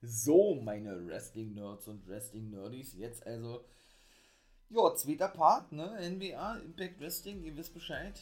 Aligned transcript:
So, 0.00 0.54
meine 0.54 1.08
Wrestling-Nerds 1.08 1.88
und 1.88 2.06
Wrestling-Nerdies, 2.06 2.94
jetzt 2.94 3.26
also, 3.26 3.64
ja, 4.70 4.94
zweiter 4.94 5.26
Part, 5.26 5.72
ne, 5.72 5.98
NBA, 6.00 6.58
Impact 6.58 7.00
Wrestling, 7.00 7.42
ihr 7.42 7.56
wisst 7.56 7.74
Bescheid. 7.74 8.14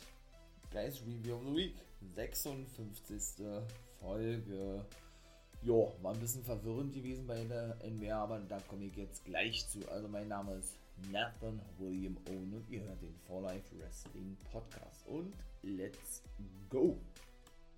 Guys, 0.72 1.02
Review 1.02 1.36
of 1.36 1.42
the 1.44 1.54
Week, 1.54 1.74
56. 2.14 3.44
Folge. 4.00 4.86
Jo, 5.62 5.92
war 6.00 6.14
ein 6.14 6.20
bisschen 6.20 6.44
verwirrend 6.44 6.94
gewesen 6.94 7.26
bei 7.26 7.44
der 7.44 7.76
NBA, 7.84 8.16
aber 8.16 8.38
da 8.40 8.58
komme 8.60 8.86
ich 8.86 8.96
jetzt 8.96 9.24
gleich 9.24 9.68
zu. 9.68 9.80
Also 9.90 10.08
mein 10.08 10.28
Name 10.28 10.54
ist 10.54 10.78
Nathan 11.10 11.60
William 11.78 12.16
Owen 12.28 12.54
und 12.54 12.70
ihr 12.70 12.82
hört 12.84 13.02
den 13.02 13.14
For 13.26 13.42
Life 13.42 13.78
Wrestling 13.78 14.36
Podcast. 14.50 15.06
Und 15.08 15.34
let's 15.62 16.22
go! 16.70 16.98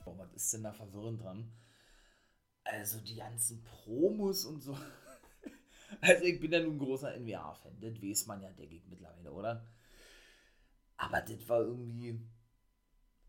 Oh, 0.05 0.15
was 0.17 0.33
ist 0.35 0.53
denn 0.53 0.63
da 0.63 0.73
verwirrend 0.73 1.23
dran? 1.23 1.51
Also 2.69 3.01
die 3.01 3.17
ganzen 3.17 3.63
Promos 3.65 4.45
und 4.45 4.63
so. 4.63 4.77
Also 6.03 6.25
ich 6.25 6.39
bin 6.39 6.53
ja 6.53 6.61
nun 6.61 6.75
ein 6.75 6.79
großer 6.79 7.17
NWA-Fan, 7.17 7.81
das 7.81 8.03
weiß 8.03 8.27
man 8.27 8.43
ja, 8.43 8.51
denke 8.51 8.77
ich, 8.77 8.87
mittlerweile, 8.87 9.33
oder? 9.33 9.67
Aber 10.99 11.23
das 11.23 11.49
war 11.49 11.61
irgendwie, 11.61 12.21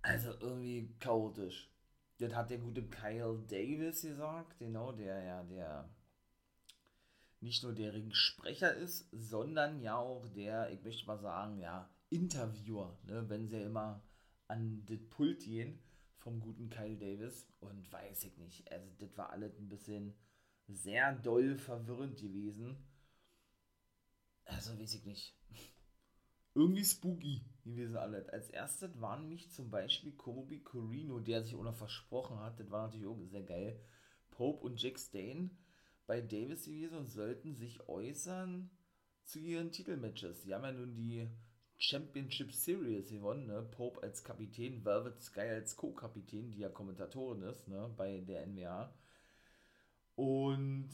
also 0.02 0.34
irgendwie 0.42 0.94
chaotisch. 1.00 1.72
Das 2.18 2.36
hat 2.36 2.50
der 2.50 2.58
gute 2.58 2.84
Kyle 2.84 3.42
Davis 3.48 4.02
gesagt, 4.02 4.60
genau, 4.60 4.92
der 4.92 5.24
ja 5.24 5.44
der 5.44 5.90
nicht 7.40 7.64
nur 7.64 7.74
der 7.74 7.94
Ringsprecher 7.94 8.76
ist, 8.76 9.08
sondern 9.14 9.82
ja 9.82 9.96
auch 9.96 10.28
der, 10.28 10.70
ich 10.72 10.84
möchte 10.84 11.08
mal 11.08 11.18
sagen, 11.18 11.60
ja, 11.60 11.90
Interviewer, 12.10 13.00
ne, 13.04 13.30
wenn 13.30 13.48
sie 13.48 13.56
ja 13.56 13.66
immer 13.66 14.04
an 14.50 14.84
das 14.86 15.00
Pult 15.10 15.40
gehen 15.46 15.80
vom 16.20 16.40
guten 16.40 16.70
Kyle 16.70 16.98
Davis 16.98 17.48
und 17.60 17.92
weiß 17.92 18.26
ich 18.26 18.38
nicht, 18.38 18.72
also 18.72 18.88
das 19.00 19.18
war 19.18 19.32
alles 19.32 19.58
ein 19.58 19.70
bisschen 19.70 20.14
sehr 20.68 21.14
doll 21.14 21.58
verwirrend 21.58 22.18
gewesen. 22.18 22.78
Also 24.46 24.78
weiß 24.80 24.94
ich 24.96 25.06
nicht. 25.06 25.36
Irgendwie 26.54 26.84
spooky 26.84 27.42
gewesen 27.64 27.98
alles. 27.98 28.28
Als 28.30 28.50
erstes 28.50 29.00
waren 29.00 29.22
nämlich 29.22 29.52
zum 29.52 29.70
Beispiel 29.70 30.12
Kobe 30.14 30.60
Corino, 30.60 31.20
der 31.20 31.44
sich 31.44 31.54
noch 31.54 31.76
versprochen 31.76 32.40
hat, 32.40 32.60
das 32.60 32.70
war 32.70 32.88
natürlich 32.88 33.08
auch 33.08 33.20
sehr 33.26 33.44
geil, 33.44 33.80
Pope 34.32 34.64
und 34.66 34.82
Jack 34.82 35.00
Stain 35.00 35.58
bei 36.08 36.22
Davis 36.22 36.66
gewesen 36.66 36.98
und 36.98 37.08
sollten 37.08 37.56
sich 37.56 37.88
äußern 37.88 38.70
zu 39.24 39.40
ihren 39.40 39.72
Titelmatches. 39.72 40.44
Sie 40.44 40.54
haben 40.54 40.64
ja 40.64 40.72
nun 40.72 40.96
die 40.96 41.30
Championship 41.80 42.52
Series 42.54 43.10
gewonnen, 43.10 43.48
ne? 43.48 43.62
Pope 43.62 44.04
als 44.04 44.24
Kapitän, 44.24 44.84
Velvet 44.84 45.22
Sky 45.22 45.40
als 45.40 45.78
Co-Kapitän, 45.78 46.52
die 46.52 46.60
ja 46.60 46.70
Kommentatorin 46.70 47.42
ist, 47.44 47.68
ne? 47.70 47.90
bei 47.96 48.20
der 48.20 48.46
NWA. 48.46 48.94
Und 50.16 50.90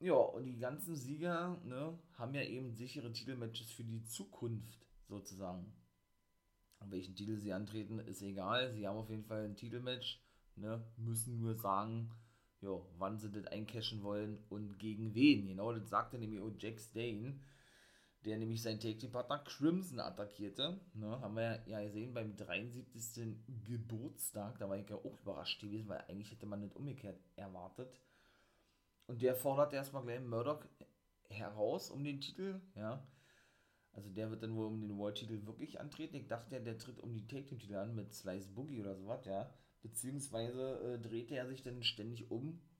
ja, 0.00 0.14
und 0.14 0.46
die 0.46 0.58
ganzen 0.58 0.96
Sieger 0.96 1.60
ne, 1.64 1.96
haben 2.14 2.34
ja 2.34 2.42
eben 2.42 2.72
sichere 2.72 3.12
Titelmatches 3.12 3.70
für 3.70 3.84
die 3.84 4.02
Zukunft 4.04 4.80
sozusagen. 5.06 5.72
Welchen 6.80 7.14
Titel 7.14 7.36
sie 7.36 7.52
antreten, 7.52 8.00
ist 8.00 8.22
egal. 8.22 8.72
Sie 8.72 8.88
haben 8.88 8.96
auf 8.96 9.10
jeden 9.10 9.24
Fall 9.24 9.44
ein 9.44 9.54
Titelmatch, 9.54 10.20
ne, 10.56 10.82
müssen 10.96 11.38
nur 11.38 11.54
sagen, 11.54 12.10
ja, 12.62 12.70
wann 12.96 13.18
sie 13.18 13.30
das 13.30 13.46
eincashen 13.46 14.02
wollen 14.02 14.38
und 14.48 14.78
gegen 14.78 15.14
wen. 15.14 15.46
Genau, 15.46 15.72
das 15.72 15.90
sagte 15.90 16.18
nämlich 16.18 16.40
auch 16.40 16.50
Jack 16.58 16.80
Stain 16.80 17.40
der 18.24 18.38
nämlich 18.38 18.62
seinen 18.62 18.80
Take-Team-Partner 18.80 19.38
Crimson 19.40 20.00
attackierte. 20.00 20.80
Ne, 20.94 21.20
haben 21.20 21.36
wir 21.36 21.62
ja 21.66 21.82
gesehen 21.82 22.14
beim 22.14 22.36
73. 22.36 23.36
Geburtstag. 23.64 24.58
Da 24.58 24.68
war 24.68 24.76
ich 24.76 24.88
ja 24.88 24.96
auch 24.96 25.20
überrascht 25.20 25.60
gewesen, 25.60 25.88
weil 25.88 26.04
eigentlich 26.08 26.30
hätte 26.30 26.46
man 26.46 26.60
nicht 26.60 26.76
umgekehrt 26.76 27.18
erwartet. 27.36 28.00
Und 29.06 29.22
der 29.22 29.34
fordert 29.34 29.72
erstmal 29.72 30.02
gleich 30.02 30.20
Murdoch 30.20 30.64
heraus 31.28 31.90
um 31.90 32.04
den 32.04 32.20
Titel, 32.20 32.60
ja. 32.76 33.06
Also 33.94 34.08
der 34.08 34.30
wird 34.30 34.42
dann 34.42 34.56
wohl 34.56 34.66
um 34.66 34.80
den 34.80 34.96
World-Titel 34.96 35.44
wirklich 35.46 35.78
antreten. 35.80 36.16
Ich 36.16 36.26
dachte, 36.26 36.60
der 36.60 36.78
tritt 36.78 37.00
um 37.00 37.12
die 37.12 37.26
Take-Team-Titel 37.26 37.76
an 37.76 37.94
mit 37.94 38.14
Slice 38.14 38.48
Boogie 38.48 38.80
oder 38.80 38.96
sowas, 38.96 39.24
ja. 39.26 39.52
Beziehungsweise 39.82 40.94
äh, 40.94 40.98
drehte 40.98 41.34
er 41.34 41.46
sich 41.48 41.62
dann 41.62 41.82
ständig 41.82 42.30
um 42.30 42.60
ja, 42.60 42.71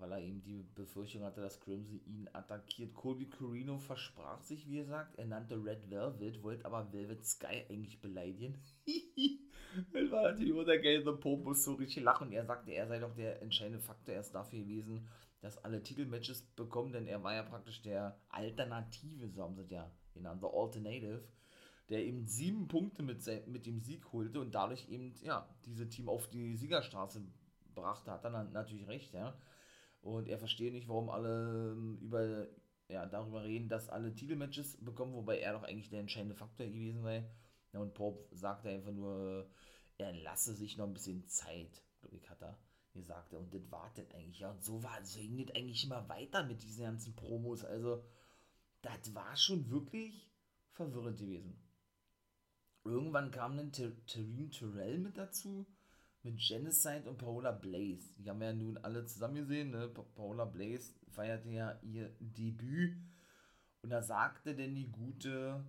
weil 0.00 0.12
er 0.12 0.20
eben 0.20 0.42
die 0.42 0.62
Befürchtung 0.74 1.22
hatte, 1.22 1.40
dass 1.40 1.60
Crimson 1.60 2.00
ihn 2.06 2.28
attackiert. 2.32 2.94
Colby 2.94 3.28
Corino 3.28 3.78
versprach 3.78 4.42
sich, 4.42 4.66
wie 4.68 4.76
gesagt, 4.76 5.18
er 5.18 5.26
nannte 5.26 5.62
Red 5.62 5.90
Velvet, 5.90 6.42
wollte 6.42 6.64
aber 6.64 6.92
Velvet 6.92 7.24
Sky 7.24 7.64
eigentlich 7.68 8.00
beleidigen. 8.00 8.58
das 9.92 10.10
war 10.10 10.30
natürlich 10.30 10.64
der 10.64 10.78
gelbe 10.78 11.16
Pope, 11.16 11.44
muss 11.44 11.64
so 11.64 11.74
richtig 11.74 12.02
lachen. 12.02 12.28
Und 12.28 12.32
er 12.32 12.44
sagte, 12.44 12.72
er 12.72 12.86
sei 12.86 12.98
doch 12.98 13.14
der 13.14 13.42
entscheidende 13.42 13.80
Faktor 13.80 14.14
erst 14.14 14.34
dafür 14.34 14.60
gewesen, 14.60 15.06
dass 15.40 15.62
alle 15.64 15.82
Titelmatches 15.82 16.42
bekommen, 16.54 16.92
denn 16.92 17.06
er 17.06 17.22
war 17.22 17.34
ja 17.34 17.42
praktisch 17.42 17.82
der 17.82 18.20
Alternative, 18.28 19.28
so 19.28 19.42
haben 19.42 19.54
sie 19.54 19.62
es 19.62 19.70
ja 19.70 19.90
genannt, 20.12 20.42
the 20.42 20.48
Alternative, 20.52 21.24
der 21.88 22.04
eben 22.04 22.26
sieben 22.26 22.68
Punkte 22.68 23.02
mit, 23.02 23.26
mit 23.48 23.66
dem 23.66 23.80
Sieg 23.80 24.12
holte 24.12 24.40
und 24.40 24.54
dadurch 24.54 24.88
eben, 24.88 25.14
ja, 25.22 25.48
diese 25.64 25.88
Team 25.88 26.08
auf 26.08 26.28
die 26.28 26.56
Siegerstraße 26.56 27.22
brachte, 27.74 28.10
hat 28.10 28.24
dann 28.24 28.52
natürlich 28.52 28.86
recht, 28.86 29.14
ja. 29.14 29.34
Und 30.02 30.28
er 30.28 30.38
versteht 30.38 30.72
nicht, 30.72 30.88
warum 30.88 31.10
alle 31.10 31.72
ähm, 31.72 31.98
über, 32.00 32.46
ja, 32.88 33.06
darüber 33.06 33.44
reden, 33.44 33.68
dass 33.68 33.88
alle 33.88 34.14
Titelmatches 34.14 34.78
bekommen, 34.82 35.14
wobei 35.14 35.40
er 35.40 35.52
doch 35.52 35.62
eigentlich 35.62 35.90
der 35.90 36.00
entscheidende 36.00 36.34
Faktor 36.34 36.66
gewesen 36.66 37.02
sei. 37.02 37.28
Ja, 37.72 37.80
und 37.80 37.94
Pope 37.94 38.34
sagte 38.34 38.68
einfach 38.68 38.92
nur, 38.92 39.48
er 39.98 40.12
lasse 40.12 40.54
sich 40.54 40.76
noch 40.76 40.86
ein 40.86 40.94
bisschen 40.94 41.26
Zeit, 41.26 41.82
glaube 42.00 42.16
ich, 42.16 42.28
hat 42.30 42.42
er 42.42 42.58
gesagt. 42.94 43.34
Und 43.34 43.54
das 43.54 43.70
wartet 43.70 44.14
eigentlich. 44.14 44.40
Ja, 44.40 44.50
und 44.50 44.64
so 44.64 44.82
war, 44.82 45.04
so 45.04 45.20
ging 45.20 45.46
das 45.46 45.54
eigentlich 45.54 45.84
immer 45.84 46.08
weiter 46.08 46.44
mit 46.44 46.62
diesen 46.62 46.84
ganzen 46.84 47.14
Promos. 47.14 47.64
Also, 47.64 48.02
das 48.82 49.14
war 49.14 49.36
schon 49.36 49.70
wirklich 49.70 50.30
verwirrend 50.70 51.18
gewesen. 51.18 51.62
Irgendwann 52.84 53.30
kam 53.30 53.56
dann 53.56 53.72
Ter 53.72 53.92
Terrell 54.06 54.98
mit 54.98 55.18
dazu 55.18 55.66
mit 56.22 56.38
Genocide 56.38 57.08
und 57.08 57.18
Paola 57.18 57.52
Blaze. 57.52 58.12
Die 58.18 58.28
haben 58.28 58.40
wir 58.40 58.48
ja 58.48 58.52
nun 58.52 58.78
alle 58.78 59.04
zusammen 59.06 59.36
gesehen. 59.36 59.70
Ne? 59.70 59.88
Paola 59.88 60.44
Blaze 60.44 60.94
feierte 61.08 61.50
ja 61.50 61.78
ihr 61.82 62.14
Debüt. 62.20 62.96
Und 63.82 63.90
da 63.90 64.02
sagte 64.02 64.54
denn 64.54 64.74
die 64.74 64.90
gute, 64.90 65.64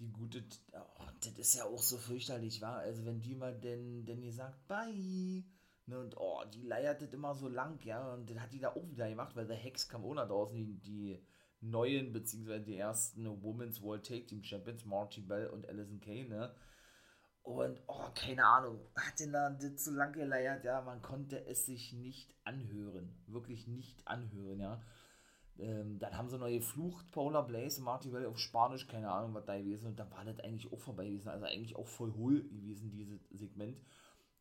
die 0.00 0.10
gute, 0.10 0.42
oh, 0.72 1.06
das 1.20 1.38
ist 1.38 1.54
ja 1.54 1.64
auch 1.64 1.82
so 1.82 1.96
fürchterlich, 1.96 2.60
war. 2.60 2.78
Also 2.78 3.04
wenn 3.04 3.20
die 3.20 3.34
mal 3.34 3.54
denn, 3.54 4.04
denn 4.04 4.20
die 4.20 4.32
sagt, 4.32 4.66
bye. 4.66 5.44
Ne, 5.86 5.98
und 5.98 6.16
oh, 6.16 6.42
die 6.52 6.62
leiert 6.62 7.02
das 7.02 7.12
immer 7.12 7.34
so 7.34 7.48
lang, 7.48 7.80
ja. 7.84 8.12
Und 8.14 8.28
das 8.30 8.38
hat 8.38 8.52
die 8.52 8.60
da 8.60 8.70
auch 8.70 8.88
wieder 8.90 9.08
gemacht, 9.08 9.36
weil 9.36 9.46
der 9.46 9.56
Hex 9.56 9.88
kam 9.88 10.02
nach 10.14 10.28
draußen, 10.28 10.56
die, 10.56 10.78
die 10.80 11.22
neuen, 11.60 12.12
beziehungsweise 12.12 12.64
die 12.64 12.76
ersten 12.76 13.42
Women's 13.42 13.82
World 13.82 14.06
Take 14.06 14.26
Team 14.26 14.42
Champions, 14.42 14.84
Marty 14.84 15.20
Bell 15.20 15.48
und 15.48 15.68
Alison 15.68 16.00
Kane, 16.00 16.28
ne? 16.28 16.54
Und, 17.42 17.80
oh, 17.86 18.04
keine 18.14 18.44
Ahnung, 18.44 18.78
hat 18.94 19.18
den 19.18 19.32
da 19.32 19.58
zu 19.76 19.92
lang 19.92 20.12
geleiert, 20.12 20.64
ja, 20.64 20.82
man 20.82 21.00
konnte 21.00 21.44
es 21.46 21.66
sich 21.66 21.92
nicht 21.92 22.34
anhören. 22.44 23.16
Wirklich 23.26 23.66
nicht 23.66 24.06
anhören, 24.06 24.60
ja. 24.60 24.82
Ähm, 25.58 25.98
dann 25.98 26.16
haben 26.16 26.28
sie 26.28 26.38
neue 26.38 26.60
Flucht, 26.60 27.10
Paula 27.12 27.42
Blaze 27.42 27.82
Marty 27.82 28.10
Bell 28.10 28.26
auf 28.26 28.38
Spanisch, 28.38 28.86
keine 28.86 29.10
Ahnung, 29.10 29.34
was 29.34 29.44
da 29.44 29.58
gewesen. 29.58 29.88
Und 29.88 29.98
dann 29.98 30.10
war 30.10 30.24
das 30.24 30.40
eigentlich 30.40 30.72
auch 30.72 30.80
vorbei 30.80 31.06
gewesen. 31.06 31.28
Also 31.28 31.44
eigentlich 31.44 31.76
auch 31.76 31.88
voll 31.88 32.12
hohl 32.14 32.42
gewesen, 32.48 32.90
dieses 32.90 33.20
Segment. 33.30 33.78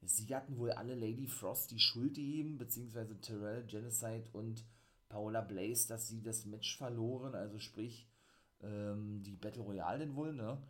Sie 0.02 0.34
hatten 0.34 0.58
wohl 0.58 0.72
alle 0.72 0.96
Lady 0.96 1.28
Frost 1.28 1.72
die 1.72 1.80
Schuld 1.80 2.16
gegeben, 2.16 2.58
beziehungsweise 2.58 3.20
Terrell, 3.20 3.66
Genocide 3.66 4.30
und 4.32 4.64
Paula 5.10 5.42
Blaze, 5.42 5.88
dass 5.88 6.08
sie 6.08 6.22
das 6.22 6.46
Match 6.46 6.78
verloren, 6.78 7.36
also 7.36 7.60
sprich, 7.60 8.08
ähm, 8.62 9.22
die 9.24 9.36
Battle 9.36 9.64
Royale 9.64 10.00
denn 10.00 10.16
wohl, 10.16 10.34
ne? 10.34 10.62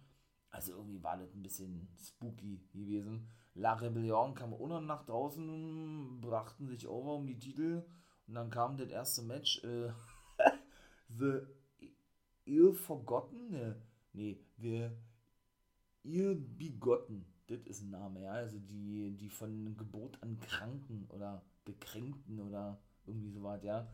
Also 0.52 0.74
irgendwie 0.74 1.02
war 1.04 1.18
das 1.18 1.34
ein 1.34 1.44
bisschen 1.44 1.88
spooky 1.98 2.60
gewesen. 2.74 3.28
La 3.54 3.74
Rebellion 3.74 4.34
kam 4.34 4.54
auch 4.54 4.80
nach 4.82 5.06
draußen, 5.06 6.20
brachten 6.22 6.68
sich 6.68 6.88
over 6.88 7.16
um 7.16 7.28
die 7.28 7.38
Titel 7.38 7.84
und 8.28 8.36
dann 8.36 8.50
kam 8.50 8.78
das 8.78 8.90
erste 8.90 9.22
Match. 9.22 9.64
Äh, 9.64 9.92
The 11.18 11.42
Ill 12.46 12.74
Forgotten? 12.74 13.50
Ne, 13.51 13.81
nee, 14.13 14.40
The 14.57 14.90
Ill 16.04 16.36
Begotten. 16.36 17.25
Das 17.48 17.62
ist 17.66 17.81
ein 17.81 17.90
Name, 17.90 18.22
ja. 18.22 18.31
Also 18.31 18.60
die, 18.60 19.16
die 19.18 19.30
von 19.30 19.75
Geburt 19.78 20.22
an 20.22 20.40
Kranken 20.40 21.07
oder 21.10 21.44
Gekränkten 21.66 22.40
oder 22.40 22.80
irgendwie 23.06 23.31
so 23.31 23.44
was, 23.44 23.63
ja. 23.63 23.92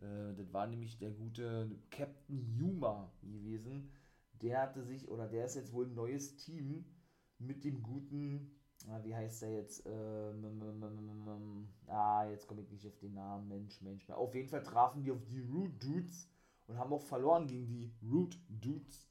Äh, 0.00 0.34
das 0.34 0.52
war 0.52 0.66
nämlich 0.66 0.98
der 0.98 1.10
gute 1.10 1.70
Captain 1.90 2.54
Yuma 2.56 3.10
gewesen 3.22 3.90
der 4.42 4.62
hatte 4.62 4.82
sich, 4.82 5.08
oder 5.08 5.28
der 5.28 5.46
ist 5.46 5.56
jetzt 5.56 5.72
wohl 5.72 5.86
ein 5.86 5.94
neues 5.94 6.36
Team 6.36 6.84
mit 7.38 7.64
dem 7.64 7.82
guten, 7.82 8.50
ah, 8.88 9.00
wie 9.04 9.14
heißt 9.14 9.42
der 9.42 9.52
jetzt? 9.52 9.84
Ähm, 9.86 11.68
ah, 11.86 12.26
jetzt 12.28 12.46
komme 12.46 12.62
ich 12.62 12.70
nicht 12.70 12.86
auf 12.86 12.98
den 12.98 13.14
Namen, 13.14 13.48
Mensch, 13.48 13.80
Mensch. 13.80 14.08
Auf 14.10 14.34
jeden 14.34 14.48
Fall 14.48 14.62
trafen 14.62 15.02
die 15.02 15.12
auf 15.12 15.24
die 15.24 15.40
Root 15.40 15.82
Dudes 15.82 16.28
und 16.66 16.78
haben 16.78 16.92
auch 16.92 17.02
verloren 17.02 17.46
gegen 17.46 17.66
die 17.66 17.92
Root 18.02 18.38
Dudes. 18.48 19.08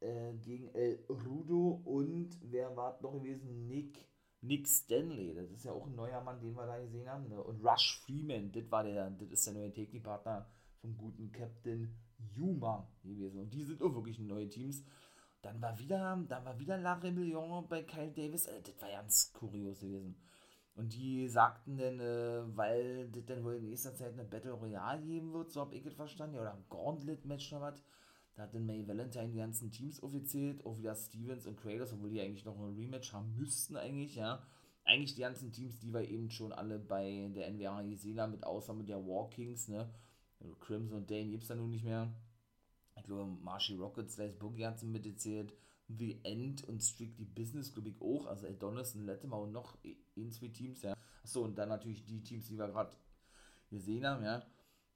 Äh, 0.00 0.32
gegen 0.38 0.68
El 0.74 1.04
Rudo 1.10 1.82
und 1.84 2.30
wer 2.42 2.74
war 2.74 2.98
noch 3.02 3.12
gewesen? 3.12 3.66
Nick 3.66 3.98
Nick 4.42 4.66
Stanley, 4.66 5.34
das 5.34 5.50
ist 5.50 5.64
ja 5.64 5.72
auch 5.72 5.86
ein 5.86 5.94
neuer 5.94 6.22
Mann, 6.22 6.40
den 6.40 6.54
wir 6.54 6.66
da 6.66 6.78
gesehen 6.78 7.08
haben. 7.08 7.28
Ne? 7.28 7.42
Und 7.42 7.62
Rush 7.62 8.00
Freeman, 8.00 8.50
das 8.52 8.70
war 8.70 8.84
der, 8.84 9.10
das 9.10 9.30
ist 9.30 9.46
der 9.46 9.52
neue 9.52 9.72
Technikpartner 9.72 10.46
vom 10.80 10.96
guten 10.96 11.30
Captain 11.32 11.94
Yuma 12.34 12.88
gewesen. 13.02 13.40
Und 13.40 13.52
die 13.52 13.62
sind 13.62 13.82
auch 13.82 13.94
wirklich 13.94 14.18
neue 14.18 14.48
Teams. 14.48 14.84
Dann 15.42 15.60
war 15.60 15.78
wieder, 15.78 16.22
dann 16.28 16.44
war 16.44 16.58
wieder 16.58 16.76
La 16.76 16.94
Rebellion 16.94 17.66
bei 17.68 17.82
Kyle 17.82 18.12
Davis. 18.12 18.46
Äh, 18.46 18.60
das 18.62 18.80
war 18.80 18.90
ganz 18.90 19.32
kurios 19.32 19.80
gewesen. 19.80 20.16
Und 20.74 20.94
die 20.94 21.28
sagten 21.28 21.76
dann, 21.76 22.00
äh, 22.00 22.56
weil 22.56 23.08
das 23.10 23.24
dann 23.26 23.44
wohl 23.44 23.56
in 23.56 23.64
nächster 23.64 23.94
Zeit 23.94 24.12
eine 24.12 24.24
Battle 24.24 24.52
Royale 24.52 25.02
geben 25.02 25.32
wird, 25.32 25.50
so 25.50 25.60
hab 25.60 25.72
ich 25.72 25.84
es 25.84 25.94
verstanden, 25.94 26.36
ja, 26.36 26.42
oder 26.42 26.54
ein 26.54 26.64
Gauntlet-Match 26.68 27.52
oder 27.52 27.62
was. 27.62 27.82
Da 28.34 28.44
hat 28.44 28.54
dann 28.54 28.66
May 28.66 28.86
Valentine 28.86 29.28
die 29.28 29.38
ganzen 29.38 29.70
Teams 29.72 30.02
offiziert, 30.02 30.64
auch 30.64 30.78
wieder 30.78 30.94
Stevens 30.94 31.46
und 31.46 31.60
Kratos, 31.60 31.92
obwohl 31.92 32.10
die 32.10 32.20
eigentlich 32.20 32.44
noch 32.44 32.58
ein 32.58 32.74
Rematch 32.74 33.12
haben 33.12 33.34
müssten 33.36 33.76
eigentlich, 33.76 34.14
ja. 34.14 34.42
Eigentlich 34.84 35.14
die 35.14 35.20
ganzen 35.20 35.52
Teams, 35.52 35.78
die 35.78 35.92
wir 35.92 36.08
eben 36.08 36.30
schon 36.30 36.52
alle 36.52 36.78
bei 36.78 37.30
der 37.34 37.50
NWA 37.50 37.82
gesehen 37.82 38.20
haben, 38.20 38.32
mit 38.32 38.44
Ausnahme 38.44 38.84
der 38.84 39.04
War 39.06 39.28
Kings, 39.28 39.68
ne. 39.68 39.90
Also 40.40 40.54
Crimson 40.56 40.98
und 40.98 41.10
Dane 41.10 41.30
gibt 41.30 41.42
es 41.42 41.48
da 41.48 41.54
nun 41.54 41.70
nicht 41.70 41.84
mehr. 41.84 42.12
Ich 42.96 43.04
glaube, 43.04 43.30
Marshy 43.42 43.74
Rockets, 43.76 44.14
Slice 44.14 44.36
Boogie 44.36 44.66
hat 44.66 44.78
sie 44.78 44.86
mitgezählt. 44.86 45.54
The 45.88 46.20
End 46.24 46.64
und 46.64 46.82
Strictly 46.82 47.24
Business, 47.24 47.72
glaube 47.72 47.88
ich, 47.88 48.00
auch. 48.00 48.26
Also 48.26 48.46
Adonis 48.46 48.94
und 48.94 49.06
Latimer 49.06 49.38
und 49.40 49.52
noch 49.52 49.76
in 50.14 50.30
zwei 50.32 50.48
Teams, 50.48 50.82
ja. 50.82 50.94
Achso, 51.22 51.44
und 51.44 51.58
dann 51.58 51.68
natürlich 51.68 52.04
die 52.04 52.22
Teams, 52.22 52.46
die 52.46 52.56
wir 52.56 52.68
gerade 52.68 52.96
gesehen 53.70 54.06
haben, 54.06 54.24
ja. 54.24 54.42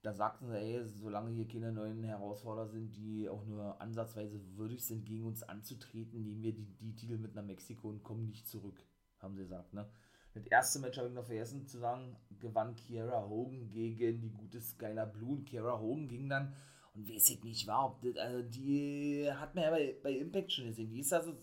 Da 0.03 0.13
sagten 0.13 0.49
sie, 0.49 0.59
ey, 0.59 0.85
solange 0.85 1.31
hier 1.31 1.49
keine 1.49 1.73
neuen 1.73 2.05
Herausforderer 2.05 2.69
sind, 2.69 2.95
die 2.95 3.29
auch 3.29 3.45
nur 3.47 3.81
ansatzweise 3.81 4.39
würdig 4.57 4.85
sind, 4.85 5.07
gegen 5.07 5.25
uns 5.25 5.43
anzutreten, 5.43 6.23
nehmen 6.23 6.43
wir 6.43 6.55
die, 6.55 6.67
die 6.77 6.95
Titel 6.95 7.17
mit 7.17 7.35
nach 7.35 7.43
Mexiko 7.43 7.89
und 7.89 8.03
kommen 8.03 8.27
nicht 8.27 8.47
zurück, 8.47 8.85
haben 9.19 9.35
sie 9.35 9.43
gesagt, 9.43 9.73
ne. 9.73 9.89
Das 10.35 10.47
erste 10.47 10.81
Match 10.81 10.99
habe 10.99 11.09
ich 11.09 11.15
noch 11.15 11.25
vergessen 11.25 11.67
zu 11.67 11.79
sagen, 11.79 12.17
gewann 12.41 12.75
Kiera 12.75 13.29
Hogan 13.29 13.71
gegen 13.71 14.21
die 14.21 14.31
gute 14.31 14.61
Skylar 14.61 15.07
Blue. 15.07 15.37
Und 15.37 15.45
Kiera 15.45 15.79
Hogan 15.79 16.09
ging 16.09 16.29
dann 16.29 16.55
und 16.95 17.09
weiß 17.09 17.31
ich 17.31 17.45
nicht, 17.45 17.67
war, 17.67 17.87
ob 17.87 18.03
das, 18.03 18.17
also 18.17 18.43
die 18.43 19.29
hat 19.33 19.55
man 19.55 19.65
ja 19.65 19.71
bei, 19.71 19.97
bei 20.03 20.13
Impact 20.13 20.53
schon 20.53 20.67
gesehen. 20.67 20.91
Die 20.91 21.01
ist 21.01 21.13
also 21.13 21.37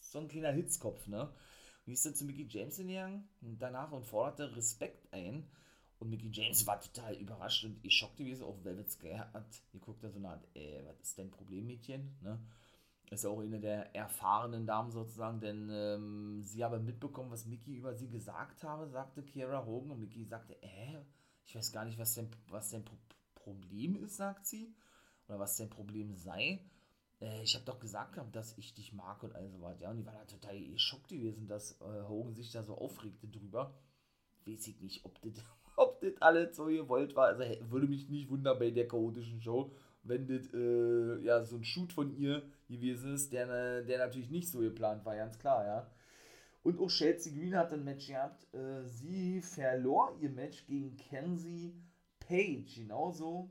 so 0.00 0.18
ein 0.18 0.28
kleiner 0.28 0.52
Hitzkopf, 0.52 1.06
ne? 1.06 1.22
Und 1.22 1.86
die 1.86 1.92
ist 1.92 2.04
dann 2.04 2.14
zu 2.14 2.24
Mickey 2.24 2.46
James 2.48 2.76
hingegangen 2.76 3.28
und 3.42 3.60
danach 3.60 3.92
und 3.92 4.04
forderte 4.04 4.56
Respekt 4.56 5.12
ein. 5.12 5.46
Und 5.98 6.08
Mickey 6.08 6.30
James 6.32 6.66
war 6.66 6.80
total 6.80 7.14
überrascht 7.16 7.64
und 7.64 7.78
ich 7.84 7.94
schockte 7.94 8.24
gewesen, 8.24 8.44
auch 8.44 8.64
Velvet 8.64 8.90
Scare 8.90 9.30
hat 9.34 9.62
geguckt, 9.70 10.00
so 10.00 10.16
eine 10.16 10.30
Art, 10.30 10.48
ey, 10.54 10.82
was 10.86 10.98
ist 11.00 11.18
dein 11.18 11.30
Problem, 11.30 11.66
Mädchen, 11.66 12.16
ne? 12.22 12.40
Ist 13.10 13.26
auch 13.26 13.40
eine 13.40 13.58
der 13.58 13.94
erfahrenen 13.94 14.66
Damen 14.66 14.92
sozusagen, 14.92 15.40
denn 15.40 15.68
ähm, 15.72 16.42
sie 16.44 16.64
habe 16.64 16.78
mitbekommen, 16.78 17.32
was 17.32 17.44
Mickey 17.44 17.74
über 17.74 17.92
sie 17.92 18.08
gesagt 18.08 18.62
habe, 18.62 18.88
sagte 18.88 19.24
Kiera 19.24 19.66
Hogan. 19.66 19.90
Und 19.90 20.00
Mickey 20.00 20.24
sagte, 20.24 20.54
äh, 20.62 21.00
ich 21.44 21.56
weiß 21.56 21.72
gar 21.72 21.84
nicht, 21.84 21.98
was 21.98 22.14
dein, 22.14 22.30
was 22.48 22.70
dein 22.70 22.84
Problem 23.34 23.96
ist, 23.96 24.16
sagt 24.16 24.46
sie 24.46 24.72
oder 25.26 25.40
was 25.40 25.56
dein 25.56 25.68
Problem 25.68 26.14
sei. 26.14 26.60
Äh, 27.20 27.42
ich 27.42 27.54
habe 27.54 27.64
doch 27.64 27.80
gesagt 27.80 28.14
gehabt, 28.14 28.34
dass 28.34 28.56
ich 28.58 28.74
dich 28.74 28.92
mag 28.92 29.22
und 29.22 29.34
all 29.34 29.48
so 29.50 29.60
was. 29.60 29.80
Ja, 29.80 29.90
und 29.90 29.96
die 29.96 30.06
waren 30.06 30.16
da 30.16 30.24
total 30.24 30.56
schockiert 30.78 31.20
gewesen, 31.20 31.46
dass 31.46 31.80
äh, 31.80 32.02
Hogan 32.08 32.34
sich 32.34 32.50
da 32.52 32.62
so 32.62 32.76
aufregte 32.76 33.28
drüber. 33.28 33.74
Weiß 34.46 34.66
ich 34.68 34.80
nicht, 34.80 35.04
ob 35.04 35.20
das, 35.22 35.44
ob 35.76 36.00
das 36.00 36.16
alles 36.20 36.56
so 36.56 36.66
gewollt 36.66 37.14
war. 37.16 37.26
Also 37.26 37.44
würde 37.70 37.86
mich 37.86 38.08
nicht 38.08 38.30
wundern 38.30 38.58
bei 38.58 38.70
der 38.70 38.88
chaotischen 38.88 39.40
Show, 39.40 39.72
wenn 40.02 40.26
das 40.26 40.52
äh, 40.52 41.24
ja, 41.24 41.44
so 41.44 41.56
ein 41.56 41.64
Shoot 41.64 41.92
von 41.92 42.16
ihr 42.16 42.42
gewesen 42.68 43.14
ist, 43.14 43.32
der, 43.32 43.82
der 43.82 43.98
natürlich 43.98 44.30
nicht 44.30 44.48
so 44.48 44.60
geplant 44.60 45.04
war, 45.04 45.16
ganz 45.16 45.38
klar, 45.38 45.64
ja. 45.66 45.90
Und 46.62 46.78
auch 46.78 46.88
Chelsea 46.88 47.32
Green 47.32 47.56
hat 47.56 47.72
ein 47.72 47.84
Match 47.84 48.08
gehabt. 48.08 48.52
Äh, 48.54 48.84
sie 48.84 49.40
verlor 49.40 50.16
ihr 50.20 50.30
Match 50.30 50.66
gegen 50.66 50.96
Kenzie 50.96 51.74
Page. 52.18 52.74
Genauso 52.74 53.50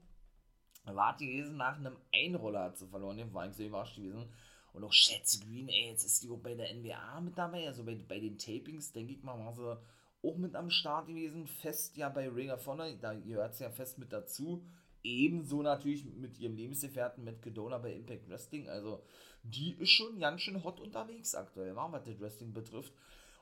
war 0.86 1.18
gewesen, 1.18 1.58
nach 1.58 1.78
einem 1.78 1.98
Einroller 2.14 2.66
hat 2.66 2.78
sie 2.78 2.88
verloren, 2.88 3.18
den 3.18 3.34
war 3.34 3.48
ich 3.48 3.56
so 3.56 3.64
überrascht 3.64 3.96
gewesen. 3.96 4.26
Und 4.74 4.84
auch 4.84 4.94
Schätze 4.94 5.40
Green, 5.40 5.68
ey, 5.68 5.90
jetzt 5.90 6.06
ist 6.06 6.24
die 6.24 6.30
auch 6.30 6.38
bei 6.38 6.54
der 6.54 6.74
NWA 6.74 7.20
mit 7.22 7.38
dabei, 7.38 7.68
also 7.68 7.84
bei, 7.84 7.96
bei 7.96 8.20
den 8.20 8.38
Tapings, 8.38 8.92
denke 8.92 9.14
ich 9.14 9.24
mal, 9.24 9.38
war 9.38 9.54
sie 9.54 9.78
auch 10.22 10.38
mit 10.38 10.56
am 10.56 10.70
Start 10.70 11.08
gewesen, 11.08 11.48
fest 11.48 11.98
ja 11.98 12.10
bei 12.10 12.30
Ring 12.30 12.52
of 12.52 12.66
Honor, 12.68 12.92
da 13.02 13.14
gehört 13.14 13.56
sie 13.56 13.64
ja 13.64 13.72
fest 13.72 13.98
mit 13.98 14.14
dazu. 14.14 14.64
Ebenso 15.04 15.62
natürlich 15.62 16.06
mit 16.06 16.40
ihrem 16.40 16.56
Lebensgefährten 16.56 17.24
Matt 17.24 17.42
Cadona 17.42 17.78
bei 17.78 17.94
Impact 17.94 18.30
Wrestling, 18.30 18.68
also 18.68 19.02
die 19.44 19.74
ist 19.80 19.92
schon 19.92 20.20
ganz 20.20 20.42
schön 20.42 20.64
hot 20.64 20.80
unterwegs 20.80 21.36
aktuell, 21.36 21.76
was 21.76 22.04
das 22.04 22.20
Wrestling 22.20 22.54
betrifft. 22.54 22.94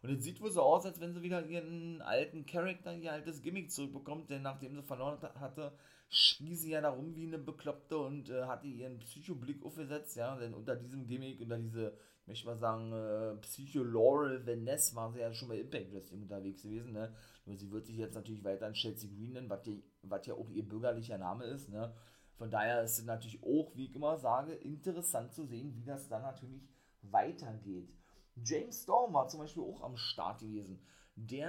Und 0.03 0.11
es 0.11 0.23
sieht 0.23 0.41
wohl 0.41 0.51
so 0.51 0.61
aus, 0.61 0.85
als 0.85 0.99
wenn 0.99 1.13
sie 1.13 1.23
wieder 1.23 1.45
ihren 1.45 2.01
alten 2.01 2.45
Charakter, 2.45 2.95
ihr 2.95 3.11
altes 3.11 3.41
Gimmick 3.41 3.71
zurückbekommt, 3.71 4.29
denn 4.29 4.43
nachdem 4.43 4.75
sie 4.75 4.83
verloren 4.83 5.19
hatte, 5.39 5.73
schrie 6.09 6.55
sie 6.55 6.71
ja 6.71 6.81
darum 6.81 7.15
wie 7.15 7.25
eine 7.25 7.39
Bekloppte 7.39 7.97
und 7.97 8.29
äh, 8.29 8.43
hatte 8.43 8.67
ihren 8.67 8.99
Psychoblick 8.99 9.65
aufgesetzt, 9.65 10.15
ja, 10.15 10.37
denn 10.37 10.53
unter 10.53 10.75
diesem 10.75 11.07
Gimmick, 11.07 11.41
unter 11.41 11.57
diese, 11.57 11.97
ich 12.21 12.27
möchte 12.27 12.45
mal 12.45 12.57
sagen, 12.57 12.93
äh, 12.93 13.35
Psycho-Laurel 13.41 14.45
Vanessa 14.45 14.95
war 14.95 15.11
sie 15.11 15.19
ja 15.19 15.33
schon 15.33 15.49
bei 15.49 15.59
Impact 15.59 15.91
Wrestling 15.93 16.21
unterwegs 16.21 16.61
gewesen, 16.61 16.93
ne, 16.93 17.13
sie 17.55 17.71
wird 17.71 17.85
sich 17.85 17.97
jetzt 17.97 18.15
natürlich 18.15 18.43
weiter 18.43 18.67
an 18.67 18.73
Chelsea 18.73 19.09
Green 19.09 19.33
nennen, 19.33 19.49
was 19.49 20.25
ja, 20.25 20.33
auch 20.33 20.49
ihr 20.49 20.67
bürgerlicher 20.67 21.17
Name 21.17 21.45
ist, 21.45 21.69
ne, 21.69 21.93
von 22.35 22.51
daher 22.51 22.83
ist 22.83 22.99
es 22.99 23.05
natürlich 23.05 23.41
auch, 23.41 23.75
wie 23.75 23.85
ich 23.85 23.95
immer 23.95 24.17
sage, 24.17 24.53
interessant 24.53 25.33
zu 25.33 25.45
sehen, 25.45 25.73
wie 25.75 25.83
das 25.83 26.07
dann 26.07 26.21
natürlich 26.21 26.67
weitergeht. 27.01 27.89
James 28.43 28.83
Storm 28.83 29.13
war 29.13 29.27
zum 29.27 29.39
Beispiel 29.39 29.63
auch 29.63 29.81
am 29.81 29.97
Start 29.97 30.41
gewesen 30.41 30.79
der 31.17 31.47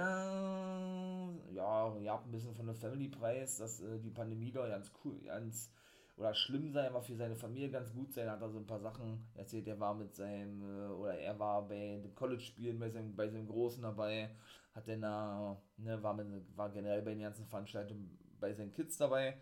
ja, 1.53 1.97
ja 1.99 2.19
ein 2.19 2.31
bisschen 2.31 2.55
von 2.55 2.65
der 2.65 2.75
Family 2.75 3.07
Preis, 3.07 3.57
dass 3.57 3.79
äh, 3.81 3.99
die 3.99 4.09
Pandemie 4.09 4.51
da 4.51 4.67
ganz 4.67 4.91
cool, 5.03 5.19
ganz 5.21 5.71
oder 6.17 6.33
schlimm 6.33 6.71
sei, 6.71 6.87
aber 6.87 7.01
für 7.01 7.15
seine 7.15 7.35
Familie 7.35 7.69
ganz 7.69 7.93
gut 7.93 8.11
sein, 8.11 8.29
hat 8.29 8.41
er 8.41 8.49
so 8.49 8.57
ein 8.57 8.65
paar 8.65 8.79
Sachen 8.79 9.25
erzählt. 9.35 9.67
Er 9.67 9.79
war 9.79 9.93
mit 9.93 10.13
seinem, 10.15 10.63
äh, 10.63 10.87
oder 10.87 11.17
er 11.17 11.37
war 11.39 11.67
bei 11.67 11.99
den 12.03 12.15
College-Spielen 12.15 12.79
bei 12.79 12.89
seinem, 12.89 13.15
bei 13.15 13.29
seinem 13.29 13.47
Großen 13.47 13.83
dabei, 13.83 14.31
hat 14.73 14.87
dann, 14.87 15.03
äh, 15.03 15.81
ne, 15.81 16.03
war, 16.03 16.13
mit, 16.13 16.57
war 16.57 16.69
generell 16.69 17.01
bei 17.01 17.11
den 17.11 17.21
ganzen 17.21 17.45
Veranstaltungen 17.45 18.17
bei 18.39 18.53
seinen 18.53 18.71
Kids 18.71 18.97
dabei. 18.97 19.37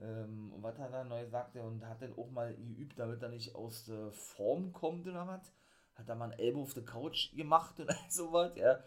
Ähm, 0.00 0.52
und 0.52 0.62
was 0.62 0.78
hat 0.78 0.92
er 0.92 1.04
neu 1.04 1.24
gesagt, 1.24 1.56
und 1.56 1.84
hat 1.86 2.02
dann 2.02 2.16
auch 2.16 2.30
mal 2.30 2.54
geübt, 2.54 2.98
damit 2.98 3.22
er 3.22 3.28
nicht 3.28 3.54
aus 3.54 3.84
der 3.84 4.12
Form 4.12 4.72
kommt 4.72 5.06
oder 5.06 5.26
was. 5.26 5.52
Hat 5.94 6.08
er 6.08 6.14
mal 6.14 6.30
ein 6.30 6.38
Elbow 6.38 6.62
auf 6.62 6.74
der 6.74 6.84
Couch 6.84 7.34
gemacht 7.34 7.80
und 7.80 7.90
all 7.90 8.10
sowas, 8.10 8.52
ja. 8.56 8.82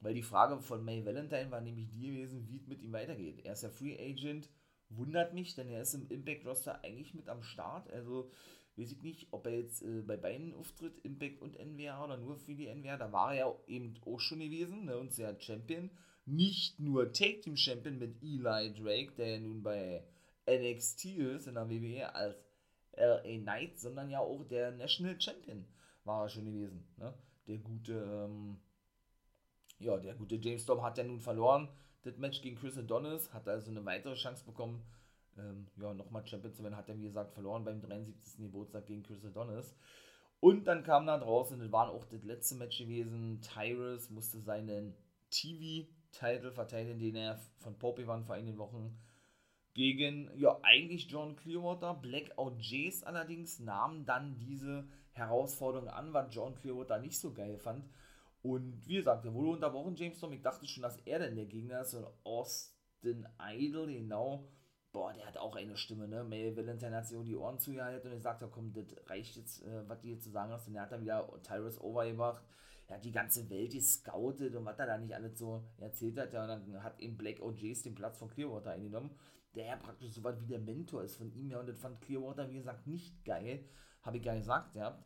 Weil 0.00 0.14
die 0.14 0.22
Frage 0.22 0.60
von 0.60 0.84
May 0.84 1.04
Valentine 1.04 1.50
war 1.50 1.60
nämlich 1.60 1.90
die 1.90 2.08
gewesen, 2.08 2.48
wie 2.48 2.56
es 2.56 2.66
mit 2.66 2.80
ihm 2.82 2.92
weitergeht. 2.92 3.44
Er 3.44 3.52
ist 3.52 3.62
ja 3.62 3.68
Free 3.68 3.96
Agent, 3.98 4.48
wundert 4.88 5.32
mich, 5.32 5.54
denn 5.54 5.68
er 5.68 5.82
ist 5.82 5.94
im 5.94 6.08
Impact 6.08 6.44
Roster 6.46 6.82
eigentlich 6.82 7.14
mit 7.14 7.28
am 7.28 7.42
Start. 7.42 7.90
Also 7.92 8.30
weiß 8.76 8.92
ich 8.92 9.02
nicht, 9.02 9.28
ob 9.32 9.46
er 9.46 9.58
jetzt 9.58 9.82
äh, 9.82 10.02
bei 10.02 10.16
beiden 10.16 10.54
auftritt, 10.54 10.98
Impact 11.04 11.40
und 11.42 11.58
NWA 11.58 12.04
oder 12.04 12.16
nur 12.16 12.36
für 12.36 12.54
die 12.54 12.72
NWA. 12.72 12.96
Da 12.96 13.12
war 13.12 13.34
er 13.34 13.38
ja 13.38 13.54
eben 13.66 13.94
auch 14.06 14.20
schon 14.20 14.40
gewesen 14.40 14.86
ne, 14.86 14.98
und 14.98 15.12
sehr 15.12 15.38
Champion. 15.40 15.90
Nicht 16.24 16.78
nur 16.78 17.12
Take 17.12 17.40
Team 17.40 17.56
Champion 17.56 17.98
mit 17.98 18.22
Eli 18.22 18.72
Drake, 18.74 19.12
der 19.16 19.36
ja 19.36 19.40
nun 19.40 19.62
bei 19.62 20.04
NXT 20.48 21.04
ist 21.16 21.46
in 21.48 21.54
der 21.54 21.68
WWE 21.68 22.14
als 22.14 22.36
LA 22.96 23.38
Knight, 23.38 23.78
sondern 23.78 24.10
ja 24.10 24.20
auch 24.20 24.44
der 24.44 24.72
National 24.72 25.20
Champion 25.20 25.64
war 26.04 26.24
er 26.24 26.28
schon 26.28 26.44
gewesen. 26.44 26.84
Ne? 26.96 27.14
Der 27.46 27.58
gute. 27.58 27.92
Ähm, 27.92 28.58
ja, 29.78 29.96
der 29.96 30.14
gute 30.14 30.36
James 30.36 30.62
Storm 30.62 30.82
hat 30.82 30.98
ja 30.98 31.04
nun 31.04 31.20
verloren. 31.20 31.68
Das 32.02 32.16
Match 32.16 32.40
gegen 32.40 32.56
Chris 32.56 32.78
Adonis 32.78 33.32
hat 33.32 33.48
also 33.48 33.70
eine 33.70 33.84
weitere 33.84 34.14
Chance 34.14 34.44
bekommen, 34.44 34.82
ähm, 35.38 35.66
ja, 35.80 35.94
nochmal 35.94 36.26
Champion 36.26 36.52
zu 36.52 36.62
werden. 36.62 36.76
Hat 36.76 36.88
er, 36.88 36.98
wie 36.98 37.04
gesagt, 37.04 37.32
verloren 37.32 37.64
beim 37.64 37.80
73. 37.80 38.38
Geburtstag 38.38 38.86
gegen 38.86 39.02
Chris 39.02 39.24
Adonis. 39.24 39.74
Und 40.40 40.64
dann 40.64 40.82
kam 40.82 41.06
da 41.06 41.18
draußen, 41.18 41.58
das 41.58 41.70
war 41.70 41.90
auch 41.90 42.04
das 42.04 42.24
letzte 42.24 42.56
Match 42.56 42.78
gewesen. 42.78 43.40
Tyrus 43.42 44.10
musste 44.10 44.40
seinen 44.40 44.94
TV-Titel 45.30 46.50
verteidigen, 46.50 46.98
den 46.98 47.14
er 47.14 47.38
von 47.58 47.78
Poppy 47.78 48.06
war 48.06 48.20
vor 48.24 48.34
einigen 48.34 48.58
Wochen 48.58 48.98
gegen, 49.74 50.30
ja, 50.36 50.58
eigentlich 50.62 51.10
John 51.10 51.36
Clearwater. 51.36 51.94
Blackout 51.94 52.60
Jays 52.60 53.02
allerdings 53.02 53.58
nahmen 53.60 54.04
dann 54.04 54.36
diese 54.38 54.86
Herausforderung 55.12 55.88
an, 55.88 56.12
was 56.12 56.34
John 56.34 56.54
Clearwater 56.54 56.98
nicht 56.98 57.18
so 57.18 57.32
geil 57.32 57.58
fand. 57.58 57.88
Und 58.42 58.86
wie 58.86 58.96
gesagt, 58.96 59.24
er 59.24 59.34
wurde 59.34 59.50
unterbrochen, 59.50 59.94
James 59.94 60.18
Storm. 60.18 60.32
Ich 60.32 60.42
dachte 60.42 60.66
schon, 60.66 60.82
dass 60.82 60.96
er 61.04 61.20
denn 61.20 61.36
der 61.36 61.46
Gegner 61.46 61.82
ist. 61.82 61.94
Und 61.94 62.06
Austin 62.24 63.26
Idol, 63.40 63.86
genau. 63.86 64.48
Boah, 64.92 65.12
der 65.14 65.26
hat 65.26 65.38
auch 65.38 65.56
eine 65.56 65.76
Stimme, 65.76 66.06
ne? 66.06 66.22
Mel 66.22 66.54
Valentine 66.54 66.96
hat 66.96 67.06
sich 67.06 67.16
um 67.16 67.24
die 67.24 67.36
Ohren 67.36 67.58
zugehalten 67.58 68.08
und 68.10 68.16
er 68.18 68.20
sagt, 68.20 68.42
ja, 68.42 68.48
komm, 68.48 68.72
das 68.74 68.84
reicht 69.08 69.36
jetzt, 69.36 69.62
äh, 69.62 69.88
was 69.88 70.00
du 70.00 70.08
hier 70.08 70.20
zu 70.20 70.30
sagen 70.30 70.52
hast. 70.52 70.68
Und 70.68 70.74
er 70.74 70.82
hat 70.82 70.92
dann 70.92 71.00
wieder 71.00 71.26
Tyrus 71.42 71.80
overgebracht. 71.80 72.42
Er 72.88 72.96
hat 72.96 73.04
die 73.04 73.12
ganze 73.12 73.48
Welt 73.48 73.72
gescoutet 73.72 74.54
und 74.54 74.66
was 74.66 74.78
er 74.78 74.86
da 74.86 74.98
nicht 74.98 75.14
alles 75.14 75.38
so 75.38 75.64
erzählt 75.78 76.18
hat. 76.18 76.32
Ja, 76.34 76.42
und 76.42 76.48
dann 76.48 76.82
hat 76.82 77.00
eben 77.00 77.16
Black 77.16 77.40
OJs 77.40 77.82
den 77.82 77.94
Platz 77.94 78.18
von 78.18 78.28
Clearwater 78.28 78.72
eingenommen, 78.72 79.10
der 79.54 79.64
ja 79.66 79.76
praktisch 79.76 80.12
so 80.12 80.22
was 80.24 80.38
wie 80.42 80.46
der 80.46 80.58
Mentor 80.58 81.02
ist 81.02 81.16
von 81.16 81.32
ihm. 81.32 81.50
Ja, 81.50 81.60
und 81.60 81.68
das 81.68 81.78
fand 81.78 82.00
Clearwater, 82.02 82.48
wie 82.50 82.54
gesagt, 82.56 82.86
nicht 82.86 83.24
geil. 83.24 83.64
Habe 84.02 84.18
ich 84.18 84.24
ja 84.24 84.34
gesagt, 84.34 84.74
ja. 84.74 85.02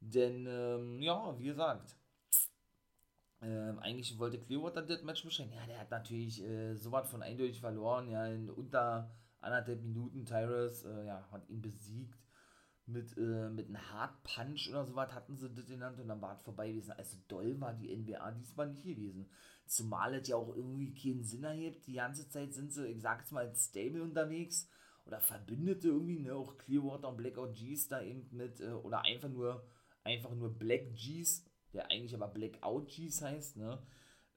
Denn, 0.00 0.46
ähm, 0.48 1.02
ja, 1.02 1.36
wie 1.38 1.46
gesagt, 1.46 1.96
Ähm, 3.42 3.78
eigentlich 3.80 4.18
wollte 4.18 4.38
Clearwater 4.38 4.82
das 4.82 5.02
Match 5.02 5.22
bestellen. 5.24 5.52
Ja, 5.52 5.66
der 5.66 5.78
hat 5.80 5.90
natürlich 5.90 6.42
äh, 6.42 6.74
sowas 6.74 7.08
von 7.10 7.22
eindeutig 7.22 7.60
verloren. 7.60 8.08
Ja, 8.08 8.26
in 8.26 8.48
unter 8.50 9.10
anderthalb 9.44 9.82
Minuten 9.82 10.24
Tyrus 10.24 10.84
äh, 10.84 11.06
ja, 11.06 11.28
hat 11.30 11.48
ihn 11.48 11.62
besiegt 11.62 12.18
mit, 12.86 13.16
äh, 13.16 13.48
mit 13.48 13.68
einem 13.68 13.90
Hard 13.90 14.22
Punch 14.24 14.68
oder 14.68 14.84
sowas 14.84 15.12
hatten 15.12 15.36
sie 15.36 15.50
das 15.50 15.66
genannt 15.66 15.98
und 15.98 16.08
dann 16.08 16.20
war 16.20 16.34
es 16.34 16.42
vorbei 16.42 16.68
gewesen. 16.68 16.92
Also 16.92 17.16
doll 17.28 17.60
war 17.60 17.72
die 17.72 17.94
NBA 17.94 18.32
diesmal 18.32 18.68
nicht 18.68 18.84
gewesen. 18.84 19.26
Zumal 19.66 20.14
es 20.14 20.28
ja 20.28 20.36
auch 20.36 20.54
irgendwie 20.54 20.92
keinen 20.92 21.24
Sinn 21.24 21.44
ergibt. 21.44 21.86
Die 21.86 21.94
ganze 21.94 22.28
Zeit 22.28 22.52
sind 22.52 22.72
sie, 22.72 22.86
ich 22.88 23.00
sag 23.00 23.20
jetzt 23.20 23.32
mal, 23.32 23.54
Stable 23.54 24.02
unterwegs 24.02 24.68
oder 25.06 25.20
Verbündete 25.20 25.88
irgendwie, 25.88 26.18
ne? 26.18 26.34
Auch 26.34 26.58
Clearwater 26.58 27.08
und 27.08 27.16
Blackout 27.16 27.54
G's 27.54 27.88
da 27.88 28.02
eben 28.02 28.28
mit, 28.32 28.60
äh, 28.60 28.72
oder 28.72 29.02
einfach 29.02 29.28
nur, 29.28 29.66
einfach 30.02 30.34
nur 30.34 30.58
Black 30.58 30.94
G's, 30.94 31.44
der 31.72 31.90
eigentlich 31.90 32.14
aber 32.14 32.28
Blackout 32.28 32.88
G's 32.88 33.22
heißt, 33.22 33.56
ne? 33.56 33.82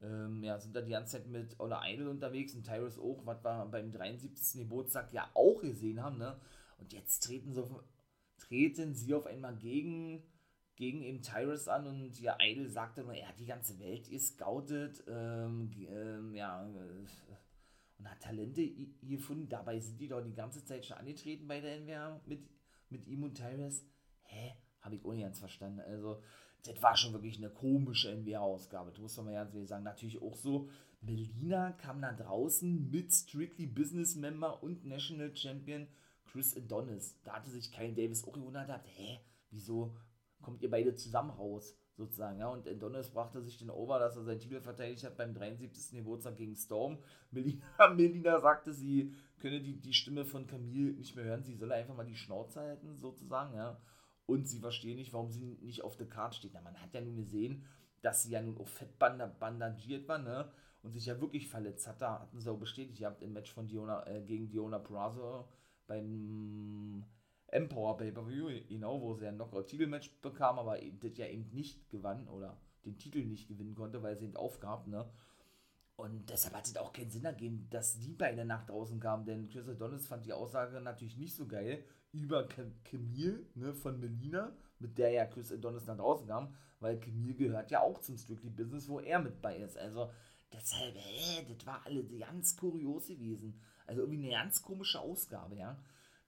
Ähm, 0.02 0.44
ja, 0.44 0.60
sind 0.60 0.76
da 0.76 0.82
die 0.82 0.92
ganze 0.92 1.18
Zeit 1.18 1.28
mit 1.28 1.60
Ola 1.60 1.82
Idol 1.88 2.10
unterwegs 2.10 2.54
und 2.54 2.64
Tyrus 2.64 3.00
auch, 3.00 3.26
was 3.26 3.44
wir 3.44 3.66
beim 3.66 3.92
73. 3.92 4.62
Geburtstag 4.62 5.12
ja 5.12 5.30
auch 5.34 5.60
gesehen 5.62 6.04
haben, 6.04 6.18
ne? 6.18 6.40
Und 6.78 6.94
jetzt 6.94 7.24
treten 7.24 7.54
sie, 7.54 7.64
treten 8.38 8.94
sie 8.94 9.16
auf 9.16 9.26
einmal 9.26 9.56
gegen, 9.56 10.24
gegen 10.76 11.02
eben 11.02 11.24
Tyrus 11.24 11.68
an 11.68 11.88
und 11.88 12.20
ja, 12.20 12.38
Idol 12.40 12.70
sagte 12.70 13.04
nur, 13.04 13.16
er 13.16 13.30
hat 13.30 13.40
die 13.40 13.48
ganze 13.48 13.80
Welt 13.80 14.08
gescoutet, 14.08 15.04
ähm, 15.08 15.72
ähm, 15.90 16.36
ja, 16.36 16.64
äh, 16.68 17.06
und 17.98 18.10
hat 18.10 18.22
Talente 18.22 18.70
gefunden. 19.02 19.50
Dabei 19.50 19.80
sind 19.80 20.00
die 20.00 20.08
doch 20.08 20.22
die 20.22 20.36
ganze 20.36 20.64
Zeit 20.64 20.86
schon 20.86 20.98
angetreten 20.98 21.48
bei 21.48 21.60
der 21.60 21.80
NWA 21.80 22.22
mit, 22.26 22.48
mit 22.90 23.08
ihm 23.08 23.24
und 23.24 23.36
Tyrus. 23.36 23.84
Hä? 24.24 24.54
Habe 24.82 24.96
ich 24.96 25.04
ohne 25.04 25.22
ganz 25.22 25.40
verstanden. 25.40 25.80
Also, 25.80 26.22
das 26.68 26.82
war 26.82 26.96
schon 26.96 27.14
wirklich 27.14 27.38
eine 27.38 27.50
komische 27.50 28.14
NWA-Ausgabe. 28.14 28.92
Das 28.92 29.00
muss 29.00 29.18
man 29.18 29.34
ja 29.34 29.44
ganz 29.44 29.70
sagen. 29.70 29.84
Natürlich 29.84 30.22
auch 30.22 30.36
so, 30.36 30.70
Melina 31.02 31.72
kam 31.72 32.02
da 32.02 32.12
draußen 32.14 32.90
mit 32.90 33.14
Strictly 33.14 33.68
Business 33.68 34.16
Member 34.16 34.62
und 34.64 34.86
National 34.86 35.36
Champion 35.36 35.88
Chris 36.26 36.56
Adonis. 36.56 37.20
Da 37.24 37.34
hatte 37.34 37.50
sich 37.50 37.72
Kyle 37.72 37.94
Davis 37.94 38.28
auch 38.28 38.34
gewundert, 38.34 38.68
hat, 38.68 38.86
hä, 38.96 39.20
wieso 39.52 39.96
kommt 40.42 40.62
ihr 40.62 40.70
beide 40.70 40.96
zusammen 40.96 41.32
raus? 41.32 41.76
Sozusagen, 41.96 42.40
ja. 42.40 42.50
Und 42.50 42.68
Adonis 42.68 43.10
brachte 43.10 43.42
sich 43.42 43.58
den 43.58 43.72
Over, 43.72 43.98
dass 43.98 44.16
er 44.16 44.24
seinen 44.24 44.40
Titel 44.40 44.62
verteidigt 44.62 45.04
hat 45.04 45.18
beim 45.18 45.34
73. 45.34 45.98
Geburtstag 45.98 46.38
gegen 46.38 46.56
Storm. 46.56 47.00
Melina, 47.32 47.90
Melina 47.96 48.40
sagte, 48.40 48.72
sie 48.72 49.16
könne 49.40 49.62
die, 49.62 49.80
die 49.80 49.94
Stimme 49.94 50.26
von 50.26 50.46
Camille 50.46 50.94
nicht 50.94 51.16
mehr 51.16 51.26
hören, 51.26 51.44
sie 51.44 51.56
solle 51.56 51.74
einfach 51.74 51.96
mal 51.96 52.06
die 52.06 52.16
Schnauze 52.16 52.60
halten, 52.60 52.98
sozusagen, 52.98 53.56
ja 53.56 53.80
und 54.28 54.48
sie 54.48 54.60
verstehen 54.60 54.98
nicht, 54.98 55.14
warum 55.14 55.32
sie 55.32 55.58
nicht 55.62 55.84
auf 55.84 55.96
der 55.96 56.08
Karte 56.08 56.38
steht. 56.38 56.52
Na, 56.54 56.62
man 56.62 56.80
hat 56.80 56.94
ja 56.94 57.02
nun 57.02 57.16
gesehen, 57.16 57.66
dass 58.02 58.24
sie 58.24 58.32
ja 58.32 58.42
nun 58.42 58.58
auch 58.58 58.68
fett 58.68 59.00
bandagiert 59.00 60.08
war, 60.08 60.20
ne? 60.20 60.52
Und 60.84 60.92
sich 60.92 61.08
ja 61.08 61.20
wirklich 61.20 61.48
verletzt 61.48 61.88
hat. 61.88 62.02
Da 62.02 62.20
hatten 62.20 62.40
sie 62.40 62.52
auch 62.52 62.60
bestätigt, 62.60 63.00
ihr 63.00 63.08
habt 63.08 63.24
im 63.24 63.34
Match 63.34 63.52
von 63.52 63.68
Diona, 63.68 64.06
äh, 64.06 64.22
gegen 64.22 64.48
Diona 64.48 64.80
Prazo 64.80 65.48
beim 65.88 67.04
Empower 67.48 67.98
Pay-Per-View, 67.98 68.68
genau, 68.68 69.02
wo 69.02 69.16
sie 69.16 69.24
ja 69.24 69.30
ein 69.30 69.38
Knockout-Titelmatch 69.38 70.22
bekam, 70.22 70.60
aber 70.60 70.78
das 70.78 71.18
ja 71.18 71.28
eben 71.28 71.50
nicht 71.54 71.90
gewann 71.90 72.28
oder 72.28 72.58
den 72.86 72.98
Titel 72.98 73.26
nicht 73.26 73.48
gewinnen 73.48 73.76
konnte, 73.76 74.04
weil 74.04 74.18
sie 74.18 74.26
eben 74.26 74.36
aufgab, 74.36 74.88
ne? 74.88 75.10
Und 75.96 76.30
deshalb 76.30 76.56
hat 76.56 76.66
es 76.66 76.78
auch 76.78 76.94
keinen 76.94 77.10
Sinn 77.10 77.26
ergeben, 77.26 77.68
dass 77.72 77.98
die 77.98 78.14
beide 78.14 78.46
nach 78.46 78.66
draußen 78.66 79.00
kamen, 79.00 79.26
denn 79.26 79.50
Chris 79.50 79.68
Adonis 79.68 80.06
fand 80.06 80.26
die 80.26 80.34
Aussage 80.34 80.80
natürlich 80.80 81.18
nicht 81.18 81.36
so 81.36 81.48
geil 81.48 81.84
über 82.22 82.48
Camille 82.84 83.46
ne, 83.56 83.74
von 83.74 84.00
Melina, 84.00 84.52
mit 84.80 84.98
der 84.98 85.12
ja 85.12 85.26
Chris 85.26 85.52
Adonis 85.52 85.86
nach 85.86 85.98
draußen 85.98 86.28
kam, 86.28 86.54
weil 86.80 87.00
Camille 87.00 87.34
gehört 87.34 87.72
ja 87.72 87.82
auch 87.82 88.00
zum 88.00 88.18
Strictly 88.18 88.50
Business, 88.50 88.88
wo 88.88 89.00
er 89.00 89.20
mit 89.20 89.42
bei 89.42 89.58
ist. 89.58 89.78
Also 89.78 90.12
deshalb, 90.52 90.96
hä, 90.96 91.46
das 91.48 91.66
war 91.66 91.86
alles 91.86 92.06
ganz 92.20 92.56
kurios 92.56 93.08
gewesen. 93.08 93.60
Also 93.86 94.02
irgendwie 94.02 94.24
eine 94.24 94.44
ganz 94.44 94.62
komische 94.62 95.00
Ausgabe, 95.00 95.56
ja. 95.56 95.78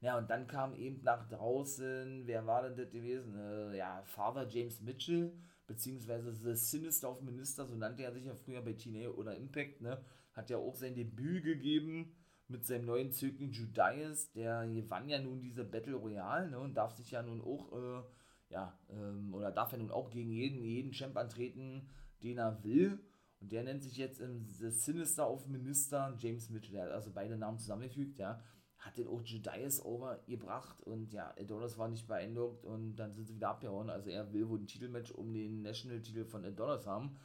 Ja, 0.01 0.17
und 0.17 0.29
dann 0.29 0.47
kam 0.47 0.75
eben 0.75 1.01
nach 1.03 1.27
draußen, 1.27 2.25
wer 2.25 2.47
war 2.47 2.63
denn 2.63 2.77
das 2.77 2.89
gewesen? 2.89 3.35
Äh, 3.37 3.77
ja, 3.77 4.01
Father 4.05 4.47
James 4.47 4.79
Mitchell, 4.81 5.33
beziehungsweise 5.67 6.31
The 6.31 6.55
Sinister 6.55 7.11
of 7.11 7.21
Minister, 7.21 7.65
so 7.65 7.75
nannte 7.75 8.03
er 8.03 8.13
sich 8.13 8.25
ja 8.25 8.33
früher 8.33 8.61
bei 8.61 8.73
TNA 8.73 9.09
oder 9.09 9.35
Impact, 9.35 9.81
ne? 9.81 10.01
Hat 10.33 10.49
ja 10.49 10.57
auch 10.57 10.75
sein 10.75 10.95
Debüt 10.95 11.43
gegeben 11.43 12.15
mit 12.49 12.65
seinem 12.65 12.85
neuen 12.85 13.11
Zögling 13.11 13.51
Judas, 13.51 14.31
der 14.31 14.67
gewann 14.67 15.07
ja 15.07 15.19
nun 15.19 15.39
diese 15.41 15.63
Battle 15.63 15.95
Royale 15.95 16.49
ne, 16.49 16.59
und 16.59 16.75
darf 16.75 16.93
sich 16.93 17.11
ja 17.11 17.21
nun 17.21 17.41
auch, 17.41 17.71
äh, 17.73 18.03
ja, 18.49 18.77
ähm, 18.89 19.33
oder 19.33 19.51
darf 19.51 19.71
ja 19.71 19.77
nun 19.77 19.91
auch 19.91 20.09
gegen 20.09 20.31
jeden, 20.31 20.63
jeden 20.63 20.91
Champ 20.91 21.15
antreten, 21.17 21.87
den 22.23 22.37
er 22.37 22.63
will. 22.63 22.99
Und 23.39 23.51
der 23.51 23.63
nennt 23.63 23.83
sich 23.83 23.97
jetzt 23.97 24.19
im 24.19 24.45
The 24.45 24.69
Sinister 24.69 25.29
of 25.29 25.47
Minister 25.47 26.15
James 26.17 26.49
Mitchell. 26.49 26.73
Der 26.73 26.85
hat 26.85 26.91
also 26.91 27.11
beide 27.13 27.37
Namen 27.37 27.59
zusammengefügt, 27.59 28.17
ja. 28.17 28.41
Hat 28.77 28.97
den 28.97 29.07
auch 29.07 29.21
Judas 29.21 29.83
overgebracht 29.83 30.81
und 30.83 31.11
ja, 31.11 31.33
Adonis 31.37 31.77
war 31.77 31.89
nicht 31.89 32.07
beeindruckt 32.07 32.63
und 32.63 32.95
dann 32.95 33.13
sind 33.13 33.27
sie 33.27 33.35
wieder 33.35 33.49
abgehauen. 33.49 33.89
Also 33.89 34.09
er 34.09 34.31
will 34.31 34.47
wohl 34.47 34.59
ein 34.59 34.67
Titelmatch 34.67 35.11
um 35.11 35.33
den 35.33 35.61
National-Titel 35.61 36.23
von 36.23 36.45
Adonis 36.45 36.87
haben 36.87 37.17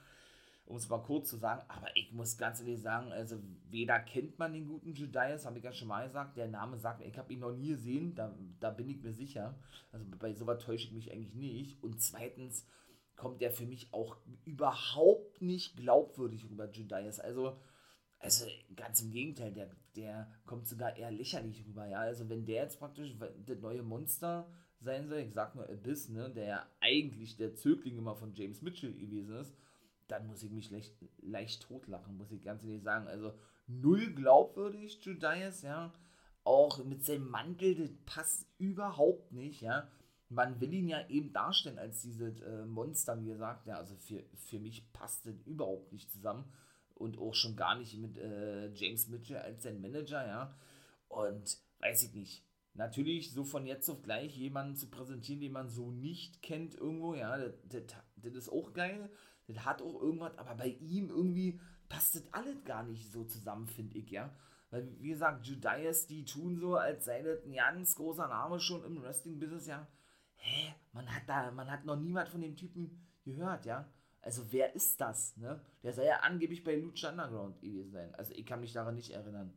um 0.67 0.77
es 0.77 0.89
mal 0.89 1.03
kurz 1.03 1.29
zu 1.29 1.37
sagen, 1.37 1.63
aber 1.69 1.89
ich 1.95 2.13
muss 2.13 2.39
ganz 2.39 2.61
ehrlich 2.61 2.81
sagen, 2.81 3.13
also 3.13 3.39
weder 3.69 4.01
kennt 4.01 4.39
man 4.39 4.53
den 4.53 4.67
guten 4.67 4.95
Judas, 4.95 5.45
habe 5.45 5.59
ich 5.59 5.65
ja 5.65 5.73
schon 5.73 5.89
mal 5.89 6.07
gesagt, 6.07 6.37
der 6.37 6.49
Name 6.49 6.79
sagt 6.79 7.01
mir, 7.01 7.07
ich 7.07 7.19
habe 7.19 7.33
ihn 7.33 7.41
noch 7.41 7.53
nie 7.53 7.69
gesehen, 7.69 8.15
da, 8.15 8.35
da 8.61 8.71
bin 8.71 8.89
ich 8.89 9.03
mir 9.03 9.13
sicher. 9.13 9.59
Also 9.93 10.07
bei 10.19 10.33
sowas 10.33 10.63
täusche 10.65 10.87
ich 10.87 10.93
mich 10.93 11.13
eigentlich 11.13 11.35
nicht. 11.35 11.83
Und 11.83 12.01
zweitens 12.01 12.67
kommt 13.17 13.43
der 13.43 13.53
für 13.53 13.67
mich 13.67 13.93
auch 13.93 14.17
überhaupt 14.45 15.43
nicht 15.43 15.77
glaubwürdig 15.77 16.49
rüber, 16.51 16.71
Judas. 16.71 17.21
Also, 17.21 17.59
also 18.19 18.47
ganz 18.75 19.03
im 19.03 19.11
Gegenteil, 19.11 19.53
der, 19.53 19.71
der 19.97 20.31
kommt 20.47 20.67
sogar 20.67 20.97
eher 20.97 21.11
lächerlich 21.11 21.65
rüber, 21.67 21.87
ja. 21.87 22.01
Also 22.01 22.29
wenn 22.31 22.47
der 22.47 22.63
jetzt 22.63 22.79
praktisch 22.79 23.15
das 23.47 23.59
neue 23.61 23.83
Monster 23.83 24.49
sein 24.81 25.09
soll, 25.09 25.19
ich 25.19 25.33
sag 25.33 25.55
nur 25.55 25.69
Abyss, 25.69 26.09
ne, 26.09 26.31
der 26.31 26.45
ja 26.47 26.67
eigentlich 26.81 27.37
der 27.37 27.55
Zögling 27.55 27.99
immer 27.99 28.17
von 28.17 28.35
James 28.35 28.63
Mitchell 28.63 28.95
gewesen 28.95 29.37
ist, 29.37 29.55
dann 30.09 30.27
muss 30.27 30.43
ich 30.43 30.51
mich 30.51 30.71
leicht, 30.71 30.95
leicht 31.23 31.63
totlachen, 31.63 32.17
muss 32.17 32.33
ich 32.33 32.43
ganz 32.43 32.63
ehrlich 32.63 32.83
sagen. 32.83 33.09
Also 33.09 33.35
null 33.67 34.13
glaubwürdig, 34.15 34.99
Judas, 35.03 35.63
ja. 35.63 35.93
Auch 36.45 36.85
mit 36.85 37.05
seinem 37.05 37.29
Mantel, 37.29 37.75
das 37.75 37.91
passt 38.05 38.47
überhaupt 38.59 39.33
nicht, 39.33 39.63
ja. 39.63 39.89
Man 40.29 40.61
will 40.61 40.73
ihn 40.75 40.89
ja 40.89 41.07
eben 41.09 41.33
darstellen 41.33 41.79
als 41.79 42.03
dieses 42.03 42.41
äh, 42.41 42.67
Monster, 42.67 43.19
wie 43.21 43.27
gesagt, 43.27 43.67
ja. 43.67 43.77
Also 43.77 43.97
für, 43.97 44.25
für 44.35 44.59
mich 44.59 44.93
passt 44.93 45.27
das 45.27 45.41
überhaupt 45.47 45.93
nicht 45.93 46.11
zusammen. 46.11 46.53
Und 46.95 47.19
auch 47.19 47.35
schon 47.35 47.57
gar 47.57 47.77
nicht 47.77 47.97
mit 47.99 48.19
äh, 48.19 48.73
James 48.73 49.09
Mitchell 49.09 49.39
als 49.39 49.63
sein 49.63 49.81
Manager, 49.81 50.27
ja. 50.27 50.55
Und 51.09 51.59
weiß 51.81 52.05
ich 52.05 52.15
nicht. 52.15 52.45
Natürlich, 52.75 53.33
so 53.33 53.45
von 53.45 53.67
jetzt 53.67 53.89
auf 53.89 54.03
gleich 54.03 54.37
jemanden 54.37 54.75
zu 54.75 54.91
präsentieren, 54.91 55.41
den 55.41 55.53
man 55.53 55.69
so 55.69 55.91
nicht 55.93 56.43
kennt 56.43 56.75
irgendwo, 56.75 57.15
ja, 57.15 57.39
das, 57.39 57.55
das, 57.69 57.83
das 58.17 58.35
ist 58.35 58.49
auch 58.49 58.73
geil 58.73 59.11
das 59.47 59.65
hat 59.65 59.83
auch 59.83 60.01
irgendwas, 60.01 60.37
aber 60.39 60.55
bei 60.55 60.69
ihm 60.69 61.11
irgendwie 61.11 61.61
passt 61.89 62.15
das 62.15 62.33
alles 62.33 62.65
gar 62.65 62.83
nicht 62.83 63.11
so 63.13 63.25
zusammen, 63.25 63.67
finde 63.67 63.99
ich, 63.99 64.11
ja. 64.11 64.35
Weil, 64.71 64.89
wie 65.01 65.11
gesagt, 65.11 65.47
Judas, 65.47 66.07
die 66.07 66.25
tun 66.25 66.57
so, 66.59 66.77
als 66.77 67.05
sei 67.05 67.23
das 67.23 67.45
ein 67.45 67.53
ganz 67.53 67.95
großer 67.95 68.27
Name 68.27 68.59
schon 68.59 68.85
im 68.85 69.03
Wrestling-Business, 69.03 69.67
ja. 69.67 69.87
Hä? 70.37 70.75
Man 70.93 71.07
hat 71.09 71.23
da, 71.27 71.51
man 71.53 71.71
hat 71.71 71.85
noch 71.85 71.97
niemand 71.97 72.29
von 72.29 72.41
dem 72.41 72.57
Typen 72.57 73.07
gehört, 73.25 73.67
ja. 73.67 73.89
Also, 74.21 74.51
wer 74.53 74.75
ist 74.75 75.01
das, 75.01 75.37
ne? 75.37 75.61
Der 75.83 75.93
soll 75.93 76.07
ja 76.07 76.21
angeblich 76.21 76.65
bei 76.65 76.77
Lucha 76.77 77.11
Underground 77.11 77.61
gewesen 77.61 77.93
sein. 77.93 78.15
Also, 78.15 78.33
ich 78.35 78.47
kann 78.47 78.61
mich 78.61 78.73
daran 78.73 78.95
nicht 78.95 79.11
erinnern, 79.11 79.53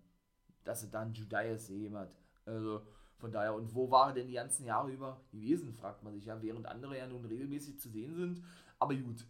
dass 0.66 0.84
er 0.84 0.90
dann 0.90 1.14
Judas 1.14 1.70
jemand. 1.70 2.16
Also, 2.46 2.86
von 3.18 3.32
daher, 3.32 3.56
und 3.56 3.74
wo 3.74 3.90
war 3.90 4.10
er 4.10 4.14
denn 4.14 4.28
die 4.28 4.34
ganzen 4.34 4.66
Jahre 4.66 4.92
über 4.92 5.26
gewesen, 5.32 5.74
fragt 5.74 6.04
man 6.04 6.14
sich 6.14 6.26
ja, 6.26 6.42
während 6.42 6.68
andere 6.68 6.98
ja 6.98 7.08
nun 7.08 7.26
regelmäßig 7.26 7.80
zu 7.80 7.90
sehen 7.90 8.16
sind. 8.16 8.44
Aber 8.78 8.94
gut, 8.94 9.26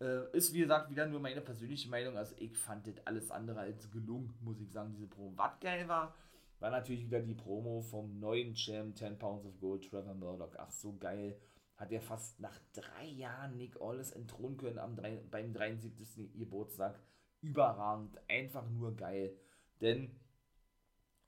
äh, 0.00 0.36
ist 0.36 0.52
wie 0.52 0.60
gesagt 0.60 0.90
wieder 0.90 1.06
nur 1.06 1.20
meine 1.20 1.40
persönliche 1.40 1.88
Meinung. 1.88 2.16
Also 2.16 2.34
ich 2.38 2.56
fand 2.56 2.86
das 2.86 3.06
alles 3.06 3.30
andere 3.30 3.60
als 3.60 3.90
gelungen, 3.90 4.34
muss 4.40 4.60
ich 4.60 4.70
sagen, 4.70 4.92
diese 4.92 5.06
Promo. 5.06 5.36
Was 5.36 5.60
geil 5.60 5.86
war, 5.88 6.14
war 6.58 6.70
natürlich 6.70 7.06
wieder 7.06 7.20
die 7.20 7.34
Promo 7.34 7.80
vom 7.80 8.18
neuen 8.18 8.54
Champ 8.54 8.96
10 8.96 9.18
Pounds 9.18 9.46
of 9.46 9.58
Gold, 9.60 9.88
Trevor 9.88 10.14
Murdoch. 10.14 10.54
Ach, 10.58 10.70
so 10.70 10.96
geil. 10.96 11.38
Hat 11.76 11.92
er 11.92 12.00
fast 12.02 12.38
nach 12.40 12.58
drei 12.74 13.06
Jahren 13.06 13.56
Nick 13.56 13.80
Aldis 13.80 14.12
entthronen 14.12 14.58
können 14.58 14.78
am 14.78 14.96
beim 15.30 15.54
73. 15.54 16.32
Geburtstag. 16.34 17.00
Überragend. 17.40 18.18
Einfach 18.28 18.68
nur 18.68 18.94
geil. 18.94 19.34
Denn 19.80 20.14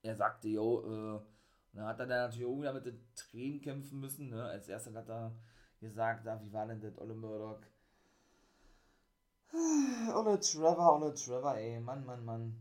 er 0.02 0.14
sagte, 0.14 0.48
yo, 0.48 0.82
äh, 0.82 1.20
dann 1.72 1.86
hat 1.86 2.00
er 2.00 2.06
dann 2.06 2.28
natürlich 2.28 2.46
auch 2.46 2.60
wieder 2.60 2.74
mit 2.74 2.84
den 2.84 3.00
Tränen 3.14 3.62
kämpfen 3.62 4.00
müssen. 4.00 4.28
Ne? 4.28 4.44
Als 4.44 4.68
erstes 4.68 4.94
hat 4.94 5.08
er 5.08 5.34
gesagt, 5.80 6.26
ah, 6.26 6.38
wie 6.42 6.52
war 6.52 6.66
denn 6.66 6.80
das, 6.80 6.98
Olle 6.98 7.14
Murdoch? 7.14 7.60
Ohne 9.52 10.40
Trevor, 10.40 10.96
ohne 10.96 11.14
Trevor, 11.14 11.56
ey. 11.56 11.80
Mann, 11.80 12.04
Mann, 12.04 12.24
Mann. 12.24 12.56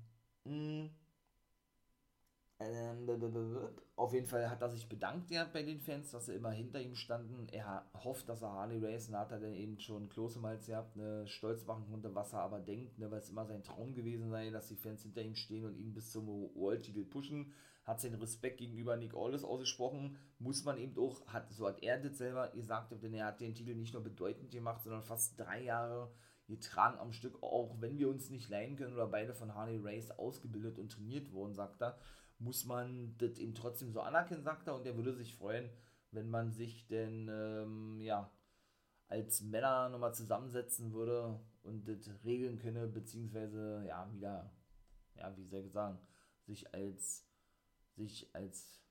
Hm. 0.45 0.89
Ähm, 2.59 3.09
auf 3.95 4.13
jeden 4.13 4.27
Fall 4.27 4.49
hat 4.49 4.61
er 4.61 4.69
sich 4.69 4.87
bedankt 4.87 5.31
ja, 5.31 5.45
bei 5.45 5.63
den 5.63 5.79
Fans, 5.79 6.11
dass 6.11 6.27
sie 6.27 6.35
immer 6.35 6.51
hinter 6.51 6.79
ihm 6.79 6.95
standen. 6.95 7.47
Er 7.49 7.89
hofft, 8.03 8.29
dass 8.29 8.43
er 8.43 8.51
Harley 8.51 8.77
Racing 8.77 9.15
hat 9.15 9.31
er 9.31 9.39
dann 9.39 9.53
eben 9.53 9.79
schon 9.79 10.09
Klosemals 10.09 10.67
gehabt, 10.67 10.95
ne, 10.95 11.25
stolz 11.27 11.65
machen 11.65 11.87
konnte, 11.89 12.13
was 12.13 12.33
er 12.33 12.41
aber 12.41 12.59
denkt, 12.59 12.99
ne, 12.99 13.09
weil 13.09 13.19
es 13.19 13.29
immer 13.29 13.45
sein 13.45 13.63
Traum 13.63 13.95
gewesen 13.95 14.29
sei, 14.29 14.51
dass 14.51 14.67
die 14.67 14.75
Fans 14.75 15.01
hinter 15.01 15.23
ihm 15.23 15.35
stehen 15.35 15.65
und 15.65 15.75
ihn 15.75 15.93
bis 15.93 16.11
zum 16.11 16.27
World-Titel 16.27 17.03
pushen. 17.05 17.51
Hat 17.83 17.99
seinen 17.99 18.19
Respekt 18.19 18.59
gegenüber 18.59 18.95
Nick 18.95 19.15
Aldis 19.15 19.43
ausgesprochen, 19.43 20.17
muss 20.37 20.63
man 20.63 20.77
eben 20.77 20.95
auch, 20.99 21.25
hat, 21.25 21.51
so 21.51 21.67
hat 21.67 21.81
er 21.81 21.99
das 21.99 22.19
selber 22.19 22.49
gesagt, 22.49 22.91
denn 23.01 23.13
er 23.15 23.25
hat 23.25 23.41
den 23.41 23.55
Titel 23.55 23.73
nicht 23.73 23.93
nur 23.93 24.03
bedeutend 24.03 24.51
gemacht, 24.51 24.83
sondern 24.83 25.01
fast 25.01 25.39
drei 25.39 25.63
Jahre 25.63 26.11
getragen 26.51 26.99
am 26.99 27.11
Stück, 27.11 27.41
auch 27.41 27.81
wenn 27.81 27.97
wir 27.97 28.09
uns 28.09 28.29
nicht 28.29 28.49
leihen 28.49 28.75
können 28.75 28.93
oder 28.93 29.07
beide 29.07 29.33
von 29.33 29.55
Harley 29.55 29.77
Race 29.77 30.11
ausgebildet 30.11 30.77
und 30.77 30.91
trainiert 30.91 31.31
wurden, 31.31 31.55
sagt 31.55 31.81
er 31.81 31.97
muss 32.41 32.65
man 32.65 33.15
das 33.17 33.37
eben 33.37 33.53
trotzdem 33.53 33.91
so 33.91 34.01
anerkennen, 34.01 34.43
sagt 34.43 34.67
er, 34.67 34.75
und 34.75 34.85
er 34.85 34.97
würde 34.97 35.13
sich 35.13 35.35
freuen, 35.35 35.69
wenn 36.11 36.29
man 36.29 36.51
sich 36.51 36.87
denn, 36.87 37.29
ähm, 37.31 38.01
ja, 38.01 38.31
als 39.07 39.41
Männer 39.41 39.89
nochmal 39.89 40.13
zusammensetzen 40.13 40.91
würde 40.91 41.39
und 41.63 41.87
das 41.87 42.09
regeln 42.23 42.57
könne, 42.57 42.87
beziehungsweise, 42.87 43.83
ja, 43.87 44.11
wieder, 44.11 44.51
ja, 45.15 45.35
wie 45.37 45.45
soll 45.45 45.65
ich 45.65 45.71
sagen, 45.71 45.99
sich 46.45 46.73
als, 46.73 47.27
sich 47.95 48.33
als, 48.33 48.81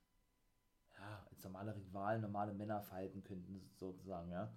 ja, 0.94 1.26
als 1.30 1.42
normale 1.42 1.74
Rivalen, 1.74 2.22
normale 2.22 2.54
Männer 2.54 2.80
verhalten 2.82 3.22
könnten, 3.24 3.70
sozusagen, 3.78 4.30
ja. 4.30 4.54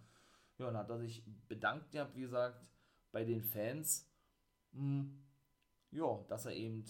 Ja, 0.60 0.68
und 0.68 0.78
hat 0.78 0.90
er 0.90 1.00
sich 1.00 1.26
bedankt, 1.48 1.96
ja, 1.96 2.14
wie 2.14 2.22
gesagt, 2.22 2.64
bei 3.13 3.24
den 3.24 3.41
Fans, 3.41 4.12
mh, 4.74 4.82
hm, 4.82 5.24
ja, 5.91 6.25
dass 6.27 6.46
er 6.46 6.53
eben 6.53 6.84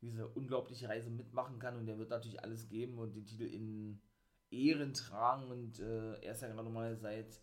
diese 0.00 0.26
unglaubliche 0.28 0.88
Reise 0.88 1.10
mitmachen 1.10 1.58
kann 1.58 1.76
und 1.76 1.86
er 1.86 1.98
wird 1.98 2.08
natürlich 2.08 2.42
alles 2.42 2.68
geben 2.68 2.98
und 2.98 3.14
den 3.14 3.26
Titel 3.26 3.44
in 3.44 4.00
Ehren 4.50 4.94
tragen 4.94 5.50
und 5.50 5.80
äh, 5.80 6.14
er 6.20 6.32
ist 6.32 6.42
ja 6.42 6.48
gerade 6.48 6.70
mal 6.70 6.96
seit 6.96 7.40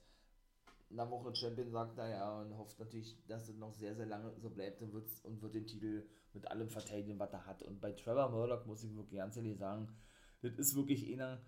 einer 0.92 1.10
Woche 1.12 1.36
Champion, 1.36 1.70
sagt 1.70 1.98
er 2.00 2.10
ja, 2.10 2.42
und 2.42 2.58
hofft 2.58 2.80
natürlich, 2.80 3.16
dass 3.28 3.48
es 3.48 3.58
noch 3.58 3.74
sehr, 3.74 3.96
sehr 3.96 4.08
lange 4.08 4.34
so 4.40 4.50
bleibt 4.50 4.82
und 4.82 4.94
wird, 4.94 5.08
und 5.24 5.42
wird 5.42 5.54
den 5.54 5.68
Titel 5.68 6.08
mit 6.34 6.50
allem 6.50 6.70
verteidigen, 6.70 7.20
was 7.20 7.32
er 7.32 7.46
hat. 7.46 7.62
Und 7.64 7.80
bei 7.80 7.92
Trevor 7.92 8.30
Murdoch 8.30 8.66
muss 8.66 8.84
ich 8.84 8.96
wirklich 8.96 9.20
ganz 9.20 9.38
ehrlich 9.38 9.58
sagen, 9.58 9.88
das 10.42 10.54
ist 10.54 10.76
wirklich 10.76 11.12
einer, 11.12 11.42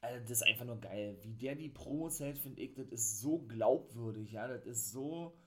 also 0.00 0.20
das 0.20 0.30
ist 0.30 0.42
einfach 0.42 0.66
nur 0.66 0.80
geil. 0.80 1.18
Wie 1.22 1.34
der 1.34 1.54
die 1.54 1.70
Promos 1.70 2.20
hält, 2.20 2.38
finde 2.38 2.60
ich, 2.60 2.74
das 2.74 2.88
ist 2.88 3.20
so 3.20 3.38
glaubwürdig, 3.38 4.32
ja, 4.32 4.48
das 4.48 4.66
ist 4.66 4.92
so, 4.92 5.38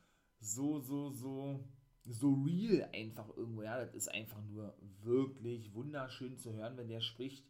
so, 0.41 0.79
so, 0.79 1.09
so 1.11 1.63
so 2.05 2.33
real 2.33 2.89
einfach 2.93 3.27
irgendwo, 3.35 3.63
ja, 3.63 3.79
das 3.79 3.93
ist 3.93 4.11
einfach 4.11 4.41
nur 4.43 4.73
wirklich 5.03 5.73
wunderschön 5.73 6.37
zu 6.37 6.53
hören, 6.53 6.77
wenn 6.77 6.87
der 6.87 7.01
spricht. 7.01 7.45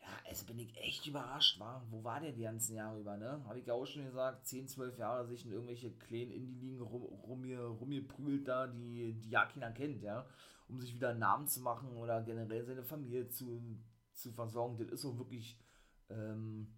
Ja, 0.00 0.08
also 0.28 0.46
bin 0.46 0.58
ich 0.58 0.76
echt 0.78 1.06
überrascht, 1.06 1.60
war. 1.60 1.86
Wo 1.90 2.02
war 2.02 2.20
der 2.20 2.32
die 2.32 2.42
ganzen 2.42 2.76
Jahre 2.76 3.00
über, 3.00 3.16
ne? 3.16 3.44
Habe 3.46 3.58
ich 3.58 3.66
ja 3.66 3.74
auch 3.74 3.84
schon 3.84 4.04
gesagt, 4.04 4.46
10, 4.46 4.68
12 4.68 4.98
Jahre 4.98 5.26
sich 5.26 5.44
in 5.44 5.52
irgendwelche 5.52 5.90
kleinen 5.90 6.30
Indie-Ligen 6.30 6.80
rum, 6.80 7.02
rum, 7.02 7.44
rumgeprügelt 7.44 8.48
da, 8.48 8.66
die, 8.66 9.14
die 9.14 9.30
ja 9.30 9.44
keiner 9.46 9.70
kennt, 9.72 10.02
ja. 10.02 10.26
Um 10.68 10.80
sich 10.80 10.94
wieder 10.94 11.10
einen 11.10 11.20
Namen 11.20 11.46
zu 11.46 11.60
machen 11.60 11.96
oder 11.96 12.22
generell 12.22 12.64
seine 12.64 12.84
Familie 12.84 13.28
zu, 13.28 13.60
zu 14.12 14.32
versorgen. 14.32 14.78
Das 14.78 14.88
ist 14.88 15.02
so 15.02 15.18
wirklich, 15.18 15.58
ähm, 16.08 16.68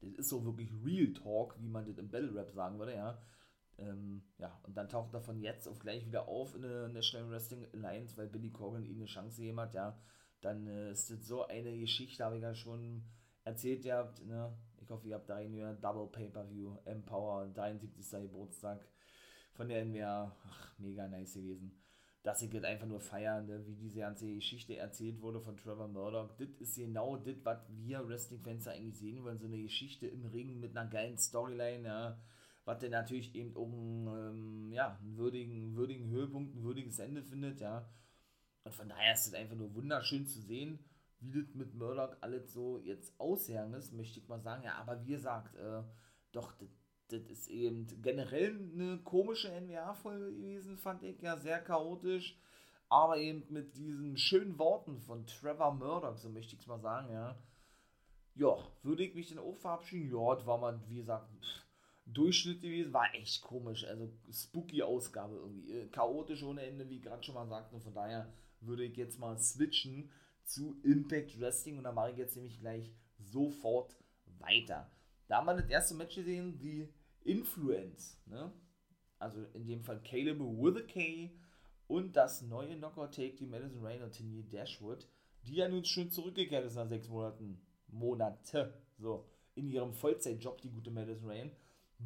das 0.00 0.12
ist 0.12 0.28
so 0.28 0.44
wirklich 0.44 0.70
Real 0.84 1.12
Talk, 1.12 1.56
wie 1.60 1.68
man 1.68 1.84
das 1.84 1.98
im 1.98 2.10
Battle 2.10 2.34
Rap 2.34 2.50
sagen 2.52 2.78
würde, 2.78 2.94
ja 2.94 3.20
ähm, 3.80 4.22
ja, 4.38 4.58
und 4.64 4.76
dann 4.76 4.88
taucht 4.88 5.14
er 5.14 5.20
von 5.20 5.40
jetzt 5.40 5.66
auf 5.66 5.78
gleich 5.78 6.06
wieder 6.06 6.28
auf 6.28 6.54
in 6.54 6.62
der 6.62 6.88
National 6.88 7.30
Wrestling 7.30 7.66
Alliance, 7.72 8.16
weil 8.16 8.26
Billy 8.28 8.50
Corgan 8.50 8.84
ihm 8.84 8.96
eine 8.96 9.06
Chance 9.06 9.40
gegeben 9.40 9.60
hat, 9.60 9.74
ja. 9.74 9.98
Dann 10.40 10.66
äh, 10.66 10.92
ist 10.92 11.10
das 11.10 11.26
so 11.26 11.46
eine 11.46 11.76
Geschichte, 11.78 12.24
habe 12.24 12.36
ich 12.36 12.42
ja 12.42 12.54
schon 12.54 13.04
erzählt 13.44 13.82
gehabt, 13.82 14.24
ne? 14.26 14.52
Ich 14.80 14.90
hoffe, 14.90 15.08
ihr 15.08 15.14
habt 15.14 15.30
da 15.30 15.36
eine 15.36 15.76
Double 15.76 16.08
Pay-Per-View, 16.08 16.78
Empower, 16.84 17.46
73. 17.54 18.22
Geburtstag 18.22 18.84
von 19.52 19.68
der 19.68 19.84
NWA. 19.84 20.36
Ach, 20.44 20.78
mega 20.78 21.06
nice 21.06 21.34
gewesen. 21.34 21.80
Dass 22.22 22.42
ich 22.42 22.50
das 22.50 22.64
einfach 22.64 22.86
nur 22.86 23.00
feiern, 23.00 23.46
ne? 23.46 23.64
wie 23.66 23.76
diese 23.76 24.00
ganze 24.00 24.26
Geschichte 24.34 24.76
erzählt 24.76 25.22
wurde 25.22 25.40
von 25.40 25.56
Trevor 25.56 25.86
Murdoch. 25.86 26.36
Das 26.38 26.48
ist 26.58 26.76
genau 26.76 27.16
das, 27.16 27.36
was 27.44 27.58
wir 27.68 28.06
Wrestling-Fans 28.08 28.66
eigentlich 28.66 28.98
sehen 28.98 29.22
wollen. 29.22 29.38
So 29.38 29.46
eine 29.46 29.62
Geschichte 29.62 30.08
im 30.08 30.26
Ring 30.26 30.58
mit 30.58 30.76
einer 30.76 30.90
geilen 30.90 31.18
Storyline, 31.18 31.86
ja 31.86 32.18
was 32.64 32.78
der 32.78 32.90
natürlich 32.90 33.34
eben 33.34 33.56
einen, 33.56 34.06
ähm, 34.06 34.72
ja, 34.72 34.98
einen 35.00 35.16
würdigen, 35.16 35.76
würdigen 35.76 36.10
Höhepunkt, 36.10 36.54
ein 36.54 36.62
würdiges 36.62 36.98
Ende 36.98 37.22
findet, 37.22 37.60
ja. 37.60 37.88
Und 38.64 38.74
von 38.74 38.88
daher 38.88 39.14
ist 39.14 39.26
es 39.26 39.34
einfach 39.34 39.56
nur 39.56 39.74
wunderschön 39.74 40.26
zu 40.26 40.40
sehen, 40.40 40.78
wie 41.20 41.42
das 41.42 41.54
mit 41.54 41.74
Murdoch 41.74 42.16
alles 42.20 42.52
so 42.52 42.78
jetzt 42.78 43.18
ausherren 43.18 43.74
ist, 43.74 43.92
möchte 43.92 44.20
ich 44.20 44.28
mal 44.28 44.40
sagen. 44.40 44.64
Ja, 44.64 44.74
aber 44.74 45.04
wie 45.04 45.12
gesagt, 45.12 45.54
äh, 45.56 45.82
doch, 46.32 46.52
das, 46.54 46.68
das 47.08 47.22
ist 47.28 47.48
eben 47.48 47.86
generell 48.02 48.56
eine 48.74 48.98
komische 48.98 49.48
NWA-Folge 49.48 50.32
gewesen, 50.32 50.76
fand 50.78 51.02
ich 51.02 51.20
ja 51.20 51.36
sehr 51.36 51.60
chaotisch. 51.60 52.38
Aber 52.88 53.18
eben 53.18 53.44
mit 53.50 53.76
diesen 53.76 54.16
schönen 54.16 54.58
Worten 54.58 54.98
von 55.00 55.24
Trevor 55.24 55.72
Murdoch, 55.72 56.16
so 56.16 56.28
möchte 56.28 56.56
ich 56.56 56.60
es 56.60 56.66
mal 56.66 56.80
sagen, 56.80 57.12
ja. 57.12 57.38
Ja, 58.34 58.56
würde 58.82 59.04
ich 59.04 59.14
mich 59.14 59.28
dann 59.28 59.38
auch 59.38 59.56
verabschieden? 59.56 60.10
Ja, 60.10 60.34
das 60.34 60.46
war 60.46 60.58
mal, 60.58 60.80
wie 60.88 60.96
gesagt, 60.96 61.28
pff, 61.40 61.66
Durchschnitt 62.12 62.60
gewesen. 62.62 62.92
War 62.92 63.14
echt 63.14 63.42
komisch. 63.42 63.84
Also 63.84 64.10
spooky 64.32 64.82
Ausgabe 64.82 65.36
irgendwie. 65.36 65.72
Äh, 65.72 65.86
chaotisch 65.88 66.42
ohne 66.42 66.62
Ende, 66.62 66.88
wie 66.88 67.00
gerade 67.00 67.22
schon 67.22 67.34
mal 67.34 67.46
sagte. 67.46 67.74
Und 67.74 67.82
von 67.82 67.94
daher 67.94 68.32
würde 68.60 68.84
ich 68.84 68.96
jetzt 68.96 69.18
mal 69.18 69.38
switchen 69.38 70.10
zu 70.44 70.80
Impact 70.82 71.40
Wrestling. 71.40 71.78
Und 71.78 71.84
da 71.84 71.92
mache 71.92 72.12
ich 72.12 72.18
jetzt 72.18 72.36
nämlich 72.36 72.58
gleich 72.58 72.90
sofort 73.18 73.96
weiter. 74.38 74.90
Da 75.28 75.36
haben 75.36 75.46
wir 75.46 75.54
das 75.54 75.68
erste 75.70 75.94
Match 75.94 76.16
gesehen, 76.16 76.58
die 76.58 76.88
Influence. 77.22 78.18
Ne? 78.26 78.52
Also 79.18 79.44
in 79.54 79.66
dem 79.66 79.82
Fall 79.82 80.02
Caleb 80.02 80.40
with 80.40 80.76
a 80.76 80.86
K 80.86 81.30
und 81.86 82.16
das 82.16 82.42
neue 82.42 82.76
Knockout-Take, 82.76 83.36
die 83.36 83.46
Madison 83.46 83.84
Rain 83.84 84.02
und 84.02 84.12
Tiny 84.12 84.48
Dashwood, 84.48 85.06
die 85.42 85.56
ja 85.56 85.68
nun 85.68 85.84
schon 85.84 86.10
zurückgekehrt 86.10 86.64
ist 86.64 86.76
nach 86.76 86.88
sechs 86.88 87.08
Monaten. 87.08 87.60
Monate. 87.88 88.74
So. 88.98 89.26
In 89.54 89.68
ihrem 89.68 89.92
Vollzeitjob, 89.92 90.60
die 90.60 90.70
gute 90.70 90.90
Madison 90.90 91.28
Rain. 91.28 91.50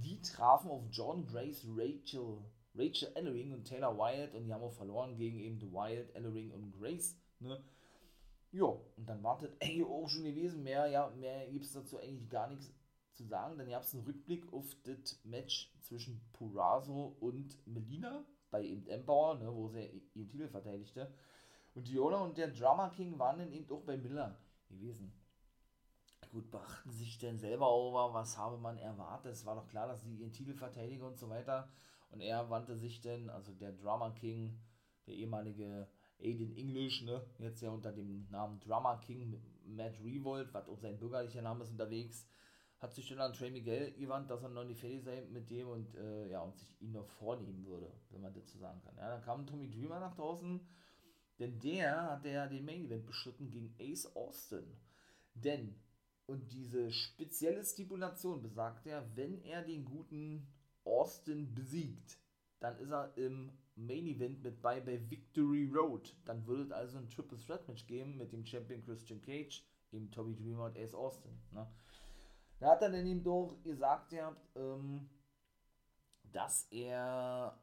Die 0.02 0.20
trafen 0.20 0.70
auf 0.70 0.82
John 0.90 1.24
Grace, 1.24 1.64
Rachel, 1.68 2.38
Rachel 2.74 3.12
Ellering 3.14 3.52
und 3.52 3.64
Taylor 3.64 3.96
Wyatt 3.96 4.34
und 4.34 4.44
die 4.44 4.52
haben 4.52 4.64
auch 4.64 4.72
verloren 4.72 5.16
gegen 5.16 5.38
eben 5.38 5.60
The 5.60 5.72
Wyatt, 5.72 6.14
Ellering 6.14 6.50
und 6.50 6.72
Grace. 6.72 7.16
Ne? 7.38 7.62
Ja, 8.50 8.64
und 8.64 9.08
dann 9.08 9.22
wartet 9.22 9.56
eigentlich 9.62 9.86
auch 9.86 10.08
schon 10.08 10.24
gewesen. 10.24 10.64
Mehr, 10.64 10.88
ja, 10.88 11.08
mehr 11.10 11.48
gibt 11.48 11.64
es 11.64 11.72
dazu 11.72 11.98
eigentlich 11.98 12.28
gar 12.28 12.48
nichts 12.48 12.72
zu 13.12 13.24
sagen. 13.24 13.56
Dann 13.56 13.68
gab 13.68 13.82
es 13.82 13.94
einen 13.94 14.04
Rückblick 14.04 14.52
auf 14.52 14.66
das 14.82 15.20
Match 15.24 15.72
zwischen 15.80 16.20
Purazo 16.32 17.16
und 17.20 17.56
Melina 17.66 18.24
bei 18.50 18.64
eben 18.64 18.86
Empower, 18.88 19.38
ne, 19.38 19.54
wo 19.54 19.68
sie 19.68 20.02
ihren 20.14 20.28
Titel 20.28 20.48
verteidigte. 20.48 21.12
Und 21.74 21.86
Diola 21.86 22.18
und 22.18 22.36
der 22.36 22.48
Drama 22.48 22.90
King 22.90 23.16
waren 23.18 23.38
dann 23.38 23.52
eben 23.52 23.70
auch 23.70 23.82
bei 23.82 23.96
Miller 23.96 24.36
gewesen 24.68 25.12
gut, 26.34 26.50
beachten 26.50 26.90
sich 26.90 27.16
denn 27.18 27.38
selber 27.38 27.72
over, 27.72 28.12
was 28.12 28.36
habe 28.36 28.58
man 28.58 28.76
erwartet? 28.76 29.32
Es 29.32 29.46
war 29.46 29.54
doch 29.54 29.68
klar, 29.68 29.86
dass 29.86 30.02
sie 30.02 30.16
ihren 30.16 30.32
Titel 30.32 30.52
verteidigen 30.52 31.04
und 31.04 31.16
so 31.16 31.30
weiter. 31.30 31.68
Und 32.10 32.20
er 32.20 32.50
wandte 32.50 32.76
sich 32.76 33.00
denn, 33.00 33.30
also 33.30 33.52
der 33.54 33.72
Drama 33.72 34.10
King, 34.10 34.58
der 35.06 35.14
ehemalige 35.14 35.88
Aiden 36.20 36.56
English, 36.56 37.02
ne, 37.02 37.24
jetzt 37.38 37.62
ja 37.62 37.70
unter 37.70 37.92
dem 37.92 38.26
Namen 38.30 38.60
Drama 38.60 38.96
King, 38.96 39.40
Matt 39.64 39.94
Revolt, 40.02 40.52
was 40.52 40.68
auch 40.68 40.78
sein 40.78 40.98
bürgerlicher 40.98 41.42
Name 41.42 41.62
ist 41.62 41.70
unterwegs, 41.70 42.26
hat 42.78 42.92
sich 42.92 43.08
dann 43.08 43.20
an 43.20 43.32
Trey 43.32 43.50
Miguel 43.50 43.92
gewandt, 43.92 44.30
dass 44.30 44.42
er 44.42 44.48
noch 44.48 44.64
nicht 44.64 44.80
fertig 44.80 45.02
sei 45.02 45.24
mit 45.30 45.48
dem 45.50 45.68
und 45.68 45.94
äh, 45.94 46.28
ja, 46.28 46.40
und 46.42 46.56
sich 46.58 46.80
ihn 46.82 46.92
noch 46.92 47.08
vornehmen 47.08 47.64
würde, 47.64 47.90
wenn 48.10 48.20
man 48.20 48.34
so 48.34 48.58
sagen 48.58 48.80
kann. 48.82 48.96
Ja, 48.96 49.08
dann 49.08 49.22
kam 49.22 49.46
Tommy 49.46 49.70
Dreamer 49.70 50.00
nach 50.00 50.14
draußen, 50.14 50.60
denn 51.38 51.60
der 51.60 52.10
hat 52.10 52.24
ja 52.24 52.46
den 52.46 52.64
Main 52.64 52.84
Event 52.84 53.06
beschritten 53.06 53.50
gegen 53.50 53.74
Ace 53.78 54.14
Austin. 54.14 54.64
Denn 55.34 55.74
und 56.26 56.52
diese 56.52 56.90
spezielle 56.90 57.64
Stipulation 57.64 58.42
besagt 58.42 58.86
ja, 58.86 59.04
wenn 59.14 59.42
er 59.42 59.62
den 59.62 59.84
guten 59.84 60.46
Austin 60.84 61.54
besiegt, 61.54 62.18
dann 62.60 62.78
ist 62.78 62.90
er 62.90 63.16
im 63.16 63.52
Main 63.76 64.06
Event 64.06 64.42
mit 64.42 64.62
bei 64.62 64.80
bei 64.80 65.10
Victory 65.10 65.70
Road. 65.72 66.14
Dann 66.24 66.46
würde 66.46 66.62
es 66.62 66.70
also 66.70 66.98
ein 66.98 67.10
Triple 67.10 67.38
Threat 67.38 67.66
Match 67.68 67.86
geben 67.86 68.16
mit 68.16 68.32
dem 68.32 68.46
Champion 68.46 68.82
Christian 68.82 69.20
Cage, 69.20 69.64
eben 69.92 70.10
Toby 70.10 70.34
Dreamer 70.34 70.66
und 70.66 70.78
Ace 70.78 70.94
Austin. 70.94 71.38
Ne? 71.50 71.66
Da 72.60 72.70
hat 72.70 72.82
er 72.82 72.90
dann 72.90 73.06
ihm 73.06 73.22
doch 73.22 73.58
gesagt, 73.62 74.12
ja, 74.12 74.34
ähm, 74.54 75.10
dass 76.32 76.66
er 76.70 77.60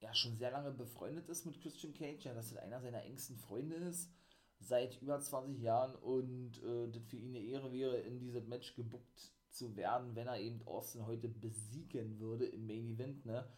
ja 0.00 0.14
schon 0.14 0.36
sehr 0.36 0.50
lange 0.50 0.70
befreundet 0.70 1.28
ist 1.28 1.46
mit 1.46 1.60
Christian 1.60 1.94
Cage, 1.94 2.24
ja, 2.24 2.34
dass 2.34 2.52
er 2.52 2.62
einer 2.62 2.80
seiner 2.80 3.02
engsten 3.02 3.36
Freunde 3.36 3.76
ist 3.76 4.12
seit 4.60 5.00
über 5.02 5.20
20 5.20 5.60
Jahren 5.60 5.94
und 5.96 6.62
äh, 6.62 6.88
das 6.90 7.04
für 7.04 7.16
ihn 7.16 7.36
eine 7.36 7.44
Ehre 7.44 7.72
wäre, 7.72 7.96
in 7.98 8.18
dieses 8.18 8.46
Match 8.46 8.74
gebuckt 8.74 9.32
zu 9.50 9.76
werden, 9.76 10.14
wenn 10.14 10.26
er 10.26 10.38
eben 10.38 10.66
Austin 10.66 11.06
heute 11.06 11.28
besiegen 11.28 12.18
würde 12.18 12.46
im 12.46 12.66
Main 12.66 12.88
Event, 12.88 13.24
ne? 13.24 13.48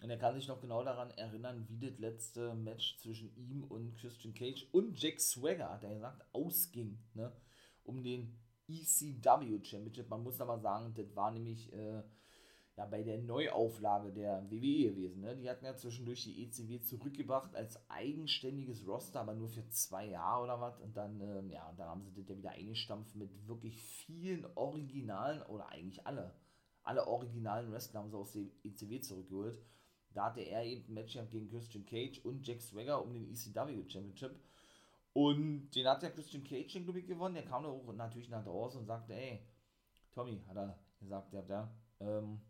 Und 0.00 0.10
er 0.10 0.18
kann 0.18 0.34
sich 0.36 0.46
noch 0.46 0.60
genau 0.60 0.84
daran 0.84 1.10
erinnern, 1.10 1.66
wie 1.68 1.80
das 1.80 1.98
letzte 1.98 2.54
Match 2.54 2.98
zwischen 2.98 3.34
ihm 3.34 3.64
und 3.64 3.96
Christian 3.96 4.32
Cage 4.32 4.68
und 4.70 5.00
Jack 5.00 5.18
Swagger, 5.18 5.70
hat 5.70 5.82
er 5.82 5.94
gesagt, 5.94 6.24
ausging, 6.32 6.98
ne? 7.14 7.32
Um 7.82 8.02
den 8.02 8.38
ECW 8.68 9.64
Championship. 9.64 10.08
Man 10.08 10.22
muss 10.22 10.40
aber 10.40 10.60
sagen, 10.60 10.94
das 10.94 11.16
war 11.16 11.32
nämlich 11.32 11.72
äh, 11.72 12.02
ja, 12.78 12.86
bei 12.86 13.02
der 13.02 13.18
Neuauflage 13.18 14.12
der 14.12 14.48
WWE 14.48 14.90
gewesen. 14.90 15.20
Ne? 15.22 15.36
Die 15.36 15.50
hatten 15.50 15.64
ja 15.64 15.74
zwischendurch 15.74 16.22
die 16.22 16.44
ECW 16.44 16.80
zurückgebracht 16.80 17.56
als 17.56 17.76
eigenständiges 17.90 18.86
Roster, 18.86 19.18
aber 19.20 19.34
nur 19.34 19.48
für 19.48 19.68
zwei 19.68 20.06
Jahre 20.06 20.44
oder 20.44 20.60
was. 20.60 20.78
Und 20.78 20.96
dann, 20.96 21.20
ähm, 21.20 21.50
ja, 21.50 21.74
dann 21.76 21.88
haben 21.88 22.02
sie 22.04 22.12
das 22.14 22.28
ja 22.28 22.38
wieder 22.38 22.52
eingestampft 22.52 23.16
mit 23.16 23.48
wirklich 23.48 23.82
vielen 23.82 24.46
Originalen, 24.54 25.42
oder 25.42 25.68
eigentlich 25.70 26.06
alle, 26.06 26.32
alle 26.84 27.08
originalen 27.08 27.72
Wrestler 27.72 27.98
haben 27.98 28.10
sie 28.10 28.16
aus 28.16 28.30
der 28.30 28.44
ECW 28.62 29.00
zurückgeholt. 29.00 29.58
Da 30.14 30.26
hatte 30.26 30.42
er 30.42 30.64
eben 30.64 30.84
ein 30.86 30.94
Match 30.94 31.18
gegen 31.32 31.50
Christian 31.50 31.84
Cage 31.84 32.20
und 32.24 32.46
Jack 32.46 32.62
Swagger 32.62 33.02
um 33.02 33.12
den 33.12 33.28
ECW 33.28 33.88
Championship. 33.88 34.36
Und 35.14 35.70
den 35.72 35.88
hat 35.88 36.04
ja 36.04 36.10
Christian 36.10 36.44
Cage, 36.44 36.74
den 36.74 36.96
ich, 36.96 37.06
gewonnen. 37.08 37.34
Der 37.34 37.44
kam 37.44 37.64
da 37.64 37.70
auch 37.70 37.92
natürlich 37.92 38.28
nach 38.28 38.44
draußen 38.44 38.80
und 38.80 38.86
sagte, 38.86 39.14
ey, 39.14 39.40
Tommy, 40.12 40.40
hat 40.46 40.56
er 40.56 40.78
gesagt, 41.00 41.32
der, 41.32 41.42
der, 41.42 41.72
ähm, 41.98 42.40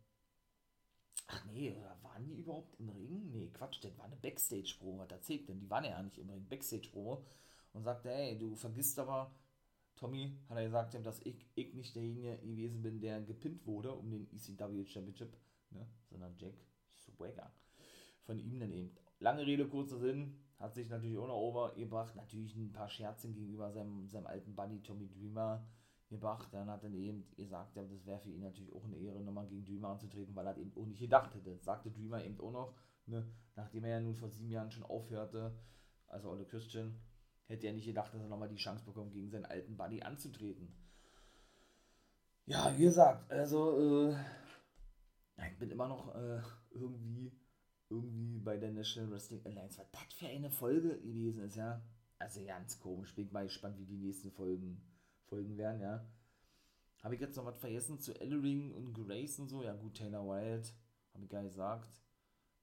ach 1.26 1.44
nee, 1.46 1.76
waren 2.02 2.26
die 2.26 2.36
überhaupt 2.36 2.74
im 2.78 2.88
Ring? 2.88 3.30
Nee, 3.30 3.50
Quatsch, 3.52 3.82
das 3.82 3.96
war 3.98 4.06
eine 4.06 4.16
Backstage-Promo, 4.16 4.98
was 4.98 5.10
erzählt 5.10 5.48
denn? 5.48 5.60
Die 5.60 5.70
waren 5.70 5.84
ja 5.84 6.02
nicht 6.02 6.18
im 6.18 6.30
Ring, 6.30 6.46
Backstage-Promo. 6.48 7.24
Und 7.74 7.82
sagte, 7.84 8.10
ey, 8.10 8.38
du 8.38 8.54
vergisst 8.54 8.98
aber, 8.98 9.30
Tommy 9.96 10.36
hat 10.48 10.56
er 10.56 10.64
gesagt, 10.64 10.94
dass 11.04 11.20
ich, 11.20 11.46
ich 11.54 11.74
nicht 11.74 11.94
derjenige 11.94 12.38
gewesen 12.38 12.82
bin, 12.82 13.00
der 13.00 13.20
gepinnt 13.20 13.66
wurde 13.66 13.92
um 13.92 14.10
den 14.10 14.26
ECW 14.32 14.86
Championship, 14.86 15.36
ne, 15.70 15.86
sondern 16.08 16.34
Jack 16.38 16.54
Swagger. 16.96 17.52
Von 18.22 18.38
ihm 18.38 18.58
dann 18.58 18.72
eben. 18.72 18.90
Lange 19.20 19.44
Rede, 19.46 19.68
kurzer 19.68 19.98
Sinn, 19.98 20.38
hat 20.58 20.74
sich 20.74 20.88
natürlich 20.88 21.18
auch 21.18 21.28
noch 21.28 21.36
overgebracht. 21.36 22.16
Natürlich 22.16 22.54
ein 22.56 22.72
paar 22.72 22.88
Scherzen 22.88 23.34
gegenüber 23.34 23.70
seinem, 23.72 24.08
seinem 24.08 24.26
alten 24.26 24.54
Buddy 24.54 24.80
Tommy 24.82 25.08
Dreamer 25.08 25.64
gebracht. 26.08 26.48
Dann 26.52 26.70
hat 26.70 26.82
er 26.84 26.90
eben 26.90 27.24
gesagt, 27.36 27.76
ja, 27.76 27.84
das 27.84 28.06
wäre 28.06 28.20
für 28.20 28.30
ihn 28.30 28.42
natürlich 28.42 28.72
auch 28.72 28.84
eine 28.84 28.96
Ehre, 28.96 29.20
nochmal 29.20 29.46
gegen 29.46 29.64
Dreamer 29.64 29.90
anzutreten, 29.90 30.34
weil 30.34 30.46
er 30.46 30.56
eben 30.56 30.72
auch 30.76 30.86
nicht 30.86 31.00
gedacht 31.00 31.34
hätte. 31.34 31.50
Das 31.50 31.64
sagte 31.64 31.90
Dreamer 31.90 32.24
eben 32.24 32.40
auch 32.40 32.52
noch, 32.52 32.74
ne, 33.06 33.26
nachdem 33.56 33.84
er 33.84 33.90
ja 33.90 34.00
nun 34.00 34.14
vor 34.14 34.30
sieben 34.30 34.50
Jahren 34.50 34.70
schon 34.70 34.84
aufhörte, 34.84 35.58
also 36.06 36.30
Ole 36.30 36.46
Christian, 36.46 36.98
hätte 37.46 37.66
er 37.66 37.72
nicht 37.72 37.86
gedacht, 37.86 38.12
dass 38.12 38.20
er 38.20 38.28
nochmal 38.28 38.48
die 38.48 38.56
Chance 38.56 38.84
bekommt, 38.84 39.12
gegen 39.12 39.30
seinen 39.30 39.46
alten 39.46 39.76
Buddy 39.76 40.02
anzutreten. 40.02 40.74
Ja, 42.46 42.72
wie 42.76 42.84
gesagt, 42.84 43.30
also, 43.30 44.10
äh, 44.10 44.16
ich 45.50 45.58
bin 45.58 45.70
immer 45.70 45.88
noch 45.88 46.14
äh, 46.14 46.40
irgendwie 46.70 47.32
irgendwie 47.90 48.38
bei 48.38 48.56
der 48.56 48.70
National 48.70 49.10
Wrestling 49.10 49.44
Alliance, 49.46 49.78
was 49.78 49.90
das 49.90 50.14
für 50.14 50.26
eine 50.26 50.50
Folge 50.50 50.98
gewesen 51.00 51.44
ist, 51.44 51.56
ja. 51.56 51.82
Also 52.18 52.44
ganz 52.44 52.78
komisch. 52.78 53.14
Bin 53.14 53.32
mal 53.32 53.44
gespannt, 53.44 53.78
wie 53.78 53.86
die 53.86 53.96
nächsten 53.96 54.30
Folgen, 54.30 54.82
Folgen 55.28 55.56
werden, 55.56 55.80
ja. 55.80 56.06
Habe 57.02 57.14
ich 57.14 57.20
jetzt 57.20 57.36
noch 57.36 57.44
was 57.44 57.58
vergessen 57.58 57.98
zu 57.98 58.18
Ellering 58.20 58.72
und 58.72 58.92
Grace 58.92 59.38
und 59.38 59.48
so? 59.48 59.62
Ja, 59.62 59.74
gut, 59.74 59.94
Taylor 59.94 60.24
Wild, 60.24 60.74
habe 61.14 61.24
ich 61.24 61.30
gar 61.30 61.42
nicht 61.42 61.52
gesagt. 61.52 62.02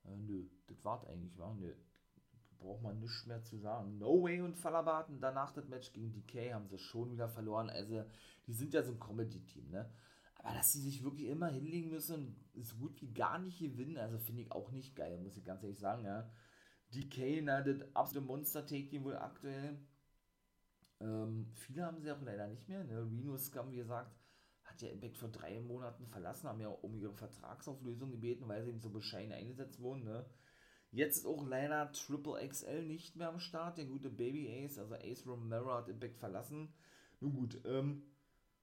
Äh, 0.03 0.17
nö, 0.17 0.45
das 0.67 0.83
war 0.83 1.07
eigentlich, 1.07 1.37
war? 1.37 1.53
Nö. 1.55 1.73
Braucht 2.57 2.81
man 2.81 2.99
nichts 2.99 3.25
mehr 3.25 3.43
zu 3.43 3.57
sagen. 3.57 3.97
No 3.97 4.23
Way 4.23 4.41
und 4.41 4.57
Fallabaten, 4.57 5.19
danach 5.19 5.51
das 5.51 5.67
Match 5.67 5.93
gegen 5.93 6.11
DK 6.11 6.53
haben 6.53 6.67
sie 6.67 6.77
schon 6.77 7.11
wieder 7.11 7.29
verloren. 7.29 7.69
Also, 7.69 8.03
die 8.47 8.53
sind 8.53 8.73
ja 8.73 8.83
so 8.83 8.91
ein 8.91 8.99
Comedy-Team, 8.99 9.69
ne? 9.69 9.89
Aber 10.39 10.53
dass 10.53 10.73
sie 10.73 10.81
sich 10.81 11.03
wirklich 11.03 11.27
immer 11.27 11.47
hinlegen 11.47 11.89
müssen 11.89 12.35
und 12.53 12.65
so 12.65 12.75
gut 12.75 13.01
wie 13.01 13.11
gar 13.11 13.39
nicht 13.39 13.59
gewinnen, 13.59 13.97
also 13.97 14.19
finde 14.19 14.43
ich 14.43 14.51
auch 14.51 14.71
nicht 14.71 14.95
geil, 14.95 15.17
muss 15.17 15.37
ich 15.37 15.43
ganz 15.43 15.63
ehrlich 15.63 15.79
sagen, 15.79 16.05
ja. 16.05 16.29
DK, 16.93 17.41
na, 17.41 17.61
das 17.61 17.81
absolute 17.95 18.27
Monster-Take-Team 18.27 19.03
wohl 19.03 19.15
aktuell. 19.15 19.79
Ähm, 20.99 21.47
viele 21.53 21.85
haben 21.85 21.99
sie 21.99 22.11
auch 22.11 22.21
leider 22.21 22.47
nicht 22.47 22.67
mehr. 22.67 22.83
Ne? 22.83 23.03
Reno 23.03 23.37
Scum, 23.37 23.71
wie 23.71 23.77
gesagt, 23.77 24.15
hat 24.63 24.81
ja 24.81 24.89
Impact 24.89 25.17
vor 25.17 25.29
drei 25.29 25.59
Monaten 25.59 26.07
verlassen, 26.07 26.47
haben 26.47 26.61
ja 26.61 26.69
um 26.69 26.95
ihre 26.97 27.13
Vertragsauflösung 27.13 28.11
gebeten, 28.11 28.47
weil 28.47 28.63
sie 28.63 28.69
eben 28.69 28.81
so 28.81 28.89
bescheiden 28.89 29.33
eingesetzt 29.33 29.79
wurden. 29.79 30.03
Ne? 30.03 30.25
Jetzt 30.91 31.17
ist 31.17 31.25
auch 31.25 31.45
leider 31.45 31.91
Triple 31.91 32.47
XL 32.47 32.83
nicht 32.83 33.15
mehr 33.15 33.29
am 33.29 33.39
Start. 33.39 33.77
Der 33.77 33.85
gute 33.85 34.09
Baby 34.09 34.63
Ace, 34.63 34.79
also 34.79 34.95
Ace 34.95 35.27
Romero, 35.27 35.73
hat 35.73 35.89
Impact 35.89 36.17
verlassen. 36.17 36.73
Nun 37.19 37.33
gut, 37.33 37.61
ähm, 37.65 38.03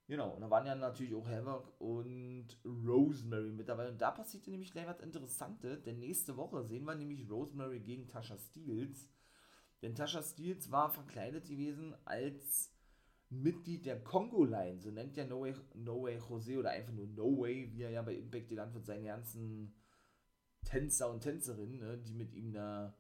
Genau, 0.09 0.31
und 0.35 0.41
da 0.41 0.51
waren 0.51 0.67
ja 0.67 0.75
natürlich 0.75 1.15
auch 1.15 1.29
Havoc 1.29 1.73
und 1.81 2.49
Rosemary 2.65 3.53
mit 3.53 3.69
dabei. 3.69 3.89
Und 3.89 4.01
da 4.01 4.11
passierte 4.11 4.51
nämlich 4.51 4.73
gleich 4.73 4.87
was 4.87 5.01
Interessantes, 5.01 5.83
denn 5.85 6.01
nächste 6.01 6.37
Woche 6.37 6.65
sehen 6.65 6.85
wir 6.85 6.95
nämlich 6.95 7.31
Rosemary 7.31 7.81
gegen 7.81 8.09
Tasha 8.09 8.37
Steels. 8.37 9.09
Denn 9.83 9.95
Tasha 9.95 10.23
Steels 10.23 10.71
war 10.71 10.91
verkleidet 10.91 11.49
gewesen 11.49 11.95
als 12.05 12.73
Mitglied 13.29 13.87
der 13.87 14.03
Congo-Line, 14.03 14.81
so 14.81 14.91
nennt 14.91 15.17
ja 15.17 15.27
No 15.27 15.43
Way, 15.43 15.55
no 15.75 16.03
Way 16.03 16.19
Jose 16.29 16.59
oder 16.59 16.71
einfach 16.71 16.93
nur 16.93 17.07
No 17.07 17.39
Way, 17.41 17.73
wie 17.73 17.83
er 17.83 17.91
ja 17.91 18.03
bei 18.03 18.15
Impact 18.15 18.49
genannt 18.49 18.75
wird, 18.75 18.87
seine 18.87 19.05
ganzen 19.05 19.75
Tänzer 20.65 21.11
und 21.11 21.21
Tänzerinnen, 21.21 21.81
ne, 21.81 21.99
die 21.99 22.15
mit 22.15 22.33
ihm 22.35 22.53
da 22.53 22.95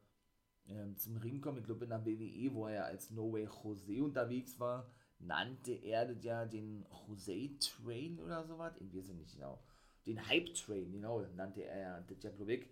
äh, 0.67 0.95
zum 0.97 1.17
Ring 1.19 1.41
kommen. 1.41 1.59
Ich 1.59 1.65
glaube 1.65 1.85
in 1.85 1.91
der 1.91 2.05
WWE, 2.05 2.55
wo 2.55 2.67
er 2.67 2.75
ja 2.75 2.85
als 2.85 3.11
No 3.11 3.33
Way 3.33 3.49
Jose 3.63 4.03
unterwegs 4.03 4.59
war 4.59 4.91
nannte 5.23 5.73
er 5.73 6.07
das 6.07 6.25
ja 6.25 6.45
den 6.45 6.85
Jose 7.09 7.51
Train 7.59 8.19
oder 8.19 8.45
sowas. 8.45 8.75
Ich 8.79 8.95
weiß 8.95 9.09
nicht 9.15 9.35
genau. 9.35 9.63
Den 10.07 10.27
Hype 10.29 10.53
Train, 10.55 10.93
genau, 10.93 11.21
nannte 11.37 11.65
er 11.65 11.81
ja 11.81 12.01
das 12.01 12.23
ja, 12.23 12.31
glaube 12.31 12.55
ich. 12.55 12.67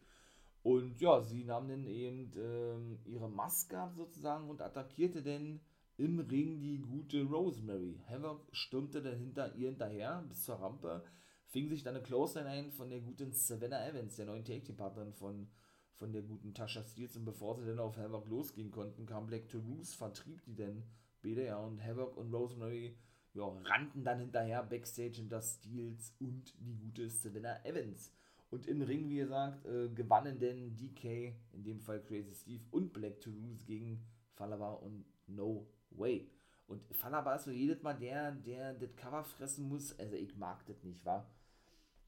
Und 0.62 1.00
ja, 1.00 1.22
sie 1.22 1.44
nahm 1.44 1.68
dann 1.68 1.86
eben 1.86 2.32
ähm, 2.36 2.98
ihre 3.06 3.30
Maske 3.30 3.78
ab 3.78 3.94
sozusagen 3.96 4.50
und 4.50 4.60
attackierte 4.60 5.22
dann 5.22 5.60
im 5.96 6.18
Ring 6.20 6.60
die 6.60 6.80
gute 6.80 7.22
Rosemary. 7.24 8.00
Havoc 8.08 8.46
stürmte 8.52 9.02
dann 9.02 9.18
hinter 9.18 9.54
ihr 9.54 9.68
hinterher 9.68 10.24
bis 10.28 10.44
zur 10.44 10.56
Rampe, 10.56 11.04
fing 11.46 11.68
sich 11.68 11.82
dann 11.82 11.94
eine 11.94 12.04
Close 12.04 12.44
ein 12.44 12.72
von 12.72 12.90
der 12.90 13.00
guten 13.00 13.32
Savannah 13.32 13.86
Evans, 13.86 14.16
der 14.16 14.26
neuen 14.26 14.44
Take-Team-Partnerin 14.44 15.12
von, 15.14 15.48
von 15.96 16.12
der 16.12 16.22
guten 16.22 16.54
Tasha 16.54 16.82
Steels. 16.82 17.16
Und 17.16 17.24
bevor 17.24 17.56
sie 17.56 17.66
dann 17.66 17.78
auf 17.78 17.96
Havoc 17.96 18.28
losgehen 18.28 18.70
konnten, 18.70 19.06
kam 19.06 19.26
Black 19.26 19.48
to 19.48 19.58
Roos, 19.58 19.94
vertrieb 19.94 20.42
die 20.44 20.54
denn 20.54 20.84
ja, 21.22 21.58
und 21.58 21.84
Havoc 21.84 22.16
und 22.16 22.32
Rosemary 22.32 22.96
ja, 23.34 23.44
rannten 23.44 24.04
dann 24.04 24.20
hinterher 24.20 24.62
Backstage 24.62 25.16
hinter 25.16 25.42
Steels 25.42 26.14
und 26.18 26.54
die 26.60 26.76
gute 26.76 27.08
Savannah 27.08 27.64
Evans. 27.64 28.12
Und 28.50 28.66
im 28.66 28.82
Ring, 28.82 29.08
wie 29.08 29.18
gesagt, 29.18 29.64
äh, 29.66 29.88
gewannen 29.88 30.38
denn 30.38 30.76
DK, 30.76 31.34
in 31.52 31.62
dem 31.62 31.80
Fall 31.80 32.02
Crazy 32.02 32.34
Steve 32.34 32.64
und 32.72 32.92
Black 32.92 33.20
Toulouse 33.20 33.64
gegen 33.64 34.04
Falaba 34.34 34.72
und 34.72 35.04
No 35.28 35.68
Way. 35.90 36.28
Und 36.66 36.82
Falaba 36.94 37.36
ist 37.36 37.44
so 37.44 37.50
jedes 37.50 37.82
Mal 37.82 37.94
der, 37.94 38.32
der 38.32 38.74
das 38.74 38.94
Cover 38.96 39.24
fressen 39.24 39.68
muss. 39.68 39.96
Also 39.98 40.16
ich 40.16 40.36
mag 40.36 40.64
das 40.66 40.82
nicht, 40.82 41.04
wa? 41.04 41.28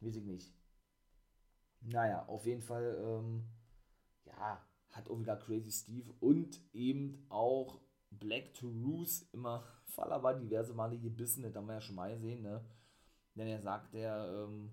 Weiß 0.00 0.16
ich 0.16 0.24
nicht. 0.24 0.52
Naja, 1.80 2.24
auf 2.26 2.46
jeden 2.46 2.62
Fall, 2.62 2.96
ähm, 3.04 3.44
ja, 4.24 4.64
hat 4.90 5.08
auch 5.08 5.18
wieder 5.18 5.36
Crazy 5.36 5.70
Steve 5.70 6.12
und 6.20 6.60
eben 6.72 7.24
auch 7.28 7.80
Black 8.10 8.54
to 8.54 8.68
Roos 8.68 9.22
immer 9.32 9.64
war, 9.96 10.34
diverse 10.34 10.74
Male 10.74 10.98
gebissen, 10.98 11.42
das 11.42 11.54
haben 11.54 11.66
wir 11.66 11.74
ja 11.74 11.80
schon 11.80 11.96
mal 11.96 12.12
gesehen, 12.12 12.42
ne? 12.42 12.64
Denn 13.34 13.48
er 13.48 13.60
sagte, 13.60 13.98
er, 13.98 14.44
ähm, 14.44 14.70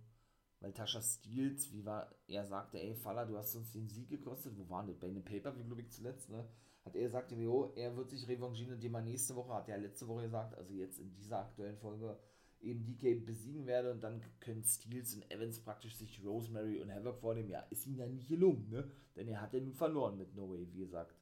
weil 0.59 0.73
Tascha 0.73 1.01
Steels, 1.01 1.71
wie 1.71 1.85
war, 1.85 2.13
er 2.27 2.45
sagte, 2.45 2.79
ey, 2.79 2.95
Faller, 2.95 3.25
du 3.25 3.37
hast 3.37 3.55
uns 3.55 3.71
den 3.71 3.87
Sieg 3.87 4.09
gekostet, 4.09 4.57
wo 4.57 4.69
waren 4.69 4.87
das? 4.87 4.97
Bei 4.97 5.07
einem 5.07 5.23
Paper, 5.23 5.57
wie 5.57 5.63
glaube 5.63 5.81
ich 5.81 5.89
zuletzt, 5.89 6.29
ne? 6.29 6.47
Hat 6.85 6.95
er 6.95 7.03
gesagt, 7.03 7.31
jo, 7.31 7.73
er 7.75 7.95
wird 7.95 8.09
sich 8.09 8.27
revanchieren, 8.27 8.73
indem 8.73 8.95
er 8.95 9.01
nächste 9.01 9.35
Woche, 9.35 9.53
hat 9.53 9.69
er 9.69 9.77
letzte 9.77 10.07
Woche 10.07 10.23
gesagt, 10.23 10.55
also 10.55 10.73
jetzt 10.73 10.99
in 10.99 11.13
dieser 11.13 11.39
aktuellen 11.39 11.77
Folge, 11.77 12.17
eben 12.61 12.83
DK 12.83 13.25
besiegen 13.25 13.65
werde 13.65 13.91
und 13.91 14.01
dann 14.01 14.21
können 14.39 14.63
Steels 14.63 15.15
und 15.15 15.29
Evans 15.31 15.61
praktisch 15.61 15.95
sich 15.95 16.21
Rosemary 16.25 16.81
und 16.81 16.93
Havoc 16.93 17.19
vornehmen. 17.19 17.49
Ja, 17.49 17.61
ist 17.69 17.87
ihm 17.87 17.97
ja 17.97 18.07
nicht 18.07 18.27
gelungen, 18.27 18.69
ne? 18.69 18.89
Denn 19.15 19.27
er 19.27 19.41
hat 19.41 19.53
ja 19.53 19.59
nun 19.61 19.73
verloren 19.73 20.17
mit 20.17 20.35
No 20.35 20.49
Way, 20.49 20.67
wie 20.73 20.79
gesagt. 20.79 21.15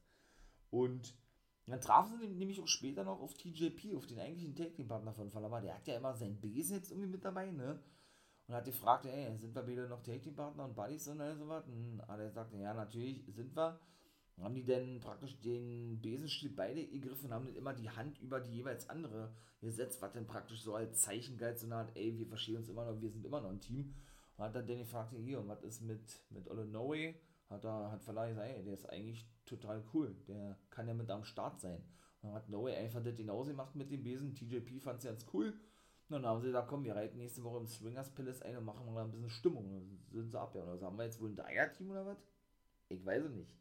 Und 0.70 1.16
dann 1.66 1.80
trafen 1.80 2.18
sie 2.18 2.28
nämlich 2.28 2.60
auch 2.60 2.68
später 2.68 3.04
noch 3.04 3.20
auf 3.20 3.34
TJP, 3.34 3.94
auf 3.94 4.06
den 4.06 4.18
eigentlichen 4.18 4.56
Take-Team-Partner 4.56 5.12
von 5.12 5.30
Falaba. 5.30 5.60
Der 5.60 5.74
hat 5.74 5.86
ja 5.86 5.96
immer 5.96 6.14
seinen 6.14 6.40
Besen 6.40 6.76
jetzt 6.76 6.90
irgendwie 6.90 7.10
mit 7.10 7.24
dabei, 7.24 7.50
ne? 7.50 7.78
Und 8.48 8.54
hat 8.54 8.64
gefragt, 8.64 9.06
ey, 9.06 9.36
sind 9.36 9.54
wir 9.54 9.62
beide 9.62 9.86
noch 9.88 10.02
Take-Team-Partner 10.02 10.64
und 10.64 10.74
Buddies 10.74 11.06
und 11.08 11.20
all 11.20 11.36
sowas? 11.36 11.64
Und 11.68 12.00
er 12.08 12.30
sagte, 12.30 12.56
ja, 12.56 12.74
natürlich 12.74 13.24
sind 13.28 13.54
wir. 13.54 13.78
Haben 14.40 14.54
die 14.54 14.64
denn 14.64 15.00
praktisch 15.00 15.38
den 15.40 16.00
Besenstiel 16.00 16.50
beide 16.50 16.86
gegriffen 16.86 17.26
und 17.26 17.34
haben 17.34 17.46
dann 17.46 17.56
immer 17.56 17.74
die 17.74 17.90
Hand 17.90 18.20
über 18.20 18.40
die 18.40 18.52
jeweils 18.52 18.88
andere 18.88 19.34
gesetzt, 19.60 20.00
was 20.00 20.12
dann 20.12 20.26
praktisch 20.26 20.62
so 20.62 20.76
als 20.76 21.00
Zeichen 21.00 21.36
galt, 21.36 21.58
so 21.58 21.66
eine 21.66 21.74
Art, 21.74 21.96
ey, 21.96 22.16
wir 22.16 22.26
verstehen 22.26 22.56
uns 22.56 22.68
immer 22.68 22.84
noch, 22.84 23.00
wir 23.00 23.10
sind 23.10 23.26
immer 23.26 23.40
noch 23.40 23.50
ein 23.50 23.60
Team. 23.60 23.94
Und 24.36 24.44
hat 24.44 24.54
dann 24.54 24.66
Danny 24.66 24.82
gefragt, 24.82 25.12
hier, 25.12 25.40
und 25.40 25.48
was 25.48 25.62
ist 25.62 25.82
mit, 25.82 26.20
mit 26.30 26.48
Ole 26.48 26.64
No 26.64 26.90
Way? 26.90 27.20
hat 27.50 27.64
er 27.64 27.90
hat 27.90 28.02
Verleih 28.02 28.30
gesagt, 28.30 28.48
ey, 28.48 28.62
der 28.62 28.74
ist 28.74 28.88
eigentlich 28.90 29.26
total 29.46 29.82
cool, 29.94 30.14
der 30.26 30.58
kann 30.70 30.86
ja 30.86 30.94
mit 30.94 31.10
am 31.10 31.24
Start 31.24 31.60
sein. 31.60 31.82
Und 32.20 32.30
dann 32.30 32.34
hat 32.34 32.48
Noe 32.48 32.74
einfach 32.74 33.02
das 33.02 33.16
genauso 33.16 33.50
gemacht 33.50 33.74
mit 33.74 33.90
dem 33.90 34.02
Besen, 34.02 34.34
TJP 34.34 34.80
fand 34.80 34.98
es 34.98 35.04
ganz 35.04 35.26
cool. 35.32 35.54
Und 36.08 36.22
dann 36.22 36.26
haben 36.26 36.40
sie 36.40 36.46
gesagt, 36.46 36.68
komm, 36.68 36.84
wir 36.84 36.96
reiten 36.96 37.18
nächste 37.18 37.44
Woche 37.44 37.58
im 37.58 37.66
Swingers 37.66 38.14
Palace 38.14 38.42
ein 38.42 38.56
und 38.56 38.64
machen 38.64 38.92
mal 38.92 39.04
ein 39.04 39.10
bisschen 39.10 39.28
Stimmung. 39.28 39.70
Dann 39.70 39.98
sind 40.10 40.30
sie 40.30 40.40
ab, 40.40 40.54
ja. 40.54 40.62
Oder 40.62 40.72
also 40.72 40.86
haben 40.86 40.96
wir 40.96 41.04
jetzt 41.04 41.20
wohl 41.20 41.28
ein 41.28 41.36
Dreier-Team 41.36 41.90
oder 41.90 42.06
was? 42.06 42.18
Ich 42.88 43.04
weiß 43.04 43.24
es 43.24 43.32
nicht. 43.32 43.54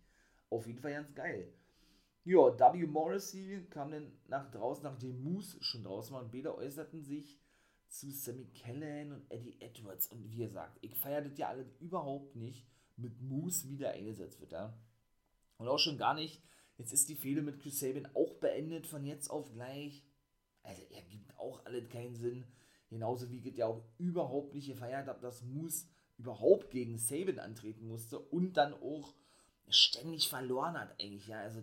Auf 0.50 0.66
jeden 0.66 0.80
Fall 0.80 0.94
ganz 0.94 1.14
geil. 1.14 1.54
Ja, 2.24 2.58
W. 2.58 2.86
Morrissey 2.86 3.66
kam 3.70 3.92
dann 3.92 4.12
nach 4.28 4.50
draußen, 4.52 4.84
nachdem 4.84 5.24
Moose 5.24 5.62
schon 5.62 5.84
draußen 5.84 6.14
war 6.14 6.24
und 6.24 6.32
beide 6.32 6.56
äußerten 6.56 7.04
sich 7.04 7.40
zu 7.90 8.12
Sammy 8.12 8.46
Kellen 8.54 9.12
und 9.12 9.32
Eddie 9.32 9.60
Edwards. 9.62 10.08
Und 10.08 10.30
wie 10.32 10.38
gesagt, 10.38 10.78
ich 10.82 10.96
feiere 10.96 11.22
das 11.22 11.38
ja 11.38 11.50
alle 11.50 11.66
überhaupt 11.80 12.36
nicht, 12.36 12.66
mit 12.98 13.22
Moose 13.22 13.70
wieder 13.70 13.92
eingesetzt 13.92 14.40
wird, 14.40 14.52
ja. 14.52 14.78
Und 15.58 15.68
auch 15.68 15.80
schon 15.80 15.98
gar 15.98 16.14
nicht, 16.14 16.42
jetzt 16.78 16.94
ist 16.94 17.10
die 17.10 17.16
Fehde 17.16 17.42
mit 17.42 17.60
Chris 17.60 17.80
Sabin 17.80 18.08
auch 18.14 18.36
beendet 18.36 18.88
von 18.88 19.06
jetzt 19.06 19.30
auf 19.30 19.52
gleich. 19.54 20.04
Also 20.68 20.84
er 20.92 21.02
gibt 21.04 21.38
auch 21.40 21.66
alles 21.66 21.90
keinen 21.90 22.16
Sinn. 22.16 22.46
Genauso 22.90 23.30
wie 23.30 23.38
ich 23.38 23.56
ja 23.56 23.68
auch 23.68 23.84
überhaupt 23.98 24.54
nicht 24.54 24.68
gefeiert 24.68 25.08
habe, 25.08 25.20
dass 25.22 25.44
Moose 25.44 25.88
überhaupt 26.18 26.72
gegen 26.72 26.98
Sabin 26.98 27.40
antreten 27.40 27.88
musste 27.88 28.20
und 28.20 28.54
dann 28.54 28.74
auch 28.74 29.14
ständig 29.70 30.30
verloren 30.30 30.80
hat 30.80 30.92
eigentlich, 31.00 31.28
ja. 31.28 31.40
Also 31.42 31.62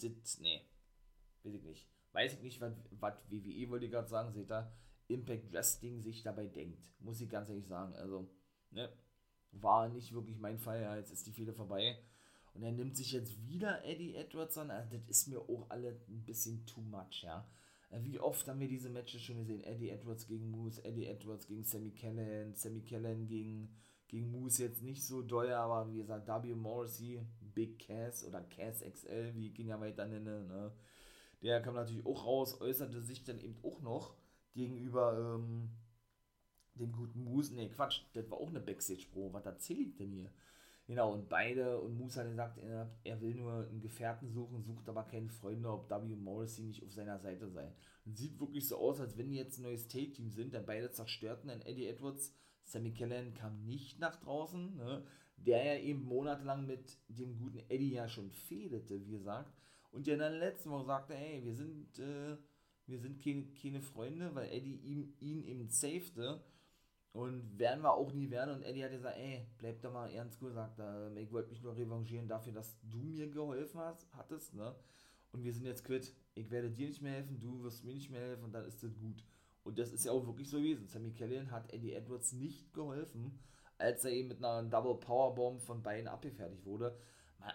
das, 0.00 0.38
nee, 0.40 0.62
weiß 1.42 1.54
ich 1.54 1.62
nicht. 1.62 1.86
Weiß 2.12 2.32
ich 2.34 2.42
nicht, 2.42 2.60
was 2.60 2.72
WWE 3.28 3.70
wollte 3.70 3.86
ich 3.86 3.92
gerade 3.92 4.08
sagen, 4.08 4.32
seht 4.32 4.50
ihr, 4.50 4.72
Impact 5.08 5.52
Wrestling 5.52 6.00
sich 6.00 6.22
dabei 6.22 6.46
denkt. 6.46 6.88
Muss 7.00 7.20
ich 7.20 7.28
ganz 7.28 7.48
ehrlich 7.48 7.66
sagen. 7.66 7.94
Also, 7.94 8.28
ne, 8.70 8.90
war 9.52 9.88
nicht 9.88 10.12
wirklich 10.12 10.38
mein 10.38 10.58
Fall. 10.58 10.82
Ja, 10.82 10.96
jetzt 10.96 11.12
ist 11.12 11.26
die 11.26 11.32
Fehde 11.32 11.52
vorbei. 11.52 11.98
Und 12.54 12.62
er 12.62 12.72
nimmt 12.72 12.96
sich 12.96 13.12
jetzt 13.12 13.46
wieder 13.46 13.84
Eddie 13.84 14.14
Edwards 14.14 14.56
an. 14.58 14.70
Also, 14.70 14.96
das 14.96 15.08
ist 15.08 15.28
mir 15.28 15.40
auch 15.40 15.68
alle 15.68 16.00
ein 16.08 16.24
bisschen 16.24 16.64
too 16.66 16.80
much, 16.80 17.22
ja. 17.22 17.46
Äh, 17.96 18.04
wie 18.04 18.20
oft 18.20 18.46
haben 18.48 18.60
wir 18.60 18.68
diese 18.68 18.90
Matches 18.90 19.22
schon 19.22 19.38
gesehen? 19.38 19.62
Eddie 19.62 19.90
Edwards 19.90 20.26
gegen 20.26 20.50
Moose, 20.50 20.84
Eddie 20.84 21.06
Edwards 21.06 21.46
gegen 21.46 21.64
Sammy 21.64 21.90
Kellen, 21.90 22.54
Sammy 22.54 22.82
Kellen 22.82 23.26
gegen, 23.26 23.74
gegen 24.08 24.30
Moose 24.30 24.64
jetzt 24.64 24.82
nicht 24.82 25.04
so 25.04 25.22
doll, 25.22 25.50
aber 25.50 25.88
wie 25.88 25.98
gesagt, 25.98 26.28
W. 26.28 26.54
Morrissey, 26.54 27.20
Big 27.40 27.78
Cass 27.78 28.24
oder 28.24 28.42
Cass 28.42 28.82
XL, 28.82 29.34
wie 29.34 29.48
ich 29.48 29.58
ihn 29.58 29.68
ja 29.68 29.80
weiter 29.80 30.06
nenne, 30.06 30.44
ne? 30.44 30.72
Der 31.42 31.60
kam 31.60 31.74
natürlich 31.74 32.04
auch 32.06 32.24
raus, 32.24 32.60
äußerte 32.60 33.02
sich 33.02 33.22
dann 33.22 33.38
eben 33.38 33.58
auch 33.62 33.80
noch 33.82 34.14
gegenüber 34.54 35.36
ähm, 35.36 35.70
dem 36.74 36.92
guten 36.92 37.24
Moose. 37.24 37.54
Ne, 37.54 37.68
Quatsch, 37.68 38.02
das 38.14 38.30
war 38.30 38.38
auch 38.38 38.48
eine 38.48 38.60
Backstage-Pro. 38.60 39.32
Was 39.34 39.44
erzähle 39.44 39.80
ich 39.80 39.96
denn 39.96 40.10
hier? 40.12 40.30
Genau, 40.86 41.12
und 41.12 41.28
beide, 41.28 41.80
und 41.80 41.98
Moose 41.98 42.20
hat 42.20 42.28
gesagt, 42.28 42.58
er, 42.58 42.88
er 43.02 43.20
will 43.20 43.34
nur 43.34 43.66
einen 43.66 43.80
Gefährten 43.80 44.30
suchen, 44.30 44.62
sucht 44.62 44.88
aber 44.88 45.02
keine 45.02 45.28
Freunde, 45.28 45.68
ob 45.68 45.90
W. 45.90 46.14
Morrissey 46.14 46.62
nicht 46.62 46.84
auf 46.84 46.92
seiner 46.92 47.18
Seite 47.18 47.48
sei. 47.48 47.72
Und 48.04 48.16
sieht 48.16 48.38
wirklich 48.38 48.68
so 48.68 48.78
aus, 48.78 49.00
als 49.00 49.18
wenn 49.18 49.30
die 49.30 49.36
jetzt 49.36 49.58
ein 49.58 49.62
neues 49.62 49.88
Take-Team 49.88 50.30
sind, 50.30 50.54
denn 50.54 50.64
beide 50.64 50.92
zerstörten, 50.92 51.48
denn 51.48 51.62
Eddie 51.62 51.88
Edwards, 51.88 52.32
Sammy 52.62 52.92
Kellen 52.92 53.34
kam 53.34 53.64
nicht 53.64 53.98
nach 53.98 54.14
draußen, 54.16 54.76
ne? 54.76 55.04
der 55.36 55.64
ja 55.64 55.80
eben 55.80 56.04
monatelang 56.04 56.66
mit 56.66 56.98
dem 57.08 57.36
guten 57.36 57.58
Eddie 57.68 57.94
ja 57.94 58.08
schon 58.08 58.30
fehlte, 58.30 59.04
wie 59.04 59.10
gesagt, 59.10 59.52
und 59.90 60.06
der 60.06 60.14
in 60.14 60.20
der 60.20 60.30
letzten 60.30 60.70
Woche 60.70 60.86
sagte, 60.86 61.14
hey, 61.14 61.42
wir 61.44 61.54
sind, 61.54 61.98
äh, 61.98 62.36
wir 62.86 62.98
sind 62.98 63.22
keine, 63.22 63.46
keine 63.60 63.80
Freunde, 63.80 64.34
weil 64.34 64.50
Eddie 64.50 64.76
ihm, 64.76 65.14
ihn 65.18 65.42
eben 65.42 65.68
safete 65.68 66.44
und 67.16 67.58
werden 67.58 67.82
wir 67.82 67.94
auch 67.94 68.12
nie 68.12 68.30
werden. 68.30 68.54
Und 68.54 68.62
Eddie 68.62 68.84
hat 68.84 68.90
gesagt, 68.90 69.16
ey, 69.16 69.46
bleib 69.56 69.80
doch 69.80 69.92
mal 69.92 70.10
ernst 70.10 70.38
gesagt, 70.38 70.78
ich 71.16 71.32
wollte 71.32 71.48
mich 71.48 71.62
nur 71.62 71.74
revanchieren 71.74 72.28
dafür, 72.28 72.52
dass 72.52 72.76
du 72.82 72.98
mir 72.98 73.30
geholfen 73.30 73.80
hast, 73.80 74.06
hattest, 74.12 74.54
ne? 74.54 74.74
Und 75.32 75.42
wir 75.42 75.52
sind 75.52 75.64
jetzt 75.64 75.84
quitt. 75.84 76.14
Ich 76.34 76.50
werde 76.50 76.70
dir 76.70 76.86
nicht 76.86 77.00
mehr 77.00 77.14
helfen, 77.14 77.40
du 77.40 77.62
wirst 77.62 77.84
mir 77.84 77.94
nicht 77.94 78.10
mehr 78.10 78.20
helfen 78.20 78.44
und 78.44 78.52
dann 78.52 78.66
ist 78.66 78.82
das 78.82 78.98
gut. 78.98 79.24
Und 79.64 79.78
das 79.78 79.92
ist 79.92 80.04
ja 80.04 80.12
auch 80.12 80.26
wirklich 80.26 80.50
so 80.50 80.58
gewesen. 80.58 80.86
Sammy 80.88 81.10
Kellyan 81.12 81.50
hat 81.50 81.72
Eddie 81.72 81.94
Edwards 81.94 82.32
nicht 82.34 82.72
geholfen, 82.74 83.38
als 83.78 84.04
er 84.04 84.12
eben 84.12 84.28
mit 84.28 84.44
einer 84.44 84.68
Double 84.68 84.96
Powerbomb 84.96 85.62
von 85.62 85.82
beiden 85.82 86.08
abgefertigt 86.08 86.66
wurde. 86.66 86.98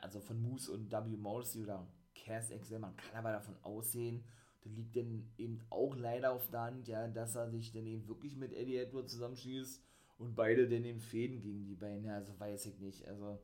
Also 0.02 0.20
von 0.22 0.42
Moose 0.42 0.72
und 0.72 0.92
W. 0.92 1.18
Morrissey 1.18 1.64
oder 1.64 1.88
Cass 2.16 2.50
XL, 2.50 2.80
man 2.80 2.96
kann 2.96 3.20
aber 3.20 3.32
davon 3.32 3.56
aussehen, 3.62 4.24
das 4.64 4.74
liegt 4.74 4.96
dann 4.96 5.32
eben 5.38 5.60
auch 5.70 5.96
leider 5.96 6.32
auf 6.32 6.50
der 6.50 6.62
Hand, 6.62 6.88
ja, 6.88 7.08
dass 7.08 7.36
er 7.36 7.50
sich 7.50 7.72
dann 7.72 7.88
eben 7.88 8.08
wirklich 8.08 8.36
mit 8.36 8.54
Eddie 8.54 8.78
Edwards 8.78 9.14
zusammenschießt 9.14 9.82
und 10.20 10.36
beide 10.36 10.70
dann 10.70 10.86
eben 10.86 11.00
Fäden 11.00 11.42
gegen 11.42 11.66
die 11.66 11.76
beiden, 11.76 12.06
ja, 12.06 12.16
also 12.16 12.40
weiß 12.40 12.68
ich 12.68 12.80
nicht, 12.80 13.08
also 13.08 13.40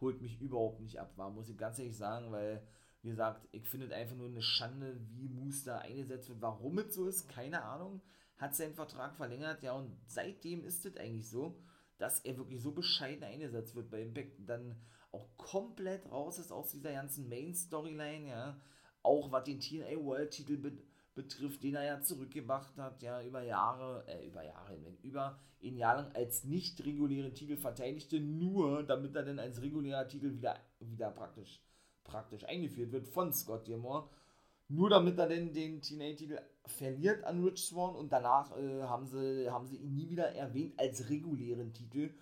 holt 0.00 0.22
mich 0.22 0.40
überhaupt 0.40 0.80
nicht 0.80 0.98
ab, 0.98 1.12
war, 1.16 1.30
muss 1.30 1.48
ich 1.48 1.58
ganz 1.58 1.78
ehrlich 1.78 1.96
sagen, 1.96 2.30
weil, 2.30 2.62
wie 3.02 3.10
gesagt, 3.10 3.48
ich 3.52 3.66
finde 3.68 3.86
es 3.86 3.92
einfach 3.92 4.16
nur 4.16 4.28
eine 4.28 4.42
Schande, 4.42 5.00
wie 5.14 5.28
Moose 5.28 5.64
da 5.66 5.78
eingesetzt 5.78 6.28
wird, 6.28 6.40
warum 6.40 6.78
es 6.78 6.94
so 6.94 7.06
ist, 7.06 7.28
keine 7.28 7.64
Ahnung, 7.64 8.00
hat 8.38 8.54
seinen 8.54 8.74
Vertrag 8.74 9.16
verlängert, 9.16 9.62
ja, 9.62 9.72
und 9.72 9.96
seitdem 10.06 10.64
ist 10.64 10.86
es 10.86 10.96
eigentlich 10.96 11.28
so, 11.28 11.58
dass 11.98 12.20
er 12.20 12.36
wirklich 12.38 12.62
so 12.62 12.72
bescheiden 12.72 13.24
eingesetzt 13.24 13.74
wird 13.74 13.90
bei 13.90 14.00
Impact, 14.00 14.38
dann 14.46 14.76
auch 15.12 15.26
komplett 15.36 16.10
raus 16.10 16.38
ist 16.38 16.52
aus 16.52 16.70
dieser 16.70 16.92
ganzen 16.92 17.28
Main-Storyline, 17.28 18.28
ja, 18.28 18.60
auch 19.02 19.32
was 19.32 19.44
den 19.44 19.60
TNA 19.60 19.96
World 20.04 20.30
Titel 20.30 20.56
be 20.56 20.72
betrifft, 21.14 21.62
den 21.64 21.74
er 21.74 21.84
ja 21.84 22.00
zurückgebracht 22.00 22.76
hat, 22.78 23.02
ja, 23.02 23.22
über 23.22 23.42
Jahre, 23.42 24.04
äh, 24.06 24.26
über 24.26 24.44
Jahre 24.44 24.72
hinweg, 24.72 24.98
über 25.02 25.38
ein 25.62 25.76
Jahr 25.76 25.96
lang 25.96 26.14
als 26.14 26.44
nicht 26.44 26.84
regulären 26.84 27.34
Titel 27.34 27.56
verteidigte, 27.56 28.20
nur 28.20 28.84
damit 28.84 29.14
er 29.16 29.24
dann 29.24 29.38
als 29.38 29.60
regulärer 29.60 30.06
Titel 30.06 30.32
wieder, 30.32 30.56
wieder 30.78 31.10
praktisch, 31.10 31.60
praktisch 32.04 32.44
eingeführt 32.44 32.92
wird 32.92 33.08
von 33.08 33.32
Scott 33.32 33.64
Gilmore. 33.64 34.08
Nur 34.68 34.88
damit 34.88 35.18
er 35.18 35.26
denn 35.26 35.52
den 35.52 35.82
TNA-Titel 35.82 36.38
verliert 36.64 37.24
an 37.24 37.42
Rich 37.42 37.66
Swan 37.66 37.96
und 37.96 38.12
danach 38.12 38.56
äh, 38.56 38.82
haben, 38.82 39.04
sie, 39.04 39.50
haben 39.50 39.66
sie 39.66 39.78
ihn 39.78 39.96
nie 39.96 40.08
wieder 40.08 40.32
erwähnt 40.32 40.78
als 40.78 41.10
regulären 41.10 41.72
Titel. 41.72 42.14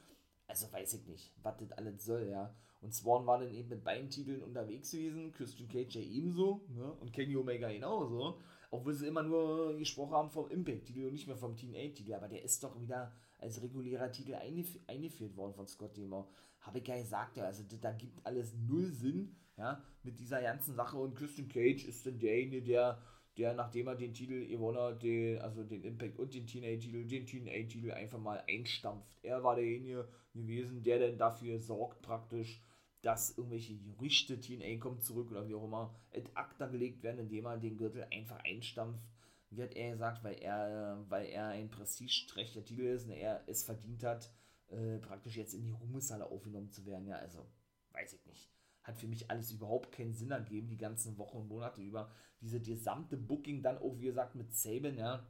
Also 0.46 0.72
weiß 0.72 0.94
ich 0.94 1.06
nicht, 1.06 1.34
was 1.42 1.58
das 1.58 1.72
alles 1.72 2.06
soll, 2.06 2.26
ja. 2.30 2.54
Und 2.80 2.94
Swan 2.94 3.26
war 3.26 3.40
dann 3.40 3.52
eben 3.52 3.68
mit 3.68 3.84
beiden 3.84 4.08
Titeln 4.08 4.42
unterwegs 4.42 4.92
gewesen, 4.92 5.32
Christian 5.32 5.68
Cage 5.68 5.96
ja 5.96 6.00
ebenso, 6.00 6.62
ne? 6.68 6.92
Und 7.00 7.12
Kenny 7.12 7.36
Omega 7.36 7.70
genauso. 7.70 8.38
Obwohl 8.70 8.94
sie 8.94 9.06
immer 9.06 9.22
nur 9.22 9.76
gesprochen 9.78 10.12
haben 10.12 10.30
vom 10.30 10.48
Impact-Titel 10.50 11.06
und 11.06 11.12
nicht 11.12 11.26
mehr 11.26 11.36
vom 11.36 11.56
Team 11.56 11.72
8-Titel. 11.72 12.14
Aber 12.14 12.28
der 12.28 12.42
ist 12.42 12.62
doch 12.62 12.78
wieder 12.80 13.12
als 13.38 13.62
regulärer 13.62 14.12
Titel 14.12 14.34
eingeführt 14.34 15.36
worden 15.36 15.54
von 15.54 15.66
Scott 15.66 15.96
Demore. 15.96 16.28
Habe 16.60 16.78
ich 16.78 16.86
ja 16.86 16.98
gesagt, 16.98 17.36
ja, 17.36 17.44
also 17.44 17.64
da 17.80 17.92
gibt 17.92 18.24
alles 18.26 18.54
null 18.54 18.92
Sinn, 18.92 19.36
ja, 19.56 19.82
mit 20.02 20.18
dieser 20.20 20.42
ganzen 20.42 20.74
Sache. 20.74 20.98
Und 20.98 21.16
Christian 21.16 21.48
Cage 21.48 21.84
ist 21.84 22.06
dann 22.06 22.18
derjenige, 22.18 22.62
der, 22.62 23.00
der 23.38 23.54
nachdem 23.54 23.86
er 23.86 23.94
den 23.96 24.12
Titel 24.12 24.46
gewonnen 24.46 24.78
hat, 24.78 25.02
den, 25.02 25.38
also 25.38 25.64
den 25.64 25.82
Impact 25.82 26.18
und 26.18 26.34
den 26.34 26.46
TNA-Titel, 26.46 27.06
den 27.06 27.26
TNA-Titel 27.26 27.92
einfach 27.92 28.18
mal 28.18 28.42
einstampft. 28.48 29.18
Er 29.22 29.42
war 29.42 29.54
derjenige 29.56 30.08
gewesen, 30.34 30.82
der 30.82 30.98
dann 30.98 31.16
dafür 31.16 31.58
sorgt 31.58 32.02
praktisch, 32.02 32.60
dass 33.02 33.36
irgendwelche 33.36 33.76
Gerüchte, 33.76 34.40
TNA 34.40 34.78
kommt 34.78 35.04
zurück 35.04 35.30
oder 35.30 35.46
wie 35.48 35.54
auch 35.54 35.64
immer, 35.64 35.94
et 36.10 36.30
acta 36.36 36.66
gelegt 36.66 37.02
werden, 37.02 37.20
indem 37.20 37.46
er 37.46 37.58
den 37.58 37.76
Gürtel 37.76 38.06
einfach 38.10 38.42
einstampft. 38.44 39.06
Wie 39.50 39.62
hat 39.62 39.74
er 39.74 39.92
gesagt, 39.92 40.24
weil 40.24 40.34
er, 40.34 41.04
weil 41.08 41.26
er 41.26 41.48
ein 41.48 41.70
prestigeträchtiger 41.70 42.64
Titel 42.64 42.82
ist 42.82 43.06
und 43.06 43.12
er 43.12 43.42
es 43.46 43.62
verdient 43.62 44.04
hat, 44.04 44.30
äh, 44.68 44.98
praktisch 44.98 45.36
jetzt 45.36 45.54
in 45.54 45.62
die 45.62 45.72
Ruhmeshalle 45.72 46.26
aufgenommen 46.26 46.70
zu 46.70 46.84
werden. 46.84 47.06
Ja, 47.06 47.16
also, 47.16 47.46
weiß 47.92 48.12
ich 48.12 48.26
nicht. 48.26 48.50
Hat 48.82 48.98
für 48.98 49.06
mich 49.06 49.30
alles 49.30 49.52
überhaupt 49.52 49.92
keinen 49.92 50.14
Sinn 50.14 50.30
ergeben, 50.30 50.68
die 50.68 50.76
ganzen 50.76 51.16
Wochen 51.18 51.38
und 51.38 51.48
Monate 51.48 51.80
über. 51.80 52.10
Diese 52.40 52.60
gesamte 52.60 53.16
Booking 53.16 53.62
dann 53.62 53.78
auch, 53.78 53.98
wie 53.98 54.06
gesagt, 54.06 54.34
mit 54.34 54.54
Saban, 54.54 54.96
ja, 54.96 55.26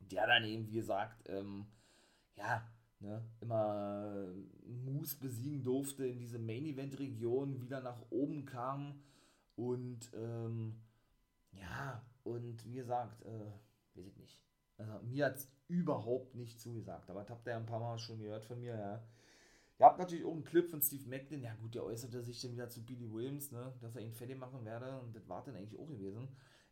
der 0.00 0.26
dann 0.26 0.44
eben, 0.44 0.66
wie 0.66 0.74
gesagt, 0.74 1.28
ähm, 1.28 1.66
ja, 2.36 2.66
ne, 3.00 3.22
immer 3.40 4.26
Moose 4.66 5.16
besiegen 5.20 5.62
durfte, 5.62 6.06
in 6.06 6.18
diese 6.18 6.38
Main-Event-Region 6.38 7.60
wieder 7.60 7.80
nach 7.80 8.00
oben 8.10 8.44
kam 8.44 9.02
und 9.56 10.10
ähm, 10.14 10.80
ja, 11.52 12.04
und 12.24 12.64
wie 12.64 12.74
gesagt, 12.74 13.22
äh, 13.22 13.98
weiß 13.98 14.06
ich 14.06 14.16
nicht. 14.16 14.42
Also 14.76 14.98
mir 15.04 15.26
hat 15.26 15.36
es 15.36 15.48
überhaupt 15.68 16.34
nicht 16.34 16.60
zugesagt, 16.60 17.08
aber 17.10 17.20
das 17.20 17.30
habt 17.30 17.46
ihr 17.46 17.52
ja 17.52 17.58
ein 17.58 17.66
paar 17.66 17.80
Mal 17.80 17.98
schon 17.98 18.18
gehört 18.18 18.44
von 18.44 18.60
mir, 18.60 18.76
ja. 18.76 19.02
Ihr 19.78 19.86
habt 19.86 19.98
natürlich 19.98 20.24
auch 20.24 20.32
einen 20.32 20.44
Clip 20.44 20.68
von 20.68 20.82
Steve 20.82 21.08
Macklin, 21.08 21.42
ja 21.42 21.54
gut, 21.54 21.74
der 21.74 21.84
äußerte 21.84 22.22
sich 22.22 22.40
dann 22.40 22.52
wieder 22.52 22.68
zu 22.68 22.84
Billy 22.84 23.12
Williams, 23.12 23.50
ne, 23.50 23.72
dass 23.80 23.96
er 23.96 24.02
ihn 24.02 24.12
fertig 24.12 24.38
machen 24.38 24.64
werde 24.64 25.00
und 25.00 25.14
das 25.14 25.28
war 25.28 25.42
dann 25.42 25.56
eigentlich 25.56 25.78
auch 25.78 25.88
gewesen. 25.88 26.28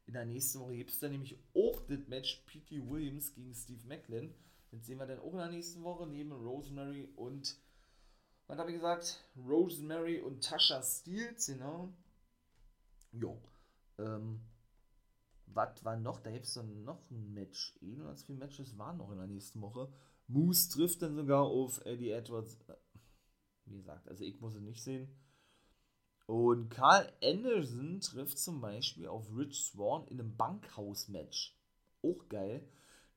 In 0.07 0.15
der 0.15 0.25
nächsten 0.25 0.61
Woche 0.61 0.77
gibt 0.77 0.91
es 0.91 0.99
dann 0.99 1.13
nämlich 1.13 1.39
auch 1.55 1.81
das 1.87 2.07
Match 2.09 2.43
P.T. 2.47 2.89
Williams 2.89 3.35
gegen 3.35 3.55
Steve 3.55 3.87
Macklin. 3.87 4.35
Jetzt 4.73 4.87
sehen 4.87 4.99
wir 4.99 5.07
dann 5.07 5.21
auch 5.21 5.33
in 5.33 5.39
der 5.39 5.51
nächsten 5.51 5.85
Woche 5.85 6.07
neben 6.07 6.33
Rosemary 6.33 7.05
und, 7.17 7.57
was 8.47 8.59
habe 8.59 8.71
ich 8.71 8.77
gesagt? 8.77 9.23
Rosemary 9.37 10.21
und 10.21 10.43
Tasha 10.43 10.83
Steels, 10.83 11.47
genau. 11.47 11.93
Jo. 13.13 13.39
Ähm, 13.99 14.41
was 15.47 15.85
war 15.85 15.97
noch? 15.97 16.21
Da 16.21 16.31
gibt 16.31 16.47
es 16.47 16.55
dann 16.55 16.85
noch 16.85 17.11
ein 17.11 17.35
Match. 17.35 17.77
Eh, 17.83 18.01
als 18.01 18.25
viele 18.25 18.39
Matches 18.39 18.79
waren 18.79 18.97
noch 18.97 19.11
in 19.11 19.19
der 19.19 19.27
nächsten 19.27 19.61
Woche. 19.61 19.93
Moose 20.27 20.71
trifft 20.71 21.03
dann 21.03 21.15
sogar 21.17 21.43
auf 21.43 21.85
Eddie 21.85 22.11
Edwards. 22.11 22.59
Wie 23.67 23.77
gesagt, 23.77 24.09
also 24.09 24.25
ich 24.25 24.41
muss 24.41 24.55
es 24.55 24.63
nicht 24.63 24.83
sehen. 24.83 25.15
Und 26.27 26.71
Carl 26.71 27.13
Anderson 27.23 28.01
trifft 28.01 28.39
zum 28.39 28.63
Beispiel 28.63 29.07
auf 29.07 29.29
Rich 29.37 29.65
Swan 29.65 30.07
in 30.07 30.19
einem 30.19 30.35
Bankhaus-Match. 30.37 31.59
Auch 32.03 32.29
geil. 32.31 32.67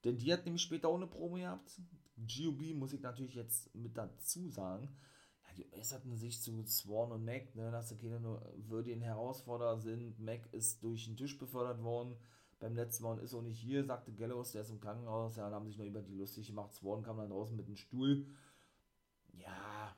Denn 0.05 0.17
die 0.17 0.31
hat 0.31 0.45
nämlich 0.45 0.61
später 0.61 0.87
auch 0.87 0.95
eine 0.95 1.07
Promo 1.07 1.35
gehabt. 1.35 1.81
GOB 2.15 2.75
muss 2.75 2.93
ich 2.93 3.01
natürlich 3.01 3.33
jetzt 3.33 3.73
mit 3.75 3.97
dazu 3.97 4.47
sagen. 4.49 4.95
Ja, 5.43 5.53
die 5.57 5.73
äußerten 5.73 6.15
sich 6.15 6.41
zu 6.41 6.63
Swan 6.65 7.11
und 7.11 7.25
Mac, 7.25 7.55
ne, 7.55 7.71
dass 7.71 7.89
sie 7.89 7.97
keine 7.97 8.19
nur 8.19 8.53
würdigen 8.55 9.01
Herausforderer 9.01 9.79
sind. 9.79 10.19
Mac 10.19 10.47
ist 10.53 10.83
durch 10.83 11.05
den 11.05 11.17
Tisch 11.17 11.37
befördert 11.37 11.83
worden. 11.83 12.15
Beim 12.59 12.75
letzten 12.75 13.03
Mal 13.03 13.17
ist 13.19 13.33
auch 13.33 13.41
nicht 13.41 13.59
hier, 13.59 13.83
sagte 13.83 14.13
Gallows, 14.13 14.51
der 14.51 14.61
ist 14.61 14.69
im 14.69 14.79
Krankenhaus. 14.79 15.35
Ja, 15.35 15.49
da 15.49 15.55
haben 15.55 15.67
sich 15.67 15.77
noch 15.77 15.85
über 15.85 16.03
die 16.03 16.15
lustig 16.15 16.47
gemacht. 16.47 16.73
Swan 16.73 17.03
kam 17.03 17.17
dann 17.17 17.31
draußen 17.31 17.57
mit 17.57 17.67
dem 17.67 17.75
Stuhl. 17.75 18.27
Ja, 19.33 19.97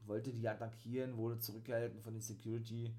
wollte 0.00 0.32
die 0.32 0.48
attackieren, 0.48 1.18
wurde 1.18 1.38
zurückgehalten 1.38 2.00
von 2.00 2.14
der 2.14 2.22
Security 2.22 2.96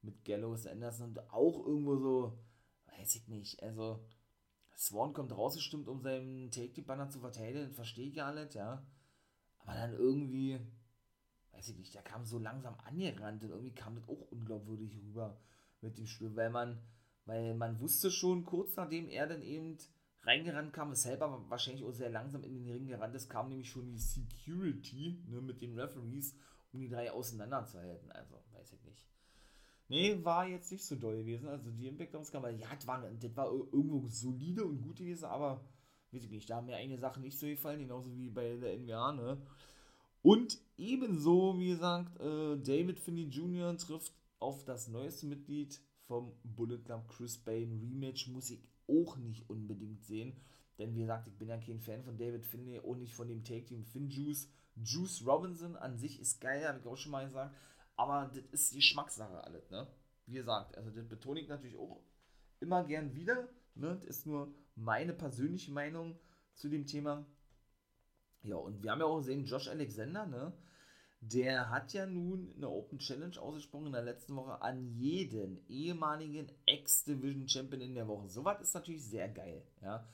mit 0.00 0.24
Gallows 0.24 0.66
Anderson 0.66 1.08
und 1.08 1.30
auch 1.30 1.66
irgendwo 1.66 1.96
so, 1.96 2.38
weiß 2.86 3.16
ich 3.16 3.28
nicht, 3.28 3.62
also 3.62 4.06
Swan 4.76 5.14
kommt 5.14 5.32
rausgestimmt, 5.32 5.88
um 5.88 6.02
seinen 6.02 6.50
Take-Banner 6.50 7.08
zu 7.08 7.20
verteidigen, 7.20 7.72
verstehe 7.72 8.08
ich 8.08 8.16
ja 8.16 8.26
alles, 8.26 8.54
ja. 8.54 8.86
Aber 9.58 9.72
dann 9.72 9.94
irgendwie, 9.94 10.60
weiß 11.52 11.70
ich 11.70 11.78
nicht, 11.78 11.94
der 11.94 12.02
kam 12.02 12.26
so 12.26 12.38
langsam 12.38 12.76
angerannt 12.84 13.42
und 13.42 13.50
irgendwie 13.50 13.74
kam 13.74 13.94
das 13.94 14.08
auch 14.08 14.30
unglaubwürdig 14.30 14.96
rüber 15.02 15.40
mit 15.80 15.96
dem 15.96 16.06
Spiel, 16.06 16.36
weil 16.36 16.50
man, 16.50 16.78
weil 17.24 17.54
man 17.54 17.80
wusste 17.80 18.10
schon 18.10 18.44
kurz 18.44 18.76
nachdem 18.76 19.08
er 19.08 19.26
dann 19.26 19.42
eben 19.42 19.78
reingerannt 20.22 20.72
kam, 20.72 20.90
weshalb 20.90 21.20
er 21.22 21.48
wahrscheinlich 21.48 21.84
auch 21.84 21.92
sehr 21.92 22.10
langsam 22.10 22.44
in 22.44 22.54
den 22.54 22.70
Ring 22.70 22.86
gerannt 22.86 23.14
ist, 23.14 23.30
kam 23.30 23.48
nämlich 23.48 23.70
schon 23.70 23.90
die 23.90 23.98
Security 23.98 25.22
ne, 25.26 25.40
mit 25.40 25.62
den 25.62 25.78
Referees, 25.78 26.36
um 26.72 26.80
die 26.80 26.88
drei 26.88 27.10
auseinanderzuhalten. 27.10 28.10
Also, 28.12 28.42
weiß 28.52 28.72
ich 28.72 28.84
nicht. 28.84 29.08
Nee, 29.88 30.18
war 30.24 30.48
jetzt 30.48 30.72
nicht 30.72 30.84
so 30.84 30.96
doll 30.96 31.18
gewesen. 31.18 31.48
Also 31.48 31.70
die 31.70 31.86
Impact-Ausgabe, 31.86 32.50
ja, 32.52 32.66
das 32.74 32.86
war, 32.86 33.00
das 33.00 33.36
war 33.36 33.52
irgendwo 33.52 34.06
solide 34.08 34.64
und 34.64 34.82
gut 34.82 34.96
gewesen, 34.98 35.26
aber 35.26 35.60
weiß 36.12 36.24
ich 36.24 36.30
nicht, 36.30 36.48
da 36.48 36.56
haben 36.56 36.66
mir 36.66 36.76
einige 36.76 36.98
Sachen 36.98 37.22
nicht 37.22 37.38
so 37.38 37.46
gefallen, 37.46 37.80
genauso 37.80 38.14
wie 38.16 38.30
bei 38.30 38.56
der 38.56 38.78
NWA, 38.78 39.12
ne? 39.12 39.38
Und 40.22 40.58
ebenso, 40.76 41.58
wie 41.58 41.68
gesagt, 41.68 42.18
äh, 42.20 42.56
David 42.58 42.98
Finney 42.98 43.28
Jr. 43.28 43.76
trifft 43.76 44.12
auf 44.40 44.64
das 44.64 44.88
neueste 44.88 45.26
Mitglied 45.26 45.80
vom 46.06 46.32
Bullet 46.42 46.78
Club 46.78 47.06
Chris 47.08 47.38
Bane 47.38 47.80
Rematch, 47.80 48.28
muss 48.28 48.50
ich 48.50 48.60
auch 48.88 49.16
nicht 49.16 49.48
unbedingt 49.48 50.04
sehen. 50.04 50.32
Denn 50.78 50.94
wie 50.94 51.00
gesagt, 51.00 51.26
ich 51.28 51.36
bin 51.38 51.48
ja 51.48 51.56
kein 51.58 51.80
Fan 51.80 52.02
von 52.02 52.18
David 52.18 52.44
Finlay, 52.44 52.80
auch 52.80 52.96
nicht 52.96 53.14
von 53.14 53.28
dem 53.28 53.44
Take-Team 53.44 53.84
Finn 53.84 54.10
Juice. 54.10 54.48
Juice 54.76 55.24
Robinson 55.26 55.76
an 55.76 55.96
sich 55.96 56.20
ist 56.20 56.40
geil, 56.40 56.66
habe 56.66 56.78
ich 56.78 56.86
auch 56.86 56.96
schon 56.96 57.12
mal 57.12 57.24
gesagt. 57.24 57.54
Aber 57.96 58.30
das 58.34 58.44
ist 58.52 58.72
die 58.72 58.76
Geschmackssache 58.76 59.42
alles, 59.44 59.70
ne? 59.70 59.86
Wie 60.26 60.34
gesagt, 60.34 60.76
also 60.76 60.90
das 60.90 61.08
betone 61.08 61.40
ich 61.40 61.48
natürlich 61.48 61.76
auch 61.76 62.02
immer 62.60 62.84
gern 62.84 63.14
wieder. 63.14 63.48
Ne? 63.74 63.94
Das 63.94 64.04
ist 64.04 64.26
nur 64.26 64.54
meine 64.74 65.12
persönliche 65.12 65.72
Meinung 65.72 66.18
zu 66.54 66.68
dem 66.68 66.86
Thema. 66.86 67.26
Ja, 68.42 68.56
und 68.56 68.82
wir 68.82 68.90
haben 68.90 69.00
ja 69.00 69.06
auch 69.06 69.18
gesehen, 69.18 69.44
Josh 69.44 69.68
Alexander, 69.68 70.26
ne? 70.26 70.52
Der 71.20 71.70
hat 71.70 71.92
ja 71.92 72.06
nun 72.06 72.52
eine 72.56 72.68
Open 72.68 72.98
Challenge 72.98 73.40
ausgesprochen 73.40 73.86
in 73.86 73.92
der 73.92 74.02
letzten 74.02 74.36
Woche 74.36 74.60
an 74.60 74.86
jeden 74.86 75.66
ehemaligen 75.66 76.52
X-Division-Champion 76.66 77.80
in 77.80 77.94
der 77.94 78.06
Woche. 78.06 78.28
Sowas 78.28 78.60
ist 78.60 78.74
natürlich 78.74 79.04
sehr 79.04 79.28
geil, 79.28 79.66
ja. 79.80 80.06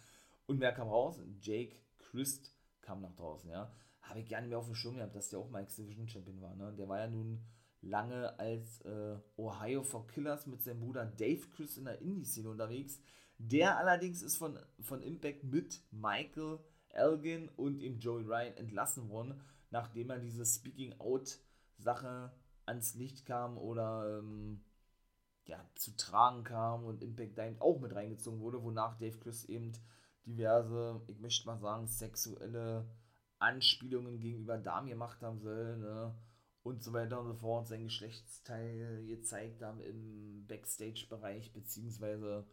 Und 0.47 0.61
wer 0.61 0.73
kam 0.73 0.88
raus? 0.88 1.21
Jake 1.40 1.77
Christ 1.99 2.55
kam 2.81 3.03
nach 3.03 3.14
draußen, 3.16 3.51
ja. 3.51 3.75
Habe 4.03 4.21
ich 4.21 4.27
gerne 4.27 4.47
mehr 4.47 4.59
auf 4.59 4.66
dem 4.66 4.75
Schirm 4.75 4.97
gehabt, 4.97 5.14
dass 5.14 5.29
der 5.29 5.40
auch 5.40 5.51
mal 5.51 5.62
X-Division-Champion 5.64 6.40
war, 6.40 6.55
ne. 6.55 6.73
Der 6.79 6.88
war 6.88 7.01
ja 7.01 7.09
nun 7.09 7.45
lange 7.83 8.38
als 8.38 8.81
äh, 8.83 9.16
Ohio 9.37 9.83
for 9.83 10.07
Killers 10.07 10.47
mit 10.47 10.62
seinem 10.62 10.81
Bruder 10.81 11.05
Dave 11.05 11.49
Chris 11.55 11.77
in 11.77 11.85
der 11.85 12.01
Indie-Szene 12.01 12.49
unterwegs. 12.49 13.01
Der 13.38 13.77
allerdings 13.77 14.23
ist 14.23 14.37
von, 14.37 14.59
von 14.81 15.03
Impact 15.03 15.45
mit 15.45 15.83
Michael 15.90 16.61
Elgin 16.90 17.49
und 17.51 17.83
ihm 17.83 17.99
Joey 17.99 18.25
Ryan 18.25 18.57
entlassen 18.57 19.09
worden, 19.09 19.40
nachdem 19.71 20.11
er 20.11 20.18
diese 20.18 20.47
Speaking 20.47 20.95
Out-Sache 21.01 22.33
ans 22.66 22.95
Licht 22.95 23.27
kam 23.27 23.59
oder 23.59 24.18
ähm, 24.18 24.62
ja, 25.47 25.59
zu 25.75 25.97
tragen 25.97 26.45
kam 26.45 26.85
und 26.85 27.03
Impact 27.03 27.37
da 27.37 27.47
eben 27.47 27.61
auch 27.61 27.81
mit 27.81 27.95
reingezogen 27.95 28.40
wurde, 28.40 28.62
wonach 28.62 28.97
Dave 28.99 29.18
Chris 29.18 29.45
eben 29.47 29.73
diverse, 30.25 31.03
ich 31.09 31.18
möchte 31.18 31.47
mal 31.47 31.59
sagen, 31.59 31.87
sexuelle 31.88 32.88
Anspielungen 33.38 34.21
gegenüber 34.21 34.59
Damen 34.59 34.88
gemacht 34.88 35.21
haben 35.23 35.40
soll, 35.40 35.79
ne? 35.79 36.14
Und 36.62 36.83
so 36.83 36.92
weiter 36.92 37.20
und 37.20 37.27
so 37.27 37.35
fort, 37.35 37.66
sein 37.66 37.85
Geschlechtsteil 37.85 39.05
gezeigt 39.07 39.62
haben 39.62 39.81
im 39.81 40.46
Backstage-Bereich, 40.46 41.53
beziehungsweise 41.53 42.46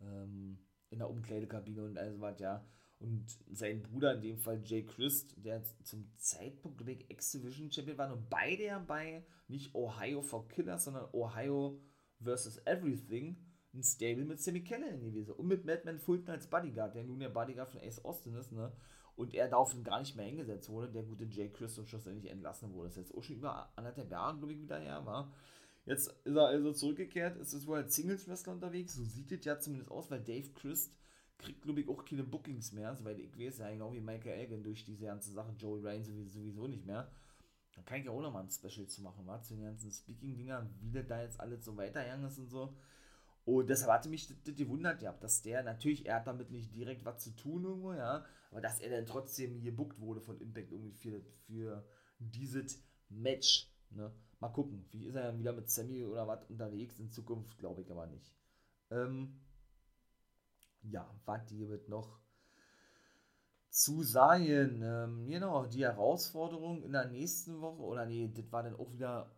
ähm, 0.00 0.58
in 0.90 0.98
der 0.98 1.10
Umkleidekabine 1.10 1.84
und 1.84 1.98
all 1.98 2.12
so 2.12 2.20
was, 2.20 2.38
ja. 2.40 2.64
Und 2.98 3.26
sein 3.50 3.82
Bruder, 3.82 4.14
in 4.14 4.22
dem 4.22 4.38
Fall 4.38 4.62
Jay 4.64 4.84
Christ, 4.84 5.34
der 5.44 5.62
zum 5.82 6.08
Zeitpunkt, 6.16 6.78
glaube 6.78 6.92
ich, 6.92 7.10
X-Division-Champion 7.10 7.98
war, 7.98 8.12
und 8.12 8.30
beide 8.30 8.64
ja 8.64 8.78
bei 8.78 9.24
nicht 9.48 9.74
Ohio 9.74 10.22
for 10.22 10.48
Killers, 10.48 10.84
sondern 10.84 11.08
Ohio 11.12 11.80
versus 12.20 12.58
Everything, 12.64 13.36
ein 13.74 13.82
Stable 13.82 14.24
mit 14.24 14.40
Sammy 14.40 14.62
Callahan 14.62 15.00
gewesen. 15.00 15.32
Und 15.32 15.48
mit 15.48 15.64
Madman 15.64 15.98
Fulton 15.98 16.30
als 16.30 16.46
Bodyguard, 16.46 16.94
der 16.94 17.04
nun 17.04 17.18
der 17.18 17.30
Bodyguard 17.30 17.70
von 17.70 17.80
Ace 17.80 18.04
Austin 18.04 18.34
ist, 18.34 18.52
ne? 18.52 18.72
Und 19.16 19.34
er 19.34 19.48
daraufhin 19.48 19.84
gar 19.84 20.00
nicht 20.00 20.16
mehr 20.16 20.26
eingesetzt 20.26 20.68
wurde, 20.68 20.90
der 20.90 21.02
gute 21.02 21.24
Jay 21.24 21.48
Christ 21.48 21.80
schlussendlich 21.86 22.30
entlassen 22.30 22.72
wurde. 22.72 22.88
Das 22.88 22.96
ist 22.96 23.08
jetzt 23.08 23.14
auch 23.16 23.22
schon 23.22 23.36
über 23.36 23.72
anderthalb 23.76 24.10
Jahre, 24.10 24.38
glaube 24.38 24.52
ich, 24.52 24.60
wieder 24.60 24.78
her 24.78 25.04
war. 25.04 25.32
Jetzt 25.84 26.08
ist 26.24 26.36
er 26.36 26.46
also 26.46 26.72
zurückgekehrt, 26.72 27.36
ist 27.36 27.52
es 27.52 27.66
wohl 27.66 27.78
als 27.78 27.94
Singles-Wrestler 27.96 28.52
unterwegs, 28.52 28.94
so 28.94 29.04
sieht 29.04 29.32
es 29.32 29.44
ja 29.44 29.58
zumindest 29.58 29.90
aus, 29.90 30.10
weil 30.10 30.20
Dave 30.20 30.48
Christ 30.54 30.94
kriegt, 31.38 31.62
glaube 31.62 31.80
ich, 31.80 31.88
auch 31.88 32.04
keine 32.04 32.22
Bookings 32.22 32.72
mehr, 32.72 32.94
soweit 32.94 33.18
ich 33.18 33.36
weiß, 33.36 33.58
ja 33.58 33.70
genau 33.70 33.92
wie 33.92 34.00
Michael 34.00 34.38
Elgin 34.38 34.62
durch 34.62 34.84
diese 34.84 35.06
ganze 35.06 35.32
Sache, 35.32 35.52
Joey 35.58 35.80
Ryan 35.80 36.04
sowieso 36.04 36.68
nicht 36.68 36.86
mehr. 36.86 37.10
Da 37.74 37.82
kann 37.82 37.98
ich 37.98 38.04
ja 38.04 38.12
auch 38.12 38.20
nochmal 38.20 38.44
ein 38.44 38.50
Special 38.50 38.86
zu 38.86 39.02
machen, 39.02 39.26
wa? 39.26 39.42
zu 39.42 39.54
den 39.54 39.64
ganzen 39.64 39.90
Speaking-Dingern, 39.90 40.70
wie 40.80 40.92
das 40.92 41.06
da 41.06 41.22
jetzt 41.22 41.40
alles 41.40 41.64
so 41.64 41.76
weitergegangen 41.76 42.26
ist 42.26 42.38
und 42.38 42.48
so. 42.48 42.76
Und 43.44 43.68
deshalb 43.68 43.90
hatte 43.90 44.08
mich 44.08 44.28
das, 44.28 44.54
gewundert, 44.56 45.02
ja, 45.02 45.12
dass 45.12 45.42
der, 45.42 45.62
natürlich, 45.62 46.06
er 46.06 46.16
hat 46.16 46.26
damit 46.26 46.50
nicht 46.50 46.74
direkt 46.74 47.04
was 47.04 47.22
zu 47.22 47.34
tun 47.34 47.64
irgendwo, 47.64 47.92
ja, 47.92 48.24
aber 48.50 48.60
dass 48.60 48.80
er 48.80 48.90
dann 48.90 49.06
trotzdem 49.06 49.60
gebuckt 49.62 50.00
wurde 50.00 50.20
von 50.20 50.40
Impact 50.40 50.70
irgendwie 50.70 50.92
für, 50.92 51.20
für 51.46 51.84
dieses 52.18 52.82
Match, 53.08 53.68
ne. 53.90 54.12
Mal 54.38 54.48
gucken, 54.48 54.84
wie 54.90 55.06
ist 55.06 55.14
er 55.14 55.22
dann 55.22 55.38
wieder 55.38 55.52
mit 55.52 55.70
Sammy 55.70 56.04
oder 56.04 56.26
was 56.26 56.44
unterwegs 56.50 56.98
in 56.98 57.12
Zukunft, 57.12 57.58
glaube 57.58 57.82
ich 57.82 57.90
aber 57.92 58.06
nicht. 58.06 58.34
Ähm, 58.90 59.40
ja, 60.82 61.08
was 61.24 61.42
wird 61.56 61.88
noch 61.88 62.18
zu 63.70 64.02
sagen? 64.02 64.82
Ähm, 64.82 65.28
genau, 65.28 65.66
die 65.66 65.84
Herausforderung 65.84 66.82
in 66.82 66.90
der 66.90 67.06
nächsten 67.06 67.60
Woche, 67.60 67.82
oder 67.82 68.04
nee, 68.04 68.32
das 68.34 68.50
war 68.50 68.64
dann 68.64 68.74
auch 68.74 68.92
wieder 68.92 69.30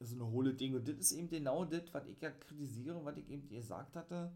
so 0.00 0.14
eine 0.14 0.30
hohle 0.30 0.54
Ding. 0.54 0.74
Und 0.74 0.88
das 0.88 0.96
ist 0.96 1.12
eben 1.12 1.28
genau 1.28 1.64
das, 1.64 1.82
was 1.92 2.06
ich 2.06 2.20
ja 2.20 2.30
kritisiere, 2.30 3.04
was 3.04 3.16
ich 3.16 3.28
eben 3.28 3.48
gesagt 3.48 3.96
hatte. 3.96 4.32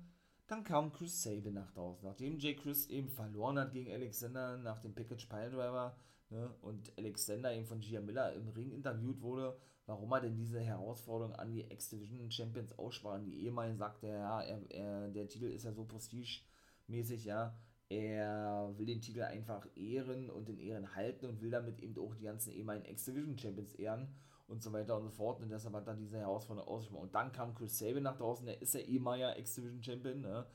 Dann 0.46 0.64
kam 0.64 0.92
Chris 0.92 1.22
Sabin 1.22 1.54
nach 1.54 1.72
draußen. 1.72 2.06
Nachdem 2.06 2.38
Jay 2.38 2.54
Chris 2.54 2.86
eben 2.88 3.08
verloren 3.08 3.58
hat 3.58 3.72
gegen 3.72 3.92
Alexander 3.92 4.58
nach 4.58 4.80
dem 4.80 4.94
Package 4.94 5.26
Piledriver 5.26 5.96
ne, 6.30 6.50
und 6.62 6.92
Alexander 6.98 7.54
eben 7.54 7.66
von 7.66 7.80
Gia 7.80 8.00
Miller 8.00 8.32
im 8.34 8.48
Ring 8.48 8.72
interviewt 8.72 9.20
wurde, 9.22 9.56
warum 9.86 10.12
er 10.12 10.20
denn 10.20 10.36
diese 10.36 10.60
Herausforderung 10.60 11.34
an 11.36 11.52
die 11.52 11.70
X-Division 11.70 12.30
Champions 12.30 12.76
aussprach. 12.78 13.20
Die 13.20 13.44
ehemaligen 13.44 13.78
sagte, 13.78 14.08
ja, 14.08 14.42
er, 14.42 14.70
er, 14.70 15.08
der 15.08 15.28
Titel 15.28 15.46
ist 15.46 15.64
ja 15.64 15.72
so 15.72 15.84
prestigemäßig, 15.84 17.24
ja. 17.24 17.56
Er 17.88 18.72
will 18.78 18.86
den 18.86 19.02
Titel 19.02 19.22
einfach 19.22 19.66
ehren 19.76 20.30
und 20.30 20.48
in 20.48 20.58
Ehren 20.58 20.94
halten 20.94 21.26
und 21.26 21.42
will 21.42 21.50
damit 21.50 21.78
eben 21.80 21.98
auch 21.98 22.14
die 22.14 22.24
ganzen 22.24 22.50
ehemaligen 22.52 22.86
X-Division 22.86 23.36
Champions 23.36 23.74
ehren 23.74 24.08
und 24.48 24.62
so 24.62 24.72
weiter 24.72 24.96
und 24.96 25.04
so 25.04 25.10
fort. 25.10 25.40
Und 25.40 25.50
deshalb 25.50 25.74
hat 25.74 25.86
dann 25.86 25.98
diese 25.98 26.18
Herausforderung 26.18 26.68
ausgesprochen. 26.68 27.04
Und 27.04 27.14
dann 27.14 27.32
kam 27.32 27.54
Chris 27.54 27.78
Sabin 27.78 28.02
nach 28.02 28.16
draußen, 28.16 28.46
der 28.46 28.60
ist 28.60 28.74
ja 28.74 28.80
ehemaliger 28.80 29.38
X-Division 29.38 29.82
Champion, 29.82 30.20
ne? 30.20 30.46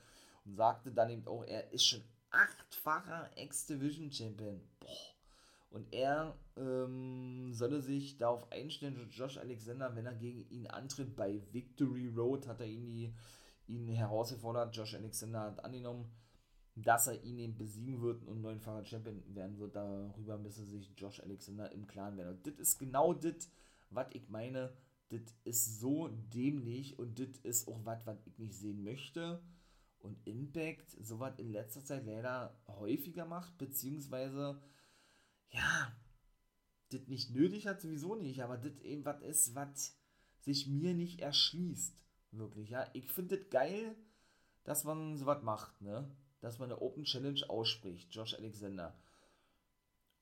Und 0.44 0.54
sagte 0.54 0.92
dann 0.92 1.10
eben 1.10 1.26
auch, 1.26 1.44
er 1.44 1.72
ist 1.72 1.84
schon 1.84 2.02
achtfacher 2.30 3.30
X-Division 3.36 4.10
Champion. 4.10 4.60
Boah. 4.80 4.88
Und 5.70 5.92
er 5.92 6.34
ähm, 6.56 7.52
solle 7.52 7.80
sich 7.80 8.16
darauf 8.16 8.50
einstellen, 8.50 9.08
Josh 9.10 9.36
Alexander, 9.36 9.94
wenn 9.94 10.06
er 10.06 10.14
gegen 10.14 10.48
ihn 10.48 10.66
antritt 10.66 11.14
bei 11.14 11.42
Victory 11.52 12.08
Road, 12.08 12.46
hat 12.48 12.60
er 12.60 12.66
ihn, 12.66 12.86
die, 12.86 13.14
ihn 13.66 13.88
herausgefordert. 13.88 14.74
Josh 14.74 14.94
Alexander 14.94 15.40
hat 15.40 15.62
angenommen, 15.64 16.10
dass 16.74 17.08
er 17.08 17.22
ihn 17.22 17.38
eben 17.38 17.58
besiegen 17.58 18.00
wird 18.00 18.24
und 18.24 18.40
neunfacher 18.40 18.84
Champion 18.86 19.22
werden 19.34 19.58
wird. 19.58 19.76
Darüber 19.76 20.38
müsse 20.38 20.64
sich 20.64 20.90
Josh 20.96 21.20
Alexander 21.20 21.70
im 21.72 21.86
Klaren 21.86 22.16
werden. 22.16 22.36
Und 22.36 22.46
das 22.46 22.54
ist 22.58 22.78
genau 22.78 23.12
das, 23.12 23.50
was 23.90 24.08
ich 24.12 24.28
meine, 24.28 24.76
das 25.08 25.22
ist 25.44 25.80
so 25.80 26.08
dämlich 26.08 26.98
und 26.98 27.18
das 27.18 27.38
ist 27.42 27.68
auch 27.68 27.84
was, 27.84 28.06
was 28.06 28.18
ich 28.26 28.38
nicht 28.38 28.54
sehen 28.54 28.82
möchte. 28.82 29.42
Und 30.00 30.24
Impact 30.26 30.90
sowas 31.00 31.38
in 31.38 31.50
letzter 31.50 31.84
Zeit 31.84 32.06
leider 32.06 32.56
häufiger 32.68 33.24
macht, 33.24 33.58
beziehungsweise, 33.58 34.62
ja, 35.50 35.96
das 36.90 37.06
nicht 37.08 37.30
nötig 37.30 37.66
hat, 37.66 37.80
sowieso 37.80 38.14
nicht, 38.14 38.42
aber 38.42 38.56
das 38.58 38.78
eben 38.80 39.04
was 39.04 39.20
ist, 39.22 39.54
was 39.54 39.96
sich 40.40 40.68
mir 40.68 40.94
nicht 40.94 41.20
erschließt. 41.20 42.04
Wirklich, 42.30 42.70
ja. 42.70 42.88
Ich 42.92 43.10
finde 43.10 43.38
das 43.38 43.50
geil, 43.50 43.96
dass 44.64 44.84
man 44.84 45.16
sowas 45.16 45.42
macht, 45.42 45.80
ne? 45.80 46.10
Dass 46.40 46.58
man 46.58 46.70
eine 46.70 46.80
Open 46.80 47.04
Challenge 47.04 47.40
ausspricht, 47.48 48.14
Josh 48.14 48.34
Alexander. 48.34 48.96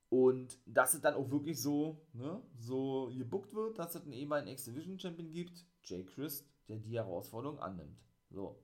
Und 0.08 0.58
dass 0.66 0.94
es 0.94 1.00
dann 1.00 1.14
auch 1.14 1.30
wirklich 1.30 1.60
so, 1.60 2.00
ne, 2.12 2.40
so 2.58 3.10
gebuckt 3.16 3.54
wird, 3.54 3.78
dass 3.78 3.94
es 3.94 4.02
einen 4.02 4.12
ehemaligen 4.12 4.52
X-Division 4.52 4.98
Champion 4.98 5.32
gibt, 5.32 5.64
Jay 5.84 6.04
Christ, 6.04 6.48
der 6.68 6.76
die 6.78 6.96
Herausforderung 6.96 7.58
annimmt. 7.58 7.98
So. 8.30 8.62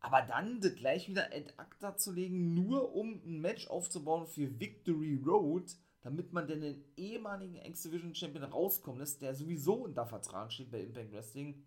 Aber 0.00 0.22
dann 0.22 0.60
das 0.60 0.74
gleich 0.76 1.08
wieder 1.08 1.26
ad 1.26 1.52
acta 1.58 1.96
zu 1.96 2.12
legen, 2.12 2.54
nur 2.54 2.94
um 2.94 3.20
ein 3.24 3.40
Match 3.40 3.68
aufzubauen 3.68 4.26
für 4.26 4.58
Victory 4.58 5.20
Road, 5.24 5.76
damit 6.00 6.32
man 6.32 6.48
denn 6.48 6.62
den 6.62 6.84
ehemaligen 6.96 7.56
X-Division 7.56 8.14
Champion 8.14 8.44
rauskommen 8.44 9.00
lässt, 9.00 9.20
der 9.20 9.34
sowieso 9.34 9.74
unter 9.74 10.06
Vertrag 10.06 10.50
steht 10.52 10.70
bei 10.70 10.80
Impact 10.80 11.12
Wrestling, 11.12 11.66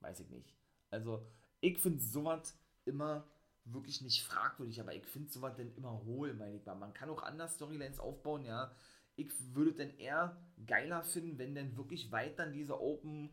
weiß 0.00 0.20
ich 0.20 0.30
nicht. 0.30 0.54
Also, 0.90 1.26
ich 1.60 1.78
finde 1.78 1.98
sowas 1.98 2.56
immer 2.84 3.26
wirklich 3.64 4.02
nicht 4.02 4.22
fragwürdig, 4.22 4.80
aber 4.80 4.94
ich 4.94 5.06
finde 5.06 5.30
sowas 5.30 5.56
denn 5.56 5.74
immer 5.74 6.04
hohl, 6.04 6.34
meine 6.34 6.56
ich 6.56 6.66
mal. 6.66 6.74
Man 6.74 6.94
kann 6.94 7.10
auch 7.10 7.22
anders 7.22 7.54
Storylines 7.54 7.98
aufbauen, 7.98 8.44
ja. 8.44 8.74
Ich 9.16 9.30
würde 9.54 9.72
denn 9.72 9.96
eher 9.98 10.36
geiler 10.66 11.02
finden, 11.02 11.38
wenn 11.38 11.54
denn 11.54 11.76
wirklich 11.76 12.10
weiter 12.12 12.46
diese 12.50 12.80
Open, 12.80 13.30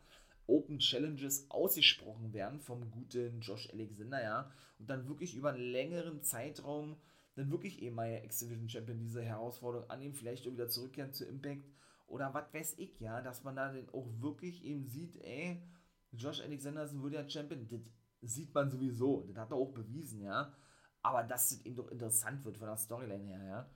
Open 0.47 0.79
Challenges 0.79 1.49
ausgesprochen 1.49 2.34
werden 2.34 2.59
vom 2.59 2.91
guten 2.91 3.41
Josh 3.41 3.69
Alexander, 3.71 4.21
ja. 4.21 4.51
Und 4.79 4.89
dann 4.89 5.07
wirklich 5.07 5.36
über 5.36 5.49
einen 5.49 5.71
längeren 5.71 6.21
Zeitraum 6.21 6.97
dann 7.36 7.51
wirklich 7.51 7.82
eben 7.82 7.95
mal 7.95 8.21
X-Division 8.25 8.69
Champion 8.69 8.99
diese 8.99 9.21
Herausforderung 9.21 9.89
annehmen, 9.89 10.13
vielleicht 10.13 10.47
auch 10.47 10.51
wieder 10.51 10.67
zurückkehren 10.67 11.13
zu 11.13 11.25
Impact 11.25 11.63
oder 12.07 12.34
was 12.34 12.53
weiß 12.53 12.77
ich, 12.77 12.99
ja, 12.99 13.21
dass 13.21 13.43
man 13.43 13.55
da 13.55 13.71
dann 13.71 13.89
auch 13.89 14.07
wirklich 14.19 14.65
eben 14.65 14.86
sieht, 14.86 15.15
ey, 15.23 15.63
Josh 16.11 16.41
Alexander 16.41 16.82
ein 16.82 17.01
würdiger 17.01 17.29
Champion, 17.29 17.67
das 17.69 17.79
sieht 18.22 18.53
man 18.53 18.69
sowieso, 18.69 19.24
das 19.28 19.38
hat 19.38 19.51
er 19.51 19.57
auch 19.57 19.74
bewiesen, 19.74 20.22
ja. 20.22 20.53
Aber 21.01 21.24
dass 21.24 21.49
das 21.49 21.65
eben 21.65 21.76
doch 21.76 21.89
interessant 21.89 22.45
wird 22.45 22.57
von 22.57 22.67
der 22.67 22.78
Storyline 22.78 23.26
her, 23.26 23.43
ja. 23.43 23.69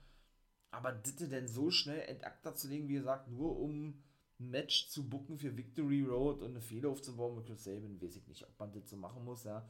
Aber 0.70 0.92
das 0.92 1.16
denn 1.16 1.48
so 1.48 1.70
schnell 1.70 2.00
acta 2.22 2.54
zu 2.54 2.68
legen, 2.68 2.88
wie 2.88 2.94
gesagt, 2.94 3.28
nur 3.28 3.58
um 3.58 4.02
ein 4.38 4.50
Match 4.50 4.88
zu 4.88 5.08
bucken 5.08 5.38
für 5.38 5.56
Victory 5.56 6.02
Road 6.02 6.42
und 6.42 6.50
eine 6.50 6.60
Fehler 6.60 6.90
aufzubauen 6.90 7.36
mit 7.36 7.46
Chris 7.46 7.64
Sabin, 7.64 8.00
weiß 8.00 8.16
ich 8.16 8.26
nicht, 8.28 8.46
ob 8.46 8.58
man 8.58 8.72
das 8.72 8.90
so 8.90 8.96
machen 8.96 9.24
muss, 9.24 9.44
ja. 9.44 9.68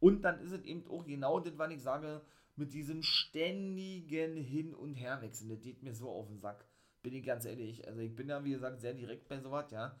Und 0.00 0.22
dann 0.22 0.40
ist 0.40 0.52
es 0.52 0.64
eben 0.64 0.88
auch 0.90 1.04
genau 1.04 1.40
das, 1.40 1.56
was 1.58 1.70
ich 1.70 1.82
sage, 1.82 2.22
mit 2.56 2.72
diesem 2.72 3.02
ständigen 3.02 4.36
Hin- 4.36 4.74
und 4.74 4.94
Herwechseln. 4.94 5.50
Das 5.50 5.60
geht 5.60 5.82
mir 5.82 5.94
so 5.94 6.10
auf 6.10 6.28
den 6.28 6.40
Sack, 6.40 6.66
bin 7.02 7.14
ich 7.14 7.24
ganz 7.24 7.44
ehrlich. 7.44 7.86
Also 7.86 8.00
ich 8.00 8.14
bin 8.14 8.28
ja, 8.28 8.42
wie 8.44 8.52
gesagt, 8.52 8.80
sehr 8.80 8.94
direkt 8.94 9.28
bei 9.28 9.38
sowas, 9.40 9.70
ja. 9.70 9.98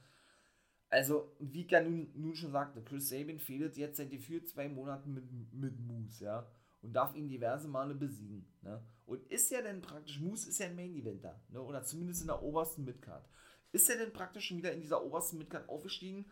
Also, 0.88 1.34
wie 1.40 1.64
Vika 1.64 1.80
nun, 1.80 2.10
nun 2.14 2.34
schon 2.36 2.52
sagte, 2.52 2.82
Chris 2.82 3.08
Sabin 3.08 3.40
fehlt 3.40 3.76
jetzt 3.76 3.96
seit 3.96 4.14
für 4.14 4.44
zwei 4.44 4.68
Monaten 4.68 5.14
mit, 5.14 5.24
mit 5.52 5.80
Moose, 5.80 6.24
ja. 6.24 6.46
Und 6.82 6.92
darf 6.92 7.16
ihn 7.16 7.28
diverse 7.28 7.66
Male 7.66 7.94
besiegen. 7.94 8.46
Ne? 8.62 8.80
Und 9.06 9.26
ist 9.26 9.50
ja 9.50 9.60
dann 9.62 9.82
praktisch, 9.82 10.20
Moose 10.20 10.48
ist 10.48 10.58
ja 10.58 10.66
ein 10.66 10.76
Main-Eventer, 10.76 11.40
ne? 11.48 11.60
oder 11.60 11.82
zumindest 11.82 12.20
in 12.20 12.28
der 12.28 12.42
obersten 12.42 12.84
Midcard. 12.84 13.28
Ist 13.72 13.90
er 13.90 13.96
denn 13.96 14.12
praktisch 14.12 14.46
schon 14.46 14.58
wieder 14.58 14.72
in 14.72 14.80
dieser 14.80 15.04
obersten 15.04 15.38
Midcard 15.38 15.68
aufgestiegen, 15.68 16.26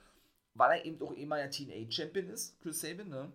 weil 0.54 0.78
er 0.78 0.84
eben 0.84 1.02
auch 1.02 1.16
ja 1.16 1.48
Teen-Age-Champion 1.48 2.28
ist, 2.28 2.60
Chris 2.60 2.80
Sabin, 2.80 3.08
ne? 3.08 3.32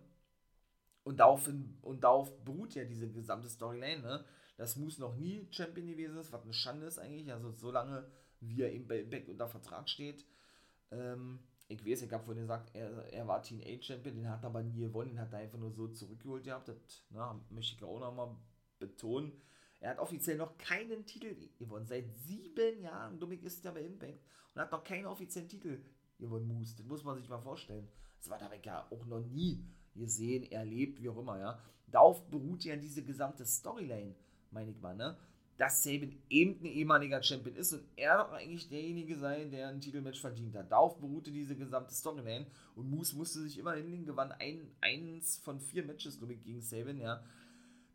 Und 1.04 1.20
darauf, 1.20 1.50
und 1.82 2.04
darauf 2.04 2.32
beruht 2.46 2.76
ja 2.76 2.86
diese 2.86 3.10
gesamte 3.10 3.50
Storyline, 3.50 4.02
ne? 4.02 4.26
Dass 4.58 4.78
Moose 4.78 5.02
noch 5.02 5.16
nie 5.16 5.48
Champion 5.52 5.88
gewesen 5.88 6.18
ist, 6.18 6.32
was 6.32 6.44
eine 6.44 6.54
Schande 6.54 6.86
ist 6.86 7.00
eigentlich, 7.00 7.32
also 7.34 7.52
so 7.52 7.72
lange, 7.72 8.10
wie 8.40 8.62
er 8.62 8.72
eben 8.72 8.88
bei 8.88 9.00
Impact 9.00 9.28
unter 9.28 9.48
Vertrag 9.48 9.90
steht. 9.90 10.26
Ähm, 10.92 11.40
ich 11.68 11.86
weiß, 11.86 12.02
ich 12.02 12.12
habe 12.12 12.24
vorhin 12.24 12.44
gesagt, 12.44 12.72
er, 12.74 12.90
er 13.14 13.28
war 13.28 13.44
Teenage-Champion, 13.44 14.16
den 14.16 14.30
hat 14.30 14.44
er 14.44 14.48
aber 14.48 14.64
nie 14.64 14.80
gewonnen, 14.80 15.12
den 15.12 15.20
hat 15.20 15.34
er 15.34 15.40
einfach 15.40 15.60
nur 15.60 15.72
so 15.72 15.88
zurückgeholt 15.88 16.44
gehabt. 16.44 16.68
Das 16.68 16.78
na, 17.12 17.40
möchte 17.50 17.76
ich 17.76 17.84
auch 17.84 18.00
nochmal 18.00 18.36
betonen. 18.80 19.34
Er 19.80 19.92
hat 19.92 20.00
offiziell 20.00 20.38
noch 20.38 20.58
keinen 20.58 21.06
Titel 21.06 21.36
gewonnen. 21.58 21.86
Seit 21.86 22.12
sieben 22.14 22.82
Jahren, 22.82 23.20
Dominik 23.20 23.46
ist 23.46 23.64
ja 23.64 23.72
bei 23.72 23.82
Impact 23.82 24.20
und 24.54 24.62
hat 24.62 24.72
noch 24.72 24.84
keinen 24.84 25.06
offiziellen 25.06 25.48
Titel 25.48 25.80
gewonnen, 26.18 26.48
Moose. 26.48 26.76
Das 26.76 26.86
muss 26.86 27.04
man 27.04 27.18
sich 27.18 27.30
mal 27.30 27.40
vorstellen. 27.40 27.88
Das 28.18 28.30
war 28.30 28.40
dabei 28.40 28.60
ja 28.64 28.88
auch 28.92 29.06
noch 29.06 29.22
nie 29.22 29.64
gesehen, 29.96 30.52
erlebt, 30.52 31.02
wie 31.02 31.10
auch 31.10 31.18
immer, 31.18 31.40
ja. 31.40 31.60
Darauf 31.88 32.28
beruht 32.30 32.64
ja 32.66 32.76
diese 32.76 33.04
gesamte 33.04 33.46
Storyline, 33.46 34.16
meine 34.52 34.72
ich 34.72 34.82
mal, 34.82 34.96
ne? 34.96 35.18
Dass 35.60 35.84
Sabin 35.84 36.18
eben 36.30 36.62
ein 36.62 36.66
ehemaliger 36.66 37.22
Champion 37.22 37.58
ist 37.58 37.74
und 37.74 37.84
er 37.98 38.18
doch 38.20 38.32
eigentlich 38.32 38.70
derjenige 38.70 39.18
sein, 39.18 39.52
der 39.52 39.68
ein 39.68 39.82
Titelmatch 39.82 40.22
verdient 40.22 40.56
hat. 40.56 40.72
Darauf 40.72 40.98
beruhte 40.98 41.32
diese 41.32 41.58
gesamte 41.58 41.94
Storyline 41.94 42.48
und 42.76 42.90
Moose 42.90 43.18
musste 43.18 43.42
sich 43.42 43.58
immer 43.58 43.74
hinlegen, 43.74 44.06
gewann 44.06 44.32
ein, 44.32 44.72
eins 44.80 45.38
von 45.40 45.60
vier 45.60 45.84
Matches, 45.84 46.18
ich, 46.30 46.44
gegen 46.44 46.62
Sabin, 46.62 46.98
ja. 46.98 47.22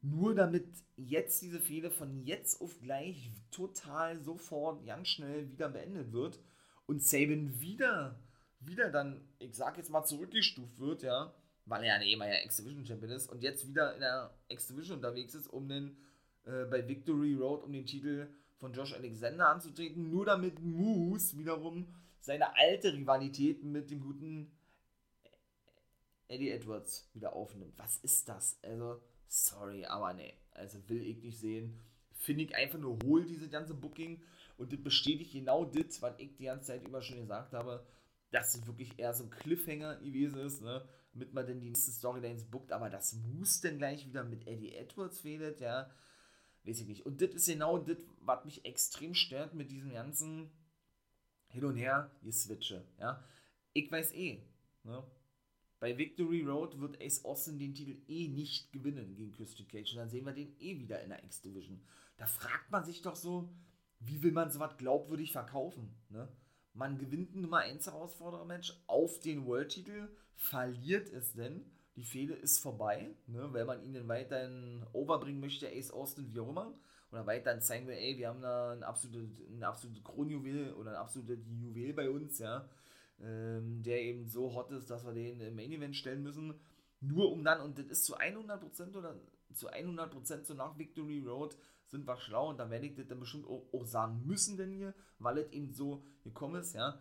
Nur 0.03 0.35
damit 0.35 0.67
jetzt 0.97 1.41
diese 1.41 1.59
Fehde 1.59 1.91
von 1.91 2.23
jetzt 2.27 2.61
auf 2.61 2.79
gleich 2.83 3.33
total 3.51 4.21
sofort 4.21 4.85
ganz 4.85 5.09
schnell 5.09 5.51
wieder 5.51 5.71
beendet 5.71 6.13
wird 6.13 6.39
und 6.85 7.03
Sabin 7.03 7.63
wieder, 7.63 8.21
wieder 8.61 8.91
dann, 8.91 9.27
ich 9.39 9.55
sag 9.55 9.79
jetzt 9.79 9.89
mal, 9.89 10.05
zurückgestuft 10.05 10.79
wird, 10.79 11.03
ja, 11.03 11.35
weil 11.65 11.83
er 11.85 11.99
ja 11.99 12.03
ehemaliger 12.03 12.45
X-Division 12.45 12.85
Champion 12.85 13.13
ist 13.13 13.33
und 13.33 13.43
jetzt 13.43 13.67
wieder 13.67 13.95
in 13.95 14.01
der 14.01 14.35
X-Division 14.49 14.99
unterwegs 14.99 15.35
ist, 15.35 15.47
um 15.47 15.67
den 15.67 15.97
äh, 16.47 16.65
bei 16.67 16.87
Victory 16.87 17.35
Road 17.35 17.65
um 17.65 17.73
den 17.73 17.87
Titel 17.87 18.29
von 18.59 18.73
Josh 18.73 18.95
Alexander 18.95 19.49
anzutreten, 19.49 20.11
nur 20.11 20.27
damit 20.27 20.61
Moose 20.61 21.39
wiederum 21.39 21.87
seine 22.21 22.57
alte 22.57 22.93
Rivalität 22.93 23.63
mit 23.63 23.91
dem 23.91 24.01
guten 24.01 24.51
Eddie 26.29 26.51
Edwards 26.51 27.09
wieder 27.13 27.35
aufnimmt. 27.35 27.75
Was 27.77 27.99
ist 27.99 28.29
das? 28.29 28.59
Also, 28.63 29.01
sorry, 29.29 29.85
aber 29.85 30.15
nee, 30.15 30.35
also 30.53 30.79
will 30.89 31.03
ich 31.03 31.23
nicht 31.23 31.39
sehen. 31.39 31.81
Finde 32.13 32.45
ich 32.45 32.55
einfach 32.55 32.79
nur 32.79 32.99
hohl, 33.05 33.25
diese 33.25 33.49
ganze 33.49 33.75
Booking. 33.75 34.23
Und 34.57 34.73
das 34.73 34.83
bestätigt 34.83 35.33
genau 35.33 35.65
das, 35.65 36.01
was 36.01 36.15
ich 36.19 36.37
die 36.37 36.45
ganze 36.45 36.69
Zeit 36.69 36.87
über 36.87 37.03
schon 37.03 37.21
gesagt 37.21 37.53
habe, 37.53 37.85
dass 38.31 38.55
es 38.55 38.67
wirklich 38.67 38.99
eher 38.99 39.13
so 39.13 39.25
ein 39.25 39.31
Cliffhanger 39.31 39.97
gewesen 39.97 40.39
ist, 40.41 40.63
ne? 40.63 40.87
damit 41.13 41.35
man 41.35 41.47
denn 41.47 41.61
die 41.61 41.69
nächsten 41.69 41.93
Storylines 41.93 42.45
bookt, 42.45 42.73
aber 42.73 42.91
das 42.91 43.15
muss 43.15 43.61
denn 43.61 43.79
gleich 43.79 44.07
wieder 44.07 44.25
mit 44.25 44.47
Eddie 44.47 44.75
Edwards 44.75 45.21
fehlt, 45.21 45.61
ja 45.61 45.91
weiß 46.65 46.81
ich 46.81 46.89
nicht. 46.89 47.07
Und 47.07 47.21
das 47.21 47.31
ist 47.31 47.47
genau 47.47 47.79
das, 47.79 47.99
was 48.21 48.45
mich 48.45 48.65
extrem 48.65 49.15
stört 49.15 49.55
mit 49.55 49.71
diesem 49.71 49.93
ganzen 49.93 50.51
Hin 51.49 51.65
und 51.65 51.77
Her, 51.77 52.11
ihr 52.23 52.33
Switche, 52.33 52.85
ja. 52.99 53.23
Ich 53.73 53.91
weiß 53.91 54.15
eh, 54.15 54.41
ne? 54.85 55.05
Bei 55.81 55.99
Victory 55.99 56.43
Road 56.43 56.81
wird 56.81 57.03
Ace 57.03 57.25
Austin 57.25 57.59
den 57.59 57.75
Titel 57.75 58.01
eh 58.09 58.29
nicht 58.29 58.73
gewinnen 58.73 59.15
gegen 59.17 59.33
Christian 59.33 59.69
Cage 59.69 59.93
und 59.93 59.99
dann 59.99 60.09
sehen 60.09 60.25
wir 60.25 60.33
den 60.33 60.59
eh 60.59 60.79
wieder 60.79 61.03
in 61.03 61.11
der 61.11 61.23
X-Division. 61.25 61.83
Da 62.17 62.27
fragt 62.27 62.71
man 62.71 62.85
sich 62.85 63.03
doch 63.03 63.17
so, 63.17 63.53
wie 63.99 64.23
will 64.23 64.33
man 64.33 64.51
sowas 64.51 64.77
glaubwürdig 64.79 65.33
verkaufen, 65.33 65.95
ne? 66.09 66.29
Man 66.73 66.99
gewinnt 66.99 67.35
ein 67.35 67.43
Nummer 67.43 67.59
1 67.59 67.87
Herausforderer-Match 67.87 68.83
auf 68.89 69.21
den 69.21 69.47
World-Titel, 69.47 70.09
verliert 70.35 71.09
es 71.11 71.33
denn 71.35 71.65
die 71.97 72.05
Fehde 72.05 72.35
ist 72.35 72.59
vorbei, 72.59 73.11
ne, 73.27 73.53
weil 73.53 73.65
man 73.65 73.83
ihn 73.83 73.95
dann 73.95 74.09
weiterhin 74.09 74.85
overbringen 74.93 75.41
möchte, 75.41 75.69
Ace 75.69 75.91
Austin, 75.91 76.33
wie 76.33 76.41
auch 76.41 76.49
immer. 76.49 76.75
Oder 77.13 77.27
weiterhin 77.27 77.61
zeigen 77.61 77.87
wir, 77.87 77.97
ey, 77.97 78.19
wir 78.19 78.29
haben 78.29 78.43
da 78.43 78.73
ein 78.73 78.83
absolutes, 78.83 79.41
ein 79.49 79.63
absolutes 79.63 80.03
Kronjuwel 80.03 80.73
oder 80.73 80.91
ein 80.91 80.97
absolutes 80.97 81.39
Juwel 81.47 81.93
bei 81.93 82.11
uns, 82.11 82.39
ja. 82.41 82.69
Ähm, 83.23 83.85
der 83.85 84.03
eben 84.03 84.27
so 84.27 84.53
hot 84.55 84.73
ist, 84.73 84.91
dass 84.91 85.07
wir 85.07 85.13
den 85.13 85.41
im 85.41 85.55
Main 85.55 85.71
Event 85.71 85.95
stellen 85.95 86.25
müssen. 86.25 86.55
Nur 87.01 87.31
um 87.31 87.45
dann, 87.45 87.61
und 87.61 87.79
das 87.79 87.87
ist 87.87 88.05
zu 88.05 88.19
100% 88.19 88.97
oder 88.97 89.15
zu 89.53 89.71
100% 89.71 90.45
so 90.45 90.55
nach 90.55 90.77
Victory 90.77 91.21
Road, 91.21 91.57
sind 91.87 92.09
wir 92.09 92.17
schlau 92.17 92.51
und 92.51 92.59
dann 92.59 92.71
werde 92.71 92.87
ich 92.87 92.95
das 92.97 93.07
dann 93.07 93.21
bestimmt 93.21 93.47
auch, 93.47 93.63
auch 93.73 93.87
sagen 93.87 94.23
müssen, 94.27 94.57
denn 94.57 94.73
hier, 94.73 94.95
weil 95.21 95.39
es 95.39 95.53
eben 95.53 95.73
so 95.73 96.03
gekommen 96.25 96.57
ist, 96.57 96.75
ja. 96.75 97.01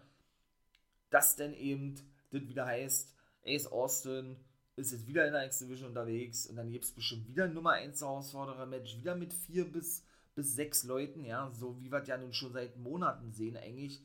Dass 1.10 1.36
denn 1.36 1.56
eben 1.56 1.96
das 2.30 2.48
wieder 2.48 2.68
heißt, 2.68 3.16
Ace 3.46 3.68
Austin 3.68 4.38
ist 4.76 4.92
jetzt 4.92 5.08
wieder 5.08 5.28
in 5.28 5.34
der 5.34 5.46
X-Division 5.46 5.90
unterwegs 5.90 6.48
und 6.48 6.56
dann 6.56 6.72
gibt 6.72 6.86
es 6.86 6.92
bestimmt 6.92 7.28
wieder 7.28 7.46
ein 7.46 7.54
Nummer 7.54 7.72
1 7.72 8.02
Herausforderer-Match, 8.02 8.98
wieder 8.98 9.16
mit 9.16 9.34
vier 9.34 9.72
bis, 9.72 10.04
bis 10.34 10.56
sechs 10.56 10.84
Leuten, 10.84 11.24
ja, 11.26 11.52
so 11.54 11.80
wie 11.80 11.92
wir 11.92 12.02
es 12.02 12.08
ja 12.08 12.18
nun 12.18 12.34
schon 12.34 12.54
seit 12.54 12.78
Monaten 12.78 13.32
sehen 13.32 13.56
eigentlich. 13.58 14.04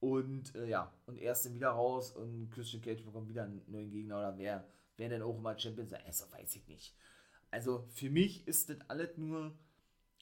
Und 0.00 0.54
äh, 0.54 0.68
ja, 0.68 0.92
und 1.06 1.18
er 1.18 1.32
ist 1.32 1.44
dann 1.44 1.54
wieder 1.54 1.70
raus 1.70 2.12
und 2.12 2.50
Christian 2.50 2.82
Cage 2.82 3.04
bekommt 3.04 3.28
wieder 3.28 3.44
einen 3.44 3.62
neuen 3.66 3.90
Gegner 3.90 4.18
oder 4.18 4.38
wer, 4.38 4.66
wer 4.96 5.08
denn 5.08 5.22
auch 5.22 5.36
immer 5.36 5.58
Champion 5.58 5.88
sein, 5.88 6.02
also 6.06 6.30
weiß 6.32 6.56
ich 6.56 6.66
nicht. 6.68 6.94
Also 7.50 7.86
für 7.94 8.10
mich 8.10 8.46
ist 8.46 8.70
das 8.70 8.78
alles 8.88 9.16
nur, 9.16 9.56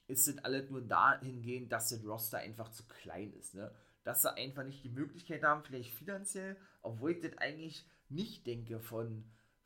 ist 0.06 0.28
das 0.28 0.38
alles 0.38 0.70
nur 0.70 0.82
dahingehend, 0.82 1.72
dass 1.72 1.90
das 1.90 2.04
Roster 2.04 2.38
einfach 2.38 2.70
zu 2.70 2.86
klein 2.86 3.32
ist, 3.32 3.54
ne? 3.54 3.72
Dass 4.04 4.22
sie 4.22 4.36
einfach 4.36 4.64
nicht 4.64 4.84
die 4.84 4.90
Möglichkeit 4.90 5.42
haben, 5.42 5.64
vielleicht 5.64 5.90
finanziell, 5.94 6.56
obwohl 6.82 7.12
ich 7.12 7.20
das 7.20 7.38
eigentlich 7.38 7.86
nicht 8.10 8.46
denke 8.46 8.78
von, 8.78 9.24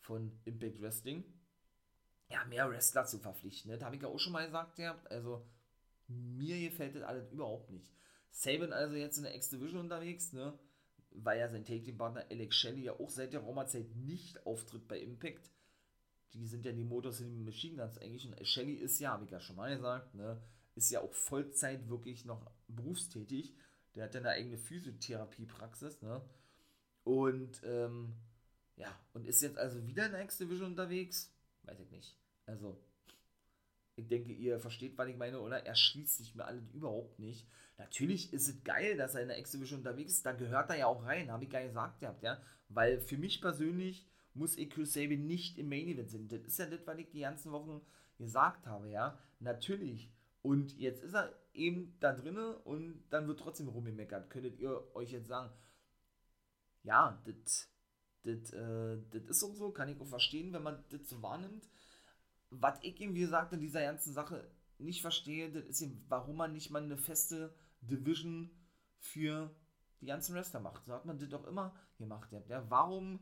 von 0.09 0.33
Impact 0.47 0.81
Wrestling, 0.81 1.23
ja, 2.31 2.45
mehr 2.47 2.69
Wrestler 2.71 3.05
zu 3.05 3.19
verpflichten. 3.19 3.71
Ne? 3.71 3.77
Das 3.77 3.85
habe 3.85 3.97
ich 3.97 4.03
ja 4.03 4.09
auch 4.09 4.19
schon 4.19 4.33
mal 4.33 4.45
gesagt, 4.45 4.79
ja. 4.79 4.99
Also, 5.11 5.47
mir 6.09 6.59
gefällt 6.59 6.97
das 6.97 7.03
alles 7.03 7.31
überhaupt 7.31 7.71
nicht. 7.71 7.93
Saban 8.31 8.73
also 8.73 8.97
jetzt 8.97 9.19
in 9.19 9.25
der 9.25 9.35
X-Division 9.35 9.81
unterwegs, 9.81 10.33
ne? 10.33 10.59
Weil 11.11 11.39
ja 11.39 11.49
sein 11.49 11.65
Take-Team-Partner 11.65 12.25
Alex 12.31 12.57
Shelley 12.57 12.85
ja 12.85 12.93
auch 12.99 13.11
seit 13.11 13.33
der 13.33 13.41
Roma-Zeit 13.41 13.95
nicht 13.97 14.47
auftritt 14.47 14.89
bei 14.89 14.99
Impact. 14.99 15.51
Die 16.33 16.47
sind 16.47 16.65
ja 16.65 16.73
die 16.73 16.85
Motors 16.85 17.21
in 17.21 17.31
den 17.31 17.45
Machine 17.45 17.77
Guns 17.77 17.99
eigentlich. 17.99 18.27
Und 18.27 18.47
Shelley 18.47 18.75
ist 18.75 18.99
ja, 19.01 19.13
habe 19.13 19.25
ich 19.25 19.31
ja 19.31 19.41
schon 19.41 19.57
mal 19.57 19.75
gesagt, 19.75 20.15
ne? 20.15 20.41
ist 20.75 20.91
ja 20.91 21.01
auch 21.01 21.13
Vollzeit 21.13 21.89
wirklich 21.89 22.25
noch 22.25 22.51
berufstätig. 22.69 23.55
Der 23.95 24.05
hat 24.05 24.15
ja 24.15 24.21
eine 24.21 24.31
eigene 24.31 24.59
Physiotherapiepraxis, 24.59 26.01
ne? 26.03 26.23
Und, 27.05 27.63
ähm, 27.65 28.15
ja, 28.79 28.97
und 29.13 29.27
ist 29.27 29.43
jetzt 29.43 29.59
also 29.59 29.85
wieder 29.87 30.07
in 30.07 30.13
der 30.13 30.23
X-Division 30.23 30.71
unterwegs? 30.71 31.35
Weiß 31.65 31.81
ich 31.81 31.91
nicht. 31.91 32.17
Also, 32.47 32.81
ich 33.97 34.07
denke, 34.07 34.33
ihr 34.33 34.61
versteht, 34.61 34.97
was 34.97 35.09
ich 35.09 35.17
meine, 35.17 35.41
oder? 35.41 35.67
Er 35.67 35.75
schließt 35.75 36.17
sich 36.17 36.35
mir 36.37 36.45
alles 36.45 36.71
überhaupt 36.71 37.19
nicht. 37.19 37.47
Natürlich 37.77 38.33
ist 38.33 38.49
es 38.49 38.63
geil, 38.63 38.97
dass 38.97 39.17
er 39.17 39.23
in 39.23 39.29
der 39.29 39.39
X-Division 39.39 39.81
unterwegs 39.81 40.13
ist. 40.13 40.27
Da 40.27 40.33
gehört 40.33 40.71
er 40.71 40.77
ja 40.77 40.87
auch 40.87 41.05
rein, 41.05 41.33
habe 41.33 41.45
ich 41.45 41.51
gar 41.51 41.59
nicht 41.59 41.71
gesagt 41.71 42.01
gehabt, 42.01 42.23
ja. 42.23 42.41
Weil 42.69 43.01
für 43.01 43.19
mich 43.19 43.41
persönlich 43.41 44.09
muss 44.35 44.57
ich 44.57 44.71
Chris 44.71 44.93
Sabin 44.93 45.27
nicht 45.27 45.59
im 45.59 45.69
Main 45.69 45.89
Event 45.89 46.11
sind. 46.11 46.31
Das 46.31 46.41
ist 46.43 46.59
ja 46.59 46.67
das, 46.67 46.87
was 46.87 46.99
ich 46.99 47.11
die 47.11 47.21
ganzen 47.21 47.51
Wochen 47.51 47.81
gesagt 48.17 48.67
habe, 48.67 48.89
ja. 48.91 49.19
Natürlich. 49.41 50.13
Und 50.43 50.79
jetzt 50.79 51.03
ist 51.03 51.15
er 51.15 51.35
eben 51.53 51.97
da 51.99 52.13
drinne 52.13 52.57
und 52.59 53.03
dann 53.11 53.27
wird 53.27 53.41
trotzdem 53.41 53.69
rumgemeckert. 53.69 54.31
Könntet 54.31 54.61
ihr 54.61 54.95
euch 54.95 55.11
jetzt 55.11 55.27
sagen, 55.27 55.53
ja, 56.85 57.21
das 57.27 57.69
äh, 58.25 58.99
ist 59.29 59.45
auch 59.45 59.55
so, 59.55 59.71
kann 59.71 59.89
ich 59.89 60.01
auch 60.01 60.07
verstehen, 60.07 60.53
wenn 60.53 60.63
man 60.63 60.85
das 60.91 61.09
so 61.09 61.23
wahrnimmt 61.23 61.69
was 62.51 62.79
ich 62.83 63.01
ihm, 63.01 63.15
wie 63.15 63.21
gesagt, 63.21 63.53
in 63.53 63.61
dieser 63.61 63.83
ganzen 63.83 64.13
Sache 64.13 64.51
nicht 64.79 65.03
verstehe, 65.03 65.51
das 65.51 65.65
ist 65.65 65.81
eben, 65.83 66.05
warum 66.09 66.37
man 66.37 66.53
nicht 66.53 66.71
mal 66.71 66.83
eine 66.83 66.97
feste 66.97 67.55
Division 67.81 68.51
für 68.99 69.55
die 70.01 70.07
ganzen 70.07 70.35
Wrestler 70.35 70.61
macht. 70.61 70.85
So 70.87 70.93
hat 70.93 71.05
man 71.05 71.19
das 71.19 71.29
doch 71.29 71.47
immer 71.47 71.75
gemacht. 71.99 72.31
Ja. 72.33 72.65
Warum, 72.69 73.21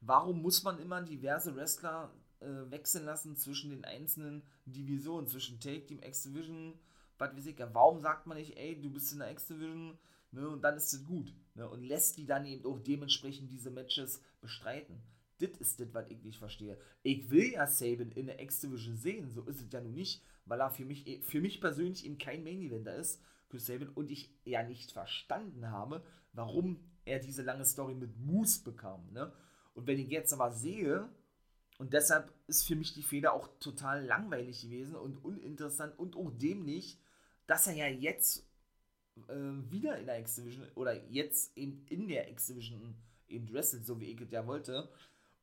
warum 0.00 0.42
muss 0.42 0.62
man 0.62 0.78
immer 0.78 1.02
diverse 1.02 1.56
Wrestler 1.56 2.12
äh, 2.40 2.70
wechseln 2.70 3.04
lassen 3.04 3.36
zwischen 3.36 3.70
den 3.70 3.84
einzelnen 3.84 4.42
Divisionen, 4.66 5.28
zwischen 5.28 5.60
Take 5.60 5.86
Team, 5.86 6.02
X-Division, 6.02 6.78
was 7.18 7.34
weiß 7.34 7.46
ich, 7.46 7.58
ja, 7.58 7.72
warum 7.72 8.00
sagt 8.00 8.26
man 8.26 8.36
nicht, 8.36 8.56
ey, 8.56 8.80
du 8.80 8.90
bist 8.90 9.12
in 9.12 9.20
der 9.20 9.30
X-Division 9.30 9.98
ne, 10.32 10.48
und 10.48 10.62
dann 10.62 10.76
ist 10.76 10.92
es 10.92 11.04
gut 11.04 11.32
ne, 11.54 11.68
und 11.68 11.82
lässt 11.82 12.16
die 12.16 12.26
dann 12.26 12.44
eben 12.44 12.64
auch 12.64 12.78
dementsprechend 12.78 13.50
diese 13.50 13.70
Matches 13.70 14.22
bestreiten. 14.40 15.00
Das 15.38 15.50
ist 15.58 15.80
das, 15.80 15.92
was 15.92 16.08
ich 16.08 16.22
nicht 16.22 16.38
verstehe. 16.38 16.78
Ich 17.02 17.30
will 17.30 17.52
ja 17.52 17.66
Saban 17.66 18.12
in 18.12 18.26
der 18.26 18.40
X-Division 18.40 18.96
sehen, 18.96 19.32
so 19.32 19.42
ist 19.42 19.60
es 19.60 19.72
ja 19.72 19.80
nun 19.80 19.94
nicht, 19.94 20.22
weil 20.44 20.60
er 20.60 20.70
für 20.70 20.84
mich, 20.84 21.20
für 21.22 21.40
mich 21.40 21.60
persönlich 21.60 22.04
eben 22.04 22.18
kein 22.18 22.44
Main-Eventer 22.44 22.94
ist, 22.96 23.20
Chris 23.48 23.66
Saban, 23.66 23.88
und 23.90 24.10
ich 24.10 24.30
ja 24.44 24.62
nicht 24.62 24.92
verstanden 24.92 25.70
habe, 25.70 26.02
warum 26.32 26.80
er 27.04 27.18
diese 27.18 27.42
lange 27.42 27.64
Story 27.64 27.94
mit 27.94 28.16
Moose 28.18 28.62
bekam. 28.62 29.12
Ne? 29.12 29.32
Und 29.74 29.86
wenn 29.86 29.98
ich 29.98 30.08
jetzt 30.08 30.32
aber 30.32 30.52
sehe, 30.52 31.08
und 31.78 31.92
deshalb 31.92 32.32
ist 32.46 32.66
für 32.66 32.76
mich 32.76 32.94
die 32.94 33.02
Feder 33.02 33.32
auch 33.32 33.48
total 33.58 34.04
langweilig 34.04 34.62
gewesen 34.62 34.94
und 34.94 35.16
uninteressant 35.24 35.98
und 35.98 36.16
auch 36.16 36.30
dämlich, 36.30 36.98
dass 37.46 37.66
er 37.66 37.74
ja 37.74 37.88
jetzt 37.88 38.46
äh, 39.28 39.70
wieder 39.70 39.98
in 39.98 40.06
der 40.06 40.18
X-Division 40.20 40.66
oder 40.74 40.94
jetzt 41.08 41.56
eben 41.56 41.84
in 41.88 42.08
der 42.08 42.30
X-Division 42.30 42.94
eben 43.28 43.52
wrestelt, 43.52 43.84
so 43.84 44.00
wie 44.00 44.12
es 44.12 44.30
ja 44.30 44.46
wollte, 44.46 44.88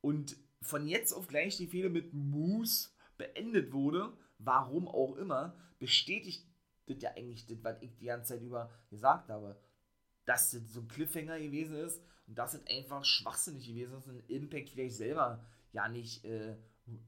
und 0.00 0.36
von 0.62 0.86
jetzt 0.86 1.12
auf 1.12 1.26
gleich 1.26 1.56
die 1.56 1.66
Fehde 1.66 1.88
mit 1.88 2.12
Moose 2.12 2.90
beendet 3.16 3.72
wurde, 3.72 4.12
warum 4.38 4.88
auch 4.88 5.16
immer, 5.16 5.56
bestätigt 5.78 6.46
das 6.86 7.02
ja 7.02 7.10
eigentlich 7.10 7.46
das, 7.46 7.58
was 7.62 7.80
ich 7.82 7.96
die 7.96 8.06
ganze 8.06 8.34
Zeit 8.34 8.42
über 8.42 8.70
gesagt 8.90 9.28
habe. 9.28 9.60
Dass 10.24 10.50
das 10.50 10.72
so 10.72 10.80
ein 10.80 10.88
Cliffhanger 10.88 11.38
gewesen 11.38 11.76
ist 11.76 12.02
und 12.26 12.36
dass 12.36 12.52
das 12.52 12.66
einfach 12.66 13.04
schwachsinnig 13.04 13.66
gewesen 13.66 13.96
ist 13.96 14.08
und 14.08 14.28
Impact 14.28 14.70
vielleicht 14.70 14.96
selber 14.96 15.44
ja 15.72 15.88
nicht, 15.88 16.24
äh, 16.24 16.56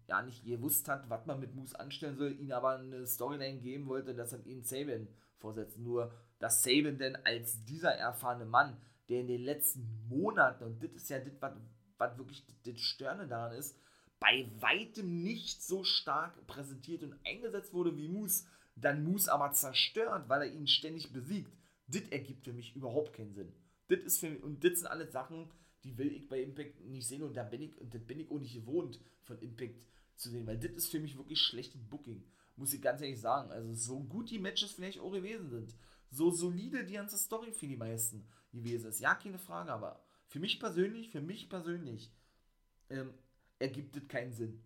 ja 0.09 0.23
nicht 0.23 0.45
gewusst 0.45 0.89
hat, 0.89 1.09
was 1.11 1.27
man 1.27 1.41
mit 1.41 1.55
Moose 1.55 1.79
anstellen 1.79 2.17
soll, 2.17 2.39
ihn 2.39 2.53
aber 2.53 2.79
eine 2.79 3.07
Storyline 3.07 3.61
geben 3.61 3.87
wollte, 3.87 4.15
dass 4.15 4.33
er 4.33 4.45
ihn 4.47 4.63
Saban 4.63 5.09
vorsetzt. 5.39 5.79
Nur, 5.79 6.13
dass 6.43 6.65
Saban 6.65 6.99
denn 6.99 7.15
als 7.25 7.65
dieser 7.65 7.93
erfahrene 7.93 8.47
Mann, 8.47 8.77
der 9.09 9.21
in 9.21 9.29
den 9.29 9.43
letzten 9.43 10.09
Monaten, 10.09 10.65
und 10.65 10.83
das 10.83 10.91
ist 10.91 11.09
ja 11.09 11.21
das, 11.21 11.53
was 11.99 12.19
wirklich 12.19 12.45
das 12.65 12.81
Sterne 12.81 13.29
daran 13.29 13.57
ist, 13.57 13.79
bei 14.19 14.51
weitem 14.59 15.23
nicht 15.23 15.63
so 15.63 15.85
stark 15.85 16.45
präsentiert 16.49 17.05
und 17.05 17.15
eingesetzt 17.25 17.73
wurde 17.73 17.97
wie 17.97 18.09
Moose, 18.09 18.47
dann 18.75 19.05
Moose 19.05 19.33
aber 19.33 19.53
zerstört, 19.53 20.29
weil 20.29 20.43
er 20.43 20.53
ihn 20.53 20.67
ständig 20.67 21.13
besiegt. 21.13 21.53
Das 21.87 22.03
ergibt 22.09 22.45
für 22.45 22.53
mich 22.53 22.75
überhaupt 22.75 23.13
keinen 23.13 23.35
Sinn. 23.35 23.53
Das 23.87 24.01
ist 24.01 24.19
für 24.19 24.31
mich, 24.31 24.43
und 24.43 24.65
das 24.65 24.81
sind 24.81 24.89
alle 24.89 25.09
Sachen, 25.09 25.49
die 25.85 25.97
will 25.97 26.11
ich 26.11 26.29
bei 26.29 26.43
Impact 26.43 26.81
nicht 26.81 27.07
sehen 27.07 27.23
und 27.23 27.37
da 27.37 27.45
bin 27.45 27.63
ich, 27.63 27.79
und 27.79 27.95
das 27.95 28.03
bin 28.03 28.19
ich 28.19 28.29
auch 28.33 28.41
nicht 28.41 28.55
gewohnt, 28.55 28.99
von 29.23 29.39
Impact 29.39 29.87
zu 30.17 30.29
sehen, 30.29 30.47
weil 30.49 30.59
das 30.59 30.73
ist 30.73 30.91
für 30.91 30.99
mich 30.99 31.17
wirklich 31.17 31.39
schlechtes 31.39 31.89
Booking, 31.89 32.25
muss 32.57 32.75
ich 32.75 32.83
ganz 32.83 33.01
ehrlich 33.01 33.21
sagen. 33.21 33.53
Also 33.53 33.73
so 33.75 34.01
gut 34.01 34.31
die 34.31 34.41
Matches 34.41 34.73
vielleicht 34.73 34.99
auch 34.99 35.13
gewesen 35.13 35.51
sind, 35.51 35.77
so 36.13 36.31
solide 36.31 36.85
die 36.85 36.95
ganze 36.95 37.19
Story 37.19 37.53
für 37.53 37.67
die 37.67 37.77
meisten 37.77 38.25
gewesen 38.53 38.91
ist, 38.91 39.01
ja, 39.01 39.15
keine 39.15 39.39
Frage, 39.39 39.73
aber 39.73 40.01
für 40.29 40.39
mich 40.39 40.61
persönlich, 40.61 41.11
für 41.11 41.23
mich 41.23 41.49
persönlich, 41.49 42.13
ähm, 42.91 43.13
ergibt 43.59 43.97
es 43.97 44.07
keinen 44.09 44.33
Sinn. 44.33 44.63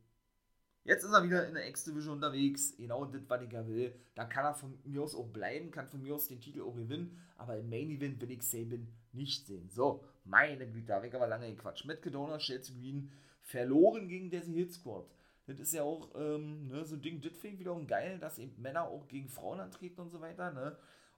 Jetzt 0.85 1.05
ist 1.05 1.13
er 1.13 1.25
wieder 1.25 1.49
in 1.49 1.55
der 1.55 1.69
X-Division 1.69 2.15
unterwegs, 2.15 2.77
genau 2.77 3.05
das, 3.07 3.23
was 3.29 3.43
ich 3.43 3.53
ja 3.53 3.67
will. 3.67 3.95
Da 4.15 4.25
kann 4.25 4.45
er 4.45 4.55
von 4.55 4.79
mir 4.85 5.03
aus 5.03 5.15
auch 5.15 5.27
bleiben, 5.27 5.71
kann 5.71 5.89
von 5.89 6.03
mir 6.03 6.15
aus 6.15 6.29
den 6.29 6.41
Titel 6.41 6.63
auch 6.63 6.77
gewinnen, 6.77 7.19
aber 7.37 7.57
im 7.59 7.69
Main 7.69 7.91
Event 7.91 8.21
will 8.21 8.31
ich 8.31 8.43
Sabin 8.43 8.93
nicht 9.13 9.47
sehen. 9.47 9.69
So, 9.69 10.05
meine 10.25 10.69
Güte, 10.69 10.87
da 10.87 10.97
habe 10.97 11.09
ich 11.09 11.15
aber 11.15 11.27
lange 11.27 11.51
gequatscht. 11.51 11.87
Matt 11.87 12.03
Cadona, 12.03 12.39
Chelsea 12.39 12.75
Green, 12.77 13.11
verloren 13.43 14.09
gegen 14.09 14.31
Desi 14.31 14.53
Hit 14.53 14.73
Squad. 14.73 15.07
Das 15.47 15.61
ist 15.61 15.73
ja 15.73 15.83
auch 15.83 16.13
ähm, 16.17 16.69
ne, 16.69 16.85
so 16.85 16.97
ein 16.97 17.03
Ding, 17.03 17.21
das 17.21 17.33
finde 17.33 17.55
ich 17.55 17.61
wiederum 17.61 17.87
geil, 17.87 18.19
dass 18.19 18.39
eben 18.39 18.61
Männer 18.61 18.89
auch 18.89 19.07
gegen 19.07 19.29
Frauen 19.29 19.61
antreten 19.61 20.01
und 20.01 20.11
so 20.11 20.21
weiter. 20.21 20.53
Ne? 20.53 20.77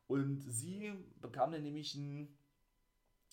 Und 0.08 0.40
sie 0.40 0.92
bekam 1.20 1.52
dann 1.52 1.62
nämlich 1.62 1.94
ein 1.94 2.36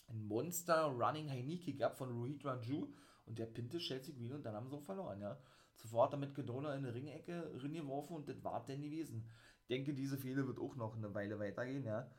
ein 0.07 0.27
Monster 0.27 0.85
Running 0.85 1.29
High 1.29 1.43
Knee 1.43 1.57
Kick 1.57 1.81
ab 1.81 1.97
von 1.97 2.11
Rohit 2.11 2.45
Raju 2.45 2.87
und 3.25 3.39
der 3.39 3.47
pinte 3.47 3.79
Chelsea 3.79 4.13
Green 4.15 4.33
und 4.33 4.43
dann 4.43 4.55
haben 4.55 4.69
sie 4.69 4.75
auch 4.75 4.83
verloren, 4.83 5.21
ja. 5.21 5.37
Zuvor 5.77 6.05
hat 6.05 6.13
er 6.13 6.17
mit 6.17 6.35
Gedona 6.35 6.73
in 6.73 6.85
eine 6.85 6.93
Ringecke 6.93 7.51
reingeworfen 7.55 8.15
und 8.15 8.29
das 8.29 8.43
war 8.43 8.65
denn 8.65 8.81
gewesen. 8.81 9.29
Ich 9.61 9.67
denke, 9.67 9.93
diese 9.93 10.17
Fehler 10.17 10.47
wird 10.47 10.59
auch 10.59 10.75
noch 10.75 10.95
eine 10.95 11.13
Weile 11.13 11.39
weitergehen, 11.39 11.83
ja. 11.83 12.09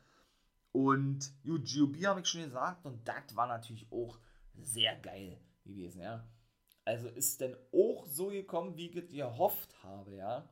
Und 0.72 1.32
UGOB 1.46 2.04
habe 2.04 2.20
ich 2.20 2.26
schon 2.26 2.42
gesagt 2.42 2.84
und 2.84 3.06
das 3.08 3.34
war 3.34 3.46
natürlich 3.46 3.90
auch 3.90 4.18
sehr 4.60 4.96
geil 4.96 5.40
gewesen, 5.64 6.02
ja. 6.02 6.28
Also 6.84 7.08
ist 7.08 7.40
denn 7.40 7.56
auch 7.72 8.06
so 8.06 8.28
gekommen, 8.28 8.76
wie 8.76 8.88
ich 8.88 8.96
es 8.96 9.10
gehofft 9.10 9.82
habe, 9.82 10.16
ja. 10.16 10.48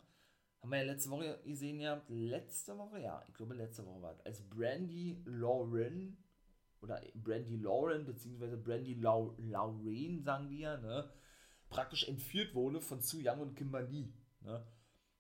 Haben 0.65 0.71
wir 0.71 0.79
ja 0.79 0.93
letzte 0.93 1.11
Woche 1.11 1.39
gesehen, 1.45 1.79
ja. 1.79 2.01
Letzte 2.09 2.79
Woche, 2.79 2.99
ja. 2.99 3.23
Ich 3.29 3.35
glaube, 3.35 3.53
letzte 3.53 3.85
Woche 3.85 4.01
war 4.01 4.13
es. 4.13 4.21
Als 4.25 4.41
Brandy 4.49 5.23
Lauren 5.27 6.17
oder 6.81 7.03
Brandy 7.17 7.57
Lauren, 7.57 8.07
beziehungsweise 8.07 8.57
Brandy 8.57 8.95
Lau 8.95 9.35
Lauren, 9.37 10.23
sagen 10.23 10.49
die 10.49 10.61
ja, 10.61 10.79
ne, 10.79 11.11
praktisch 11.69 12.09
entführt 12.09 12.55
wurde 12.55 12.81
von 12.81 13.03
Su 13.03 13.19
Young 13.23 13.41
und 13.41 13.55
Kimberly, 13.55 14.11
ne, 14.41 14.67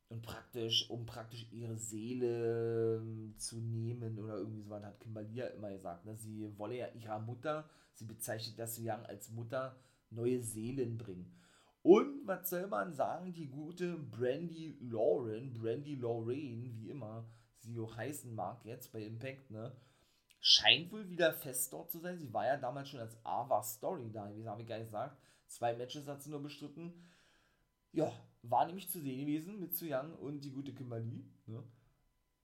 und 0.08 0.22
praktisch, 0.22 0.88
um 0.88 1.04
praktisch 1.04 1.46
ihre 1.52 1.76
Seele 1.76 2.96
ähm, 2.96 3.34
zu 3.36 3.60
nehmen 3.60 4.18
oder 4.18 4.38
irgendwie 4.38 4.62
so 4.62 4.70
was 4.70 4.82
hat 4.82 4.98
Kimberly 5.00 5.34
ja 5.34 5.48
immer 5.48 5.70
gesagt, 5.70 6.06
ne, 6.06 6.16
sie 6.16 6.56
wolle 6.56 6.78
ja 6.78 6.88
ihrer 6.94 7.18
Mutter, 7.18 7.68
sie 7.92 8.06
bezeichnet 8.06 8.58
das 8.58 8.76
Su 8.76 8.82
Young 8.82 9.04
als 9.04 9.28
Mutter, 9.28 9.76
neue 10.08 10.40
Seelen 10.40 10.96
bringen. 10.96 11.38
Und 11.84 12.26
was 12.26 12.48
soll 12.48 12.66
man 12.66 12.94
sagen, 12.94 13.34
die 13.34 13.50
gute 13.50 13.98
Brandy 13.98 14.74
Lauren, 14.80 15.52
Brandy 15.52 15.96
Lorraine, 15.96 16.72
wie 16.72 16.88
immer 16.88 17.28
sie 17.58 17.78
auch 17.78 17.94
heißen 17.94 18.34
mag 18.34 18.64
jetzt 18.64 18.90
bei 18.90 19.04
Impact, 19.04 19.50
ne, 19.50 19.76
scheint 20.40 20.90
wohl 20.90 21.06
wieder 21.10 21.34
fest 21.34 21.70
dort 21.74 21.90
zu 21.90 21.98
sein. 21.98 22.18
Sie 22.18 22.32
war 22.32 22.46
ja 22.46 22.56
damals 22.56 22.88
schon 22.88 23.00
als 23.00 23.22
Ava 23.22 23.62
Story 23.62 24.10
da 24.10 24.26
gewesen, 24.28 24.48
habe 24.48 24.62
ich 24.62 24.68
gar 24.68 24.78
nicht 24.78 24.86
gesagt. 24.86 25.20
Zwei 25.46 25.76
Matches 25.76 26.08
hat 26.08 26.22
sie 26.22 26.30
nur 26.30 26.42
bestritten. 26.42 27.04
Ja, 27.92 28.10
war 28.40 28.64
nämlich 28.64 28.88
zu 28.88 28.98
sehen 29.02 29.20
gewesen 29.20 29.60
mit 29.60 29.76
Su 29.76 29.84
Young 29.86 30.14
und 30.14 30.40
die 30.40 30.52
gute 30.52 30.72
Kimberly. 30.72 31.30
Ne? 31.44 31.62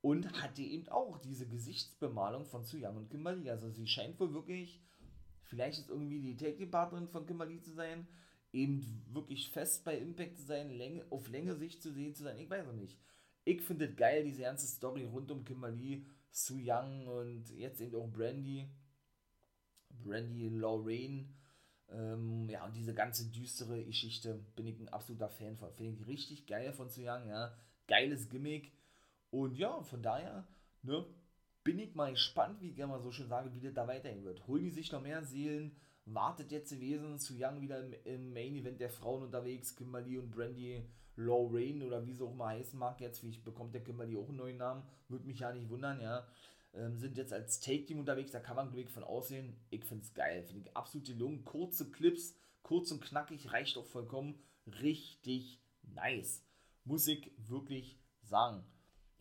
Und 0.03 0.43
hatte 0.43 0.61
eben 0.61 0.87
auch 0.91 1.17
diese 1.17 1.49
Gesichtsbemalung 1.49 2.45
von 2.45 2.65
Su 2.67 2.77
Young 2.77 2.99
und 2.99 3.09
Kimberly. 3.09 3.49
Also 3.49 3.71
sie 3.71 3.87
scheint 3.87 4.21
wohl 4.21 4.35
wirklich, 4.35 4.83
vielleicht 5.45 5.79
ist 5.79 5.89
irgendwie 5.89 6.21
die 6.21 6.37
Take-Partnerin 6.37 7.09
von 7.09 7.25
Kimberly 7.25 7.63
zu 7.63 7.73
sein, 7.73 8.07
eben 8.53 9.05
wirklich 9.13 9.51
fest 9.51 9.85
bei 9.85 9.97
Impact 9.97 10.39
zu 10.39 10.45
sein, 10.45 10.71
Länge, 10.71 11.05
auf 11.11 11.29
Länge 11.29 11.55
Sicht 11.55 11.83
zu 11.83 11.93
sehen 11.93 12.15
zu 12.15 12.25
sein. 12.25 12.39
Ich 12.39 12.51
weiß 12.51 12.67
auch 12.67 12.73
nicht. 12.73 12.99
Ich 13.45 13.63
finde 13.63 13.87
es 13.87 13.97
geil, 13.97 14.25
diese 14.25 14.43
ganze 14.43 14.67
Story 14.67 15.05
rund 15.05 15.31
um 15.31 15.45
Kimberly 15.45 16.07
Su 16.31 16.59
Young 16.61 17.07
und 17.07 17.51
jetzt 17.51 17.81
eben 17.81 17.97
auch 17.97 18.09
Brandy, 18.09 18.69
Brandy 19.91 20.49
Lorraine. 20.49 21.29
Ähm, 21.89 22.49
ja, 22.49 22.65
und 22.65 22.77
diese 22.77 22.95
ganze 22.95 23.31
düstere 23.31 23.85
Geschichte 23.85 24.35
bin 24.55 24.67
ich 24.67 24.79
ein 24.79 24.89
absoluter 24.89 25.29
Fan 25.29 25.57
von. 25.57 25.73
Finde 25.73 26.01
ich 26.01 26.07
richtig 26.07 26.47
geil 26.47 26.73
von 26.73 26.89
Su 26.89 27.01
Young, 27.03 27.29
ja. 27.29 27.57
Geiles 27.87 28.29
Gimmick. 28.29 28.73
Und 29.31 29.57
ja, 29.57 29.83
von 29.83 30.03
daher, 30.03 30.47
ne, 30.83 31.05
bin 31.65 31.79
ich 31.79 31.95
mal 31.95 32.13
gespannt, 32.13 32.61
wie 32.61 32.71
ich 32.71 32.79
immer 32.79 33.01
so 33.01 33.11
schön 33.11 33.29
sage, 33.29 33.55
wie 33.55 33.61
das 33.61 33.75
da 33.75 33.87
weitergehen 33.87 34.25
wird. 34.25 34.47
Holen 34.47 34.65
die 34.65 34.71
sich 34.71 34.93
noch 34.93 35.03
mehr 35.03 35.23
Seelen 35.25 35.77
wartet 36.05 36.53
jetzt 36.53 36.71
gewesen. 36.71 37.19
Zu 37.19 37.35
Young 37.39 37.61
wieder 37.61 37.81
im, 37.81 37.95
im, 38.05 38.33
Main 38.33 38.57
Event 38.57 38.81
der 38.81 38.91
Frauen 38.91 39.23
unterwegs. 39.23 39.77
Kimberly 39.77 40.19
und 40.19 40.31
Brandy 40.31 40.85
Lorraine 41.17 41.85
oder 41.85 42.05
wie 42.07 42.13
sie 42.13 42.25
auch 42.25 42.35
mal 42.35 42.57
heißen 42.57 42.79
mag 42.79 43.01
jetzt. 43.01 43.23
Wie 43.23 43.37
bekommt 43.39 43.75
der 43.75 43.83
Kimberly 43.83 44.17
auch 44.17 44.29
einen 44.29 44.39
neuen 44.39 44.57
Namen. 44.57 44.83
Würde 45.09 45.27
mich 45.27 45.41
ja 45.41 45.53
nicht 45.53 45.69
wundern, 45.69 46.01
ja. 46.01 46.27
Ähm, 46.73 46.99
sind 46.99 47.19
jetzt 47.19 47.33
als 47.33 47.61
Take-Team 47.61 47.99
unterwegs. 47.99 48.31
Da 48.31 48.41
kann 48.41 48.57
man 48.57 48.71
glücklich 48.71 48.95
von 48.95 49.05
aussehen. 49.05 49.57
Ich 49.71 49.85
finde 49.85 50.05
es 50.05 50.15
geil. 50.15 50.43
Finde 50.45 50.69
ich 50.69 50.77
absolut 50.77 51.07
gelungen. 51.07 51.45
Kurze 51.45 51.91
Clips, 51.91 52.37
kurz 52.63 52.91
und 52.91 53.03
knackig, 53.03 53.53
reicht 53.53 53.77
auch 53.77 53.87
vollkommen. 53.87 54.41
Richtig 54.81 55.61
nice. 55.83 56.45
Muss 56.85 57.07
ich 57.09 57.33
wirklich 57.37 57.99
sagen. 58.23 58.65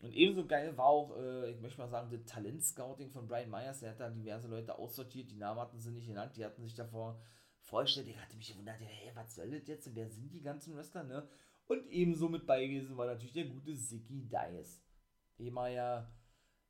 Und 0.00 0.12
ebenso 0.14 0.46
geil 0.46 0.76
war 0.78 0.86
auch, 0.86 1.16
äh, 1.16 1.50
ich 1.50 1.60
möchte 1.60 1.78
mal 1.78 1.88
sagen, 1.88 2.10
das 2.10 2.24
Talentscouting 2.24 3.10
von 3.10 3.28
Brian 3.28 3.50
Myers. 3.50 3.82
Er 3.82 3.90
hat 3.90 4.00
da 4.00 4.08
diverse 4.08 4.48
Leute 4.48 4.78
aussortiert, 4.78 5.30
die 5.30 5.36
Namen 5.36 5.60
hatten 5.60 5.78
sie 5.78 5.90
nicht 5.90 6.06
genannt, 6.06 6.36
die 6.36 6.44
hatten 6.44 6.62
sich 6.62 6.74
davor 6.74 7.20
vorgestellt. 7.60 8.08
Ich 8.08 8.18
hatte 8.18 8.36
mich 8.36 8.48
gewundert, 8.48 8.80
hey, 8.80 9.12
was 9.14 9.34
soll 9.34 9.50
das 9.50 9.68
jetzt? 9.68 9.94
Wer 9.94 10.08
sind 10.08 10.32
die 10.32 10.42
ganzen 10.42 10.74
Wrestler, 10.76 11.04
ne? 11.04 11.28
Und 11.66 11.86
ebenso 11.88 12.28
mit 12.28 12.46
bei 12.46 12.66
gewesen 12.66 12.96
war 12.96 13.06
natürlich 13.06 13.34
der 13.34 13.44
gute 13.44 13.76
Ziggy 13.76 14.26
Dice. 14.28 14.82
Ehemaliger, 15.38 16.10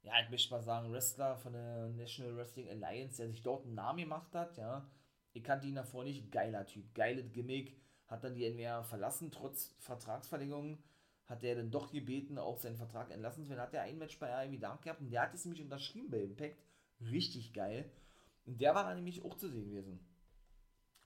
ja, 0.02 0.12
ich 0.22 0.28
möchte 0.28 0.52
mal 0.52 0.62
sagen, 0.62 0.92
Wrestler 0.92 1.36
von 1.36 1.52
der 1.52 1.88
National 1.90 2.36
Wrestling 2.36 2.68
Alliance, 2.68 3.18
der 3.18 3.30
sich 3.30 3.42
dort 3.42 3.64
einen 3.64 3.74
Namen 3.74 4.00
gemacht 4.00 4.34
hat, 4.34 4.58
ja. 4.58 4.90
Ich 5.32 5.44
kannte 5.44 5.68
ihn 5.68 5.76
davor 5.76 6.02
nicht, 6.02 6.32
geiler 6.32 6.66
Typ, 6.66 6.92
geiles 6.94 7.32
Gimmick, 7.32 7.80
hat 8.08 8.24
dann 8.24 8.34
die 8.34 8.50
NWA 8.50 8.82
verlassen, 8.82 9.30
trotz 9.30 9.76
Vertragsverlängerung 9.78 10.82
hat 11.30 11.44
der 11.44 11.54
dann 11.54 11.70
doch 11.70 11.92
gebeten, 11.92 12.38
auch 12.38 12.58
seinen 12.58 12.76
Vertrag 12.76 13.12
entlassen 13.12 13.44
zu 13.44 13.50
werden. 13.50 13.60
Hat 13.60 13.72
er 13.72 13.82
ein 13.82 13.98
Match 13.98 14.18
bei 14.18 14.34
AEW 14.34 14.58
Dark 14.58 14.82
gehabt 14.82 15.00
und 15.00 15.10
der 15.10 15.22
hat 15.22 15.32
es 15.32 15.44
nämlich 15.44 15.62
unterschrieben 15.62 16.10
bei 16.10 16.20
Impact. 16.20 16.60
Richtig 17.00 17.52
geil. 17.54 17.88
Und 18.44 18.60
der 18.60 18.74
war 18.74 18.82
dann 18.84 18.96
nämlich 18.96 19.24
auch 19.24 19.36
zu 19.36 19.48
sehen 19.48 19.70
gewesen. 19.70 20.00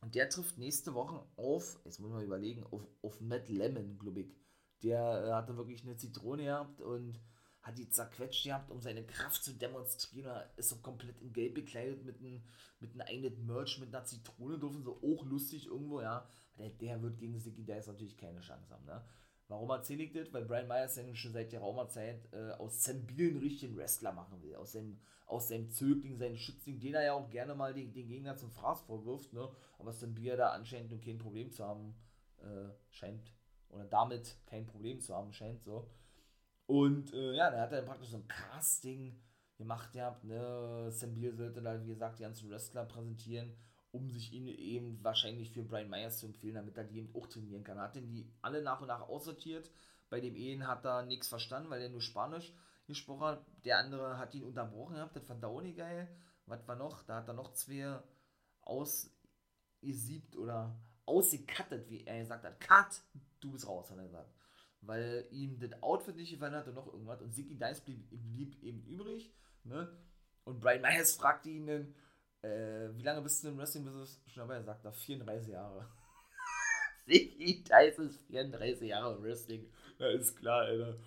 Und 0.00 0.14
der 0.14 0.30
trifft 0.30 0.56
nächste 0.56 0.94
Woche 0.94 1.22
auf, 1.36 1.78
jetzt 1.84 2.00
muss 2.00 2.10
man 2.10 2.24
überlegen, 2.24 2.64
auf, 2.64 2.82
auf 3.02 3.20
Matt 3.20 3.50
Lemon, 3.50 3.98
glaube 3.98 4.20
ich. 4.20 4.34
Der 4.82 5.26
äh, 5.26 5.32
hatte 5.32 5.56
wirklich 5.58 5.84
eine 5.84 5.96
Zitrone 5.96 6.44
gehabt 6.44 6.80
und 6.80 7.20
hat 7.62 7.78
die 7.78 7.88
zerquetscht 7.88 8.44
gehabt, 8.44 8.70
um 8.70 8.80
seine 8.80 9.04
Kraft 9.04 9.44
zu 9.44 9.52
demonstrieren. 9.52 10.30
Er 10.30 10.50
ist 10.56 10.70
so 10.70 10.76
komplett 10.76 11.20
in 11.20 11.32
Gelb 11.32 11.54
bekleidet 11.54 12.04
mit 12.04 12.18
einem 12.18 12.42
mit 12.80 12.92
einem 12.92 13.00
eigenen 13.02 13.46
Merch, 13.46 13.78
mit 13.78 13.94
einer 13.94 14.04
Zitrone 14.04 14.58
dürfen, 14.58 14.82
so 14.82 15.00
auch 15.02 15.24
lustig 15.24 15.66
irgendwo, 15.66 16.00
ja. 16.00 16.26
Der, 16.58 16.70
der 16.70 17.02
wird 17.02 17.18
gegen 17.18 17.40
Sticky 17.40 17.64
Dice 17.64 17.86
natürlich 17.86 18.16
keine 18.16 18.40
Chance 18.40 18.72
haben, 18.74 18.84
ne? 18.84 19.02
Warum 19.48 19.70
erzähle 19.70 20.04
ich 20.04 20.12
das? 20.12 20.32
Weil 20.32 20.44
Brian 20.44 20.68
Myers 20.68 20.94
schon 21.18 21.32
seit 21.32 21.50
geraumer 21.50 21.88
Zeit 21.88 22.32
äh, 22.32 22.52
aus 22.52 22.80
einen 22.80 23.38
richtigen 23.38 23.76
Wrestler 23.76 24.12
machen 24.12 24.42
will. 24.42 24.54
Aus 24.56 24.72
seinem, 24.72 24.98
aus 25.26 25.48
seinem 25.48 25.70
Zögling, 25.70 26.16
seinen 26.16 26.36
Schützling, 26.36 26.80
den 26.80 26.94
er 26.94 27.04
ja 27.04 27.12
auch 27.12 27.28
gerne 27.28 27.54
mal 27.54 27.74
den, 27.74 27.92
den 27.92 28.08
Gegner 28.08 28.36
zum 28.36 28.50
Fraß 28.50 28.82
vorwirft. 28.82 29.32
Ne? 29.32 29.48
Aber 29.78 29.92
Beal 30.14 30.36
da 30.36 30.50
anscheinend 30.52 30.90
nun 30.90 31.00
kein 31.00 31.18
Problem 31.18 31.52
zu 31.52 31.64
haben 31.64 31.94
äh, 32.38 32.70
scheint. 32.90 33.32
Oder 33.68 33.84
damit 33.84 34.36
kein 34.46 34.66
Problem 34.66 35.00
zu 35.00 35.14
haben 35.14 35.32
scheint. 35.32 35.62
so. 35.62 35.90
Und 36.66 37.12
äh, 37.12 37.34
ja, 37.34 37.50
da 37.50 37.60
hat 37.60 37.72
er 37.72 37.78
dann 37.78 37.86
praktisch 37.86 38.08
so 38.08 38.16
ein 38.16 38.28
Casting 38.28 39.20
gemacht. 39.56 39.94
Ihr 39.94 40.04
habt, 40.04 40.24
ne? 40.24 40.90
Sam 40.90 41.14
Beal 41.14 41.34
sollte 41.34 41.60
da, 41.60 41.82
wie 41.82 41.88
gesagt, 41.88 42.18
die 42.18 42.22
ganzen 42.22 42.50
Wrestler 42.50 42.86
präsentieren 42.86 43.54
um 43.94 44.10
sich 44.10 44.32
ihn 44.32 44.48
eben 44.48 45.02
wahrscheinlich 45.04 45.50
für 45.50 45.62
Brian 45.62 45.88
Myers 45.88 46.18
zu 46.18 46.26
empfehlen, 46.26 46.56
damit 46.56 46.76
er 46.76 46.82
die 46.82 46.98
eben 46.98 47.14
auch 47.14 47.28
trainieren 47.28 47.62
kann. 47.62 47.78
Hat 47.78 47.94
denn 47.94 48.08
die 48.08 48.28
alle 48.42 48.60
nach 48.60 48.80
und 48.80 48.88
nach 48.88 49.08
aussortiert. 49.08 49.70
Bei 50.10 50.20
dem 50.20 50.34
Ehen 50.34 50.66
hat 50.66 50.84
er 50.84 51.04
nichts 51.04 51.28
verstanden, 51.28 51.70
weil 51.70 51.80
er 51.80 51.88
nur 51.88 52.02
Spanisch 52.02 52.52
gesprochen 52.86 53.24
hat. 53.24 53.46
Der 53.64 53.78
andere 53.78 54.18
hat 54.18 54.34
ihn 54.34 54.42
unterbrochen 54.42 54.96
gehabt, 54.96 55.14
das 55.14 55.26
fand 55.26 55.44
er 55.44 55.48
auch 55.48 55.60
nicht 55.60 55.78
geil. 55.78 56.08
Was 56.46 56.66
war 56.66 56.74
noch? 56.74 57.04
Da 57.04 57.16
hat 57.16 57.28
er 57.28 57.34
noch 57.34 57.52
zwei 57.52 58.00
ausgesiebt 58.62 60.36
oder 60.36 60.76
ausgekattet, 61.06 61.88
wie 61.88 62.04
er 62.04 62.18
gesagt 62.18 62.44
hat. 62.44 62.60
Cut, 62.60 63.00
du 63.38 63.52
bist 63.52 63.68
raus, 63.68 63.90
hat 63.90 63.98
er 63.98 64.04
gesagt. 64.04 64.34
Weil 64.80 65.28
ihm 65.30 65.60
das 65.60 65.80
Outfit 65.84 66.16
nicht 66.16 66.32
gefallen 66.32 66.54
hat 66.54 66.66
und 66.66 66.74
noch 66.74 66.92
irgendwas. 66.92 67.22
Und 67.22 67.32
Ziggy 67.32 67.56
Dice 67.56 67.80
blieb, 67.80 68.08
blieb 68.10 68.60
eben 68.60 68.82
übrig. 68.86 69.32
Ne? 69.62 69.88
Und 70.42 70.60
Brian 70.60 70.82
Myers 70.82 71.14
fragte 71.14 71.48
ihn 71.48 71.66
dann, 71.66 71.94
äh, 72.44 72.96
wie 72.96 73.02
lange 73.02 73.22
bist 73.22 73.42
du 73.42 73.48
im 73.48 73.58
Wrestling-Business 73.58 74.20
schon 74.26 74.42
dabei? 74.42 74.56
Er 74.56 74.64
sagt 74.64 74.84
er 74.84 74.92
34 74.92 75.52
Jahre. 75.52 75.88
Siggy 77.06 77.64
Tyson 77.64 78.08
ist 78.08 78.22
34 78.26 78.88
Jahre 78.88 79.16
im 79.16 79.22
Wrestling. 79.22 79.66
Ja, 79.98 80.08
ist 80.08 80.36
klar, 80.36 80.62
Alter. 80.62 80.98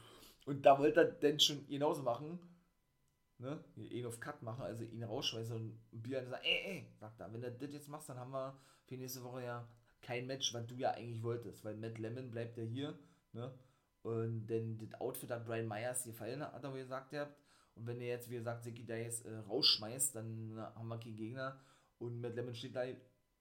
Und 0.46 0.66
da 0.66 0.80
wollte 0.80 1.02
er 1.02 1.12
denn 1.12 1.40
schon 1.40 1.68
genauso 1.68 2.02
machen. 2.04 2.40
Ne? 3.40 3.64
Ihn 3.76 4.06
auf 4.08 4.20
Cut 4.20 4.42
machen, 4.42 4.64
also 4.64 4.84
ihn 4.84 5.04
rausschmeißen 5.04 5.56
und 5.56 5.80
Björn 5.92 6.28
sagt, 6.28 6.44
ey, 6.44 6.62
ey, 6.66 6.88
sagt 7.00 7.20
er, 7.20 7.32
wenn 7.32 7.42
du 7.42 7.52
das 7.52 7.72
jetzt 7.72 7.88
machst, 7.88 8.10
dann 8.10 8.18
haben 8.18 8.32
wir 8.32 8.60
für 8.86 8.98
nächste 8.98 9.24
Woche 9.24 9.44
ja 9.44 9.68
kein 10.02 10.26
Match, 10.26 10.54
was 10.56 10.66
du 10.66 10.76
ja 10.76 10.92
eigentlich 10.92 11.22
wolltest, 11.22 11.64
weil 11.64 11.76
Matt 11.76 12.00
Lemon 12.00 12.32
bleibt 12.32 12.58
ja 12.58 12.64
hier, 12.64 12.98
ne? 13.34 13.54
Und 14.02 14.48
denn 14.48 14.78
das 14.78 15.00
Outfit 15.00 15.30
hat 15.30 15.46
Brian 15.46 15.68
Myers 15.68 16.04
gefallen, 16.04 16.42
hat 16.42 16.64
er 16.64 16.72
gesagt, 16.72 17.14
ihr 17.14 17.22
habt. 17.22 17.36
Und 17.78 17.88
wenn 17.88 18.02
er 18.02 18.08
jetzt, 18.08 18.30
wie 18.30 18.36
gesagt, 18.36 18.64
Seki 18.64 18.86
Dice 18.86 19.26
äh, 19.26 19.38
rausschmeißt, 19.38 20.16
dann 20.16 20.56
haben 20.58 20.88
wir 20.88 21.00
keinen 21.00 21.16
Gegner. 21.16 21.60
Und 22.00 22.22
Matt 22.22 22.36
Lemon 22.36 22.56
steht, 22.56 22.76
da, 22.76 22.84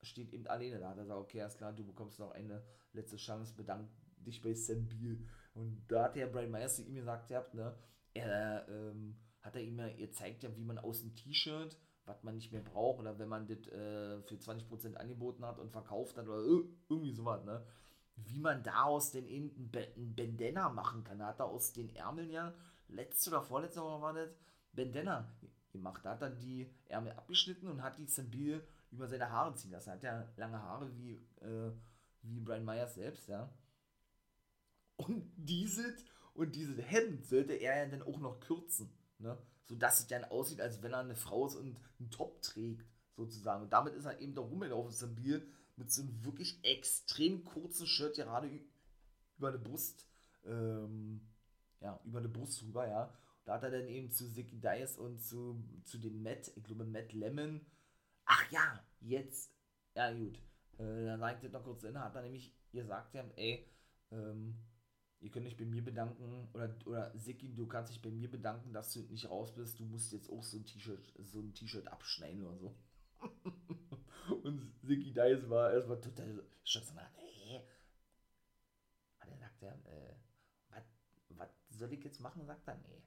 steht 0.03 0.33
eben 0.33 0.47
alleine 0.47 0.79
da. 0.79 0.95
Da 0.95 1.05
sagt 1.05 1.21
okay, 1.21 1.43
alles 1.43 1.57
klar, 1.57 1.73
du 1.73 1.85
bekommst 1.85 2.19
noch 2.19 2.33
eine 2.33 2.63
letzte 2.93 3.17
Chance, 3.17 3.55
bedank 3.57 3.89
dich 4.19 4.43
bei 4.43 4.55
Sam 4.55 4.89
Beal. 4.89 5.19
Und 5.55 5.85
da 5.89 6.05
hat 6.05 6.17
der 6.17 6.27
Brian 6.27 6.51
Myers 6.51 6.79
ihm 6.79 6.95
gesagt, 6.95 7.31
ihr 7.31 7.37
habt, 7.37 7.55
ne, 7.55 7.75
er 8.13 8.67
ähm, 8.69 9.17
hat 9.41 9.57
er 9.57 9.63
ihm 9.63 9.79
ja 9.79 9.89
gezeigt, 9.89 10.43
ja, 10.43 10.55
wie 10.57 10.65
man 10.65 10.79
aus 10.79 11.01
dem 11.01 11.15
T-Shirt, 11.15 11.77
was 12.05 12.23
man 12.23 12.35
nicht 12.35 12.53
mehr 12.53 12.63
braucht, 12.63 13.01
oder 13.01 13.19
wenn 13.19 13.29
man 13.29 13.47
das 13.47 13.67
äh, 13.69 14.23
für 14.23 14.37
20% 14.37 14.95
angeboten 14.95 15.45
hat 15.45 15.59
und 15.59 15.73
verkauft 15.73 16.17
hat, 16.17 16.29
oder 16.29 16.43
irgendwie 16.89 17.13
sowas, 17.13 17.45
ne, 17.45 17.65
wie 18.17 18.41
man 18.41 18.63
daraus 18.63 19.11
denn 19.13 19.27
eben 19.27 19.51
ein 19.97 20.15
Bandana 20.15 20.71
machen 20.71 21.05
kann. 21.05 21.19
Da 21.19 21.29
hat 21.29 21.41
er 21.41 21.47
aus 21.47 21.73
den 21.73 21.95
Ärmeln 21.95 22.31
ja 22.31 22.55
letzte 22.89 23.31
oder 23.31 23.43
vorletzte 23.43 23.81
Woche 23.81 24.03
war 24.03 24.15
das, 24.15 24.31
Bandana 24.73 25.33
gemacht. 25.73 26.05
Da 26.05 26.11
hat 26.11 26.23
er 26.23 26.31
die 26.31 26.71
Ärmel 26.87 27.13
abgeschnitten 27.13 27.69
und 27.69 27.83
hat 27.83 27.99
die 27.99 28.07
Zambil 28.07 28.67
über 28.91 29.09
seine 29.09 29.31
Haare 29.31 29.55
ziehen 29.55 29.71
lassen. 29.71 29.91
Er 29.91 29.95
hat 29.95 30.03
ja 30.03 30.29
lange 30.37 30.63
Haare 30.63 30.95
wie, 30.97 31.15
äh, 31.41 31.73
wie 32.23 32.41
Brian 32.41 32.65
Myers 32.65 32.95
selbst, 32.95 33.29
ja. 33.29 33.51
Und 34.97 35.31
dieses 35.37 36.05
und 36.35 36.55
dieses 36.55 36.79
Hemd 36.79 37.27
sollte 37.27 37.55
er 37.55 37.85
ja 37.85 37.87
dann 37.87 38.03
auch 38.03 38.19
noch 38.19 38.41
kürzen, 38.41 38.91
ne? 39.19 39.39
Sodass 39.65 40.01
es 40.01 40.07
dann 40.07 40.25
aussieht, 40.25 40.61
als 40.61 40.83
wenn 40.83 40.93
er 40.93 41.01
eine 41.01 41.17
Frau 41.17 41.47
ist 41.47 41.57
und 41.57 41.77
einen 41.99 42.11
Top 42.11 42.41
trägt, 42.43 42.87
sozusagen. 43.17 43.65
Und 43.65 43.73
damit 43.73 43.95
ist 43.95 44.05
er 44.05 44.21
eben 44.21 44.35
da 44.35 44.43
rumgelaufen, 44.43 44.93
Zambil, 44.93 45.47
mit 45.77 45.91
so 45.91 46.03
einem 46.03 46.25
wirklich 46.25 46.59
extrem 46.63 47.45
kurzen 47.45 47.87
Shirt 47.87 48.15
gerade 48.15 48.49
über 49.37 49.49
eine 49.49 49.59
Brust 49.59 50.07
ähm, 50.45 51.21
ja, 51.81 52.01
über 52.05 52.19
eine 52.19 52.29
Brust 52.29 52.63
rüber, 52.63 52.87
ja. 52.89 53.13
Da 53.45 53.55
hat 53.55 53.63
er 53.63 53.71
dann 53.71 53.87
eben 53.87 54.11
zu 54.11 54.29
Zicky 54.29 54.61
Dice 54.61 54.99
und 54.99 55.23
zu, 55.23 55.63
zu 55.85 55.99
dem 55.99 56.23
Matt, 56.23 56.51
ich 56.57 56.65
glaube 56.65 56.85
Matt 56.85 57.13
Lemon. 57.13 57.65
Ach 58.25 58.51
ja, 58.51 58.85
jetzt, 59.01 59.53
ja 59.95 60.13
gut. 60.13 60.37
Äh, 60.79 61.07
dann 61.07 61.21
sagt 61.21 61.45
er 61.45 61.51
noch 61.51 61.63
kurz 61.63 61.83
hin, 61.83 61.99
hat 61.99 62.17
er 62.17 62.23
nämlich 62.23 62.53
gesagt, 62.73 63.15
ja, 63.15 63.25
ey, 63.37 63.71
ähm, 64.11 64.59
ihr 65.21 65.31
könnt 65.31 65.47
euch 65.47 65.57
bei 65.57 65.65
mir 65.65 65.85
bedanken, 65.85 66.49
oder, 66.53 66.77
oder 66.87 67.17
Siki, 67.17 67.55
du 67.55 67.67
kannst 67.67 67.93
dich 67.93 68.03
bei 68.03 68.11
mir 68.11 68.31
bedanken, 68.31 68.73
dass 68.73 68.93
du 68.93 69.01
nicht 69.01 69.31
raus 69.31 69.55
bist, 69.55 69.79
du 69.79 69.85
musst 69.85 70.13
jetzt 70.13 70.29
auch 70.29 70.43
so 70.43 70.59
ein 70.59 70.67
T-Shirt, 70.67 71.13
so 71.19 71.41
ein 71.41 71.55
T-Shirt 71.55 71.87
abschneiden 71.89 72.45
oder 72.45 72.59
so. 72.59 72.77
und 74.43 74.73
Siki 74.83 75.13
Dice 75.13 75.49
war 75.49 75.73
erstmal 75.73 76.01
total, 76.01 76.45
so, 76.65 76.81
hey, 77.15 77.61
hat 79.21 79.29
er 79.29 79.35
gesagt, 79.37 79.63
ja, 79.63 79.73
äh, 79.73 80.15
soll 81.77 81.93
ich 81.93 82.05
jetzt 82.05 82.21
machen? 82.21 82.45
Sagt 82.45 82.67
er, 82.69 82.77
nee. 82.77 83.03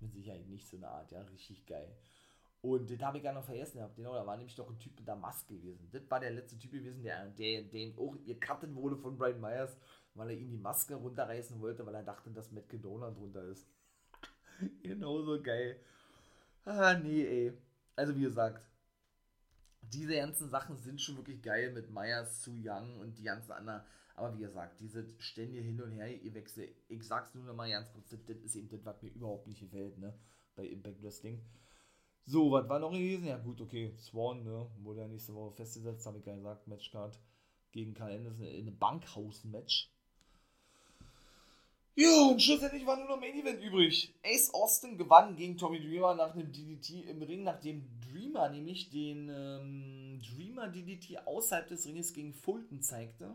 Mit 0.00 0.12
Sicherheit 0.12 0.46
nicht 0.46 0.66
so 0.66 0.76
eine 0.76 0.88
Art, 0.88 1.10
ja, 1.10 1.22
richtig 1.22 1.66
geil. 1.66 1.96
Und 2.62 2.90
den 2.90 3.00
habe 3.04 3.18
ich 3.18 3.22
gar 3.22 3.32
noch 3.32 3.44
vergessen 3.44 3.78
gehabt, 3.78 3.96
genau, 3.96 4.14
da 4.14 4.26
war 4.26 4.36
nämlich 4.36 4.54
doch 4.54 4.68
ein 4.68 4.78
Typ 4.78 4.96
mit 4.96 5.06
der 5.06 5.16
Maske 5.16 5.54
gewesen. 5.54 5.88
Das 5.92 6.10
war 6.10 6.20
der 6.20 6.32
letzte 6.32 6.58
Typ 6.58 6.72
gewesen, 6.72 7.02
der, 7.02 7.26
der 7.26 7.62
dem 7.62 7.96
auch 7.98 8.16
gecuttet 8.24 8.74
wurde 8.74 8.96
von 8.96 9.16
Brian 9.16 9.40
Myers, 9.40 9.76
weil 10.14 10.30
er 10.30 10.36
ihm 10.36 10.50
die 10.50 10.58
Maske 10.58 10.94
runterreißen 10.94 11.60
wollte, 11.60 11.86
weil 11.86 11.94
er 11.94 12.02
dachte, 12.02 12.30
dass 12.30 12.50
Matt 12.50 12.68
Cadona 12.68 13.10
drunter 13.10 13.44
ist. 13.44 13.66
Genauso 14.82 15.40
geil. 15.42 15.80
Ah, 16.64 16.94
nee, 16.94 17.24
ey. 17.24 17.52
Also 17.94 18.16
wie 18.16 18.22
gesagt, 18.22 18.66
diese 19.82 20.16
ganzen 20.16 20.48
Sachen 20.48 20.76
sind 20.76 21.00
schon 21.00 21.16
wirklich 21.16 21.40
geil 21.42 21.72
mit 21.72 21.90
Myers 21.90 22.42
zu 22.42 22.50
Young 22.50 22.98
und 22.98 23.16
die 23.18 23.22
ganzen 23.22 23.52
anderen. 23.52 23.82
Aber 24.16 24.34
wie 24.36 24.42
gesagt, 24.42 24.80
diese 24.80 25.06
ständige 25.18 25.60
Hin 25.60 25.80
und 25.80 25.92
Her, 25.92 26.10
ihr 26.22 26.32
wechselt, 26.32 26.74
ich 26.88 27.02
sag's 27.02 27.34
nur 27.34 27.44
noch 27.44 27.54
mal 27.54 27.70
ganz 27.70 27.92
kurz, 27.92 28.08
das, 28.08 28.36
ist 28.38 28.56
eben 28.56 28.68
das, 28.68 28.84
was 28.84 29.02
mir 29.02 29.10
überhaupt 29.10 29.46
nicht 29.46 29.60
gefällt, 29.60 29.98
ne, 29.98 30.18
bei 30.54 30.66
Impact 30.66 31.02
Wrestling. 31.02 31.44
So, 32.24 32.50
was 32.50 32.66
war 32.68 32.78
noch 32.78 32.90
gewesen? 32.90 33.26
Ja, 33.26 33.36
gut, 33.36 33.60
okay, 33.60 33.94
Swan, 33.98 34.42
ne, 34.42 34.66
wurde 34.78 35.02
ja 35.02 35.08
nächste 35.08 35.34
Woche 35.34 35.54
festgesetzt, 35.54 36.06
habe 36.06 36.18
ich 36.18 36.24
gerade 36.24 36.38
gesagt, 36.38 36.66
Matchcard 36.66 37.20
gegen 37.72 37.92
Karl 37.92 38.16
Anderson 38.16 38.46
in 38.46 38.66
einem 38.66 38.78
Bankhaus-Match. 38.78 39.92
Ja, 41.94 42.26
und 42.30 42.40
schlussendlich 42.40 42.86
war 42.86 42.96
nur 42.96 43.08
noch 43.08 43.20
Main 43.20 43.38
Event 43.38 43.62
übrig. 43.62 44.14
Ace 44.22 44.52
Austin 44.52 44.96
gewann 44.96 45.36
gegen 45.36 45.58
Tommy 45.58 45.80
Dreamer 45.80 46.14
nach 46.14 46.34
einem 46.34 46.52
DDT 46.52 47.08
im 47.08 47.22
Ring, 47.22 47.42
nachdem 47.42 47.86
Dreamer 48.00 48.48
nämlich 48.48 48.88
den 48.90 49.30
ähm, 49.30 50.20
Dreamer 50.20 50.68
DDT 50.68 51.26
außerhalb 51.26 51.68
des 51.68 51.86
Ringes 51.86 52.12
gegen 52.12 52.32
Fulton 52.32 52.80
zeigte. 52.80 53.34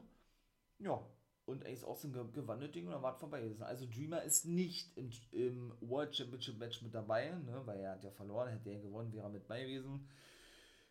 Ja, 0.81 1.05
und 1.45 1.65
Ace 1.65 1.83
Austin 1.83 2.13
ge 2.13 2.23
gewann 2.33 2.59
das 2.59 2.71
Ding 2.71 2.87
und 2.87 2.93
dann 2.93 3.01
war 3.01 3.13
es 3.13 3.19
vorbei. 3.19 3.51
Also 3.59 3.85
Dreamer 3.85 4.23
ist 4.23 4.45
nicht 4.45 4.95
in, 4.97 5.11
im 5.31 5.73
World 5.81 6.15
Championship 6.15 6.57
Match 6.57 6.81
mit 6.81 6.93
dabei, 6.93 7.31
ne, 7.31 7.61
weil 7.65 7.79
er 7.79 7.91
hat 7.91 8.03
ja 8.03 8.11
verloren, 8.11 8.49
hätte 8.49 8.69
er 8.69 8.79
gewonnen, 8.79 9.11
wäre 9.13 9.27
er 9.27 9.29
mit 9.29 9.47
bei 9.47 9.61
gewesen. 9.61 10.07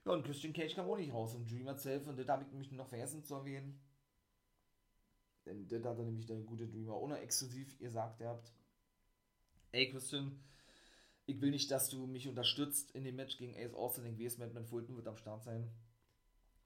Ja, 0.05 0.13
und 0.13 0.25
Christian 0.25 0.53
Cage 0.53 0.75
kam 0.75 0.89
auch 0.89 0.97
nicht 0.97 1.13
raus, 1.13 1.35
um 1.35 1.47
Dreamer 1.47 1.77
zu 1.77 1.91
helfen. 1.91 2.11
Und 2.11 2.19
das 2.19 2.29
habe 2.29 2.45
ich 2.45 2.51
nämlich 2.51 2.73
noch 2.73 2.89
vergessen 2.89 3.25
zu 3.25 3.35
erwähnen. 3.35 3.81
Denn 5.47 5.69
das 5.69 5.85
hat 5.85 5.99
er 5.99 6.05
nämlich 6.05 6.27
der 6.27 6.41
gute 6.41 6.69
Dreamer 6.69 7.01
ohne 7.01 7.19
exklusiv 7.19 7.79
gesagt, 7.79 8.21
ihr 8.21 8.29
habt, 8.29 8.53
ey 9.73 9.91
Christian, 9.91 10.43
ich 11.27 11.41
will 11.41 11.51
nicht, 11.51 11.71
dass 11.71 11.89
du 11.89 12.07
mich 12.07 12.29
unterstützt 12.29 12.91
in 12.93 13.05
dem 13.05 13.17
Match 13.17 13.37
gegen 13.39 13.55
Ace 13.57 13.75
Austin. 13.75 14.07
Ich 14.07 14.19
weiß, 14.19 14.39
Madman 14.39 14.67
Fulton 14.67 14.97
wird 14.97 15.07
am 15.07 15.17
Start 15.17 15.45
sein. 15.45 15.71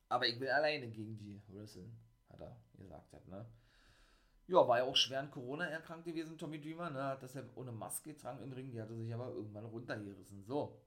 Aber 0.08 0.26
ich 0.26 0.38
will 0.40 0.48
alleine 0.48 0.88
gegen 0.88 1.16
die 1.16 1.42
wresteln, 1.48 1.96
hat 2.28 2.40
er 2.40 2.63
gesagt, 2.76 3.12
hat, 3.12 3.26
ne? 3.28 3.46
Ja, 4.46 4.68
war 4.68 4.78
ja 4.78 4.84
auch 4.84 4.96
schwer 4.96 5.20
an 5.20 5.30
Corona 5.30 5.66
erkrankt 5.66 6.04
gewesen, 6.04 6.36
Tommy 6.36 6.60
Dreamer, 6.60 6.90
ne? 6.90 7.02
Hat 7.02 7.22
deshalb 7.22 7.56
ohne 7.56 7.72
Maske 7.72 8.12
getragen 8.12 8.42
im 8.42 8.52
Ring, 8.52 8.70
die 8.70 8.80
hatte 8.80 8.94
sich 8.94 9.12
aber 9.12 9.28
irgendwann 9.28 9.64
runtergerissen. 9.64 10.44
So. 10.44 10.80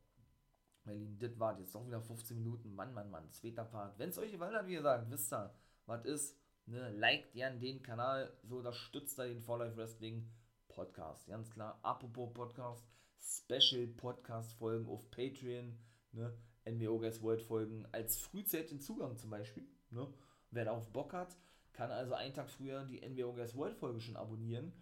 Lieben, 0.86 1.20
das 1.20 1.38
war 1.38 1.60
jetzt 1.60 1.76
doch 1.76 1.86
wieder 1.86 2.02
15 2.02 2.38
Minuten. 2.38 2.74
Mann, 2.74 2.94
Mann, 2.94 3.10
Mann, 3.10 3.30
zweiter 3.32 3.66
Part. 3.66 4.00
Wenn 4.00 4.10
es 4.10 4.18
euch 4.18 4.32
gefallen 4.32 4.56
hat, 4.56 4.68
wie 4.68 4.76
gesagt, 4.76 5.10
wisst 5.10 5.34
ihr, 5.34 5.54
was 5.86 6.06
ist 6.06 6.38
Ne, 6.70 6.92
liked 6.92 7.32
gern 7.32 7.62
den 7.62 7.82
Kanal, 7.82 8.30
so 8.44 8.58
unterstützt 8.58 9.18
er 9.20 9.28
den 9.28 9.40
For 9.40 9.58
Life 9.58 9.78
Wrestling 9.78 10.30
Podcast. 10.68 11.26
Ganz 11.26 11.50
klar, 11.50 11.80
apropos 11.82 12.34
Podcast, 12.34 12.86
Special 13.22 13.88
Podcast 13.88 14.52
Folgen 14.52 14.86
auf 14.90 15.10
Patreon, 15.10 15.80
ne, 16.12 16.38
NWO 16.66 17.00
Guys 17.00 17.22
World 17.22 17.42
Folgen 17.42 17.88
als 17.94 18.18
frühzeitigen 18.18 18.82
Zugang 18.82 19.16
zum 19.16 19.30
Beispiel. 19.30 19.66
Ne. 19.92 20.14
Wer 20.52 20.66
darauf 20.66 20.92
Bock 20.92 21.14
hat, 21.14 21.38
kann 21.78 21.92
also 21.92 22.16
einen 22.16 22.34
Tag 22.34 22.50
früher 22.50 22.84
die 22.86 23.08
NWO 23.08 23.34
Guys 23.34 23.56
World 23.56 23.78
Folge 23.78 24.02
schon 24.02 24.18
abonnieren. 24.18 24.74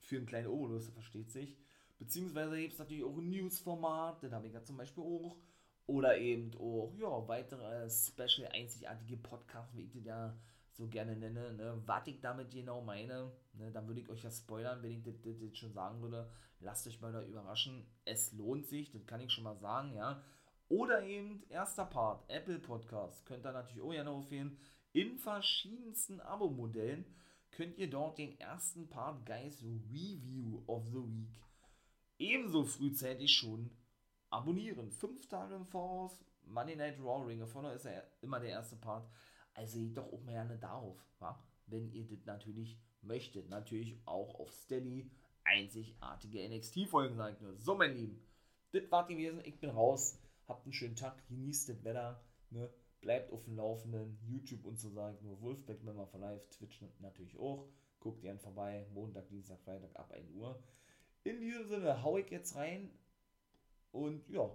Für 0.00 0.16
einen 0.16 0.24
kleinen 0.24 0.46
Obolus, 0.46 0.88
versteht 0.88 1.30
sich. 1.30 1.58
Beziehungsweise 1.98 2.58
gibt 2.58 2.72
es 2.72 2.78
natürlich 2.78 3.04
auch 3.04 3.18
ein 3.18 3.28
News-Format, 3.28 4.22
den 4.22 4.32
habe 4.32 4.46
ich 4.46 4.54
ja 4.54 4.62
zum 4.62 4.78
Beispiel 4.78 5.04
auch. 5.04 5.36
Oder 5.86 6.16
eben 6.16 6.50
auch, 6.58 6.94
ja, 6.96 7.28
weitere 7.28 7.90
special, 7.90 8.48
einzigartige 8.50 9.18
Podcasts, 9.18 9.76
wie 9.76 9.82
ich 9.82 9.94
ja 9.96 10.34
so 10.72 10.86
gerne 10.86 11.16
nenne, 11.16 11.52
ne, 11.52 11.82
was 11.84 12.06
ich 12.06 12.20
damit 12.20 12.50
genau 12.50 12.80
meine, 12.80 13.30
ne, 13.52 13.70
dann 13.70 13.86
würde 13.86 14.00
ich 14.00 14.08
euch 14.08 14.22
ja 14.22 14.30
spoilern, 14.30 14.82
wenn 14.82 14.92
ich 14.92 15.02
das, 15.02 15.20
das, 15.20 15.38
das, 15.38 15.58
schon 15.58 15.72
sagen 15.74 16.00
würde. 16.00 16.30
Lasst 16.60 16.86
euch 16.86 17.00
mal 17.00 17.12
da 17.12 17.22
überraschen. 17.22 17.86
Es 18.06 18.32
lohnt 18.32 18.66
sich, 18.66 18.90
das 18.90 19.04
kann 19.06 19.20
ich 19.20 19.30
schon 19.32 19.44
mal 19.44 19.56
sagen, 19.56 19.94
ja. 19.94 20.22
Oder 20.68 21.02
eben 21.02 21.42
erster 21.50 21.84
Part, 21.84 22.24
Apple 22.30 22.58
Podcast, 22.58 23.26
könnt 23.26 23.44
ihr 23.44 23.52
natürlich 23.52 23.82
auch 23.82 23.90
gerne 23.90 24.10
aufhören. 24.10 24.56
In 24.98 25.16
verschiedensten 25.16 26.20
Abo-Modellen 26.20 27.04
könnt 27.52 27.78
ihr 27.78 27.88
dort 27.88 28.18
den 28.18 28.36
ersten 28.40 28.88
Part 28.88 29.24
Guys 29.26 29.62
Review 29.62 30.60
of 30.66 30.88
the 30.88 30.96
Week 30.96 31.30
ebenso 32.18 32.64
frühzeitig 32.64 33.32
schon 33.32 33.70
abonnieren. 34.28 34.90
Fünf 34.90 35.28
Tage 35.28 35.54
im 35.54 35.66
Voraus, 35.66 36.18
Monday 36.46 36.74
Night 36.74 36.98
Raw 36.98 37.24
Ring 37.24 37.40
of 37.42 37.54
Honor 37.54 37.74
ist 37.74 37.84
ja 37.84 38.02
immer 38.22 38.40
der 38.40 38.50
erste 38.50 38.74
Part. 38.74 39.08
Also 39.54 39.78
geht 39.78 39.96
doch 39.96 40.12
auch 40.12 40.20
mal 40.24 40.32
gerne 40.32 40.58
darauf, 40.58 40.98
wa? 41.20 41.40
wenn 41.68 41.92
ihr 41.92 42.04
das 42.04 42.26
natürlich 42.26 42.76
möchtet. 43.00 43.48
Natürlich 43.48 44.00
auch 44.04 44.34
auf 44.40 44.50
Steady 44.50 45.12
einzigartige 45.44 46.40
NXT-Folgen, 46.48 47.14
sag 47.14 47.34
ich 47.34 47.40
nur. 47.40 47.56
So, 47.60 47.76
mein 47.76 47.94
Lieben, 47.94 48.20
das 48.72 48.90
war 48.90 49.06
gewesen. 49.06 49.42
Ich 49.44 49.60
bin 49.60 49.70
raus. 49.70 50.18
Habt 50.48 50.64
einen 50.64 50.72
schönen 50.72 50.96
Tag, 50.96 51.24
genießt 51.28 51.68
das 51.68 51.84
Wetter, 51.84 52.20
ne? 52.50 52.68
Bleibt 53.00 53.32
auf 53.32 53.44
dem 53.44 53.56
Laufenden. 53.56 54.18
YouTube 54.26 54.64
und 54.64 54.78
so 54.78 54.88
ich 54.88 55.22
nur. 55.22 55.40
Wolfpack 55.40 55.82
Member 55.82 56.06
for 56.06 56.20
Live, 56.20 56.48
Twitch 56.50 56.82
natürlich 57.00 57.38
auch. 57.38 57.68
Guckt 58.00 58.22
gerne 58.22 58.38
vorbei. 58.38 58.86
Montag, 58.92 59.28
Dienstag, 59.28 59.60
Freitag 59.60 59.94
ab 59.96 60.10
1 60.12 60.30
Uhr. 60.32 60.62
In 61.24 61.40
diesem 61.40 61.66
Sinne 61.66 62.02
hau 62.02 62.16
ich 62.18 62.30
jetzt 62.30 62.56
rein. 62.56 62.90
Und 63.90 64.28
ja, 64.28 64.50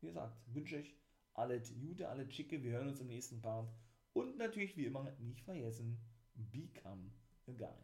wie 0.00 0.06
gesagt, 0.06 0.36
wünsche 0.46 0.78
ich 0.78 0.94
alle 1.34 1.60
Gute, 1.60 2.08
alle 2.08 2.28
Chicke. 2.28 2.62
Wir 2.62 2.72
hören 2.72 2.88
uns 2.88 3.00
im 3.00 3.08
nächsten 3.08 3.40
Part. 3.40 3.68
Und 4.12 4.38
natürlich 4.38 4.76
wie 4.76 4.86
immer 4.86 5.10
nicht 5.18 5.44
vergessen, 5.44 5.98
become 6.34 7.10
a 7.46 7.52
guy. 7.52 7.76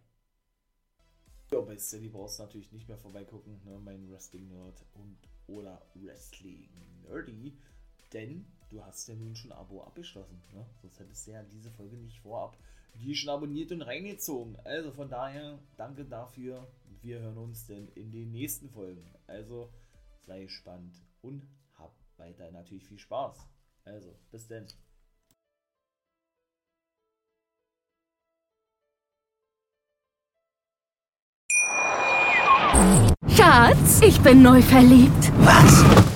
Ja, 1.52 1.60
bei 1.60 1.78
Steady 1.78 2.08
brauchst 2.08 2.38
du 2.38 2.42
natürlich 2.42 2.72
nicht 2.72 2.88
mehr 2.88 2.98
vorbeigucken, 2.98 3.62
ne, 3.64 3.78
mein 3.78 4.10
Wrestling-Nerd 4.10 4.84
und 4.94 5.16
oder 5.46 5.80
Wrestling-Nerdy, 5.94 7.56
denn 8.12 8.46
du 8.70 8.84
hast 8.84 9.08
ja 9.08 9.14
nun 9.14 9.34
schon 9.36 9.52
ein 9.52 9.58
Abo 9.58 9.82
abgeschlossen, 9.82 10.42
ne? 10.52 10.66
sonst 10.82 10.98
hättest 10.98 11.26
du 11.26 11.32
ja 11.32 11.42
diese 11.42 11.70
Folge 11.70 11.96
nicht 11.96 12.20
vorab 12.20 12.56
die 13.00 13.14
schon 13.14 13.30
abonniert 13.30 13.72
und 13.72 13.82
reingezogen. 13.82 14.56
Also 14.64 14.92
von 14.92 15.08
daher, 15.08 15.58
danke 15.76 16.04
dafür. 16.04 16.66
Wir 17.02 17.20
hören 17.20 17.38
uns 17.38 17.66
denn 17.66 17.88
in 17.94 18.10
den 18.10 18.32
nächsten 18.32 18.70
Folgen. 18.70 19.04
Also 19.26 19.70
sei 20.26 20.42
gespannt 20.42 20.94
und 21.22 21.46
hab 21.74 21.94
weiter 22.16 22.50
natürlich 22.50 22.86
viel 22.86 22.98
Spaß. 22.98 23.46
Also, 23.84 24.16
bis 24.32 24.48
denn. 24.48 24.66
Schatz, 33.28 34.00
ich 34.02 34.20
bin 34.20 34.42
neu 34.42 34.60
verliebt. 34.60 35.32
Was? 35.38 36.15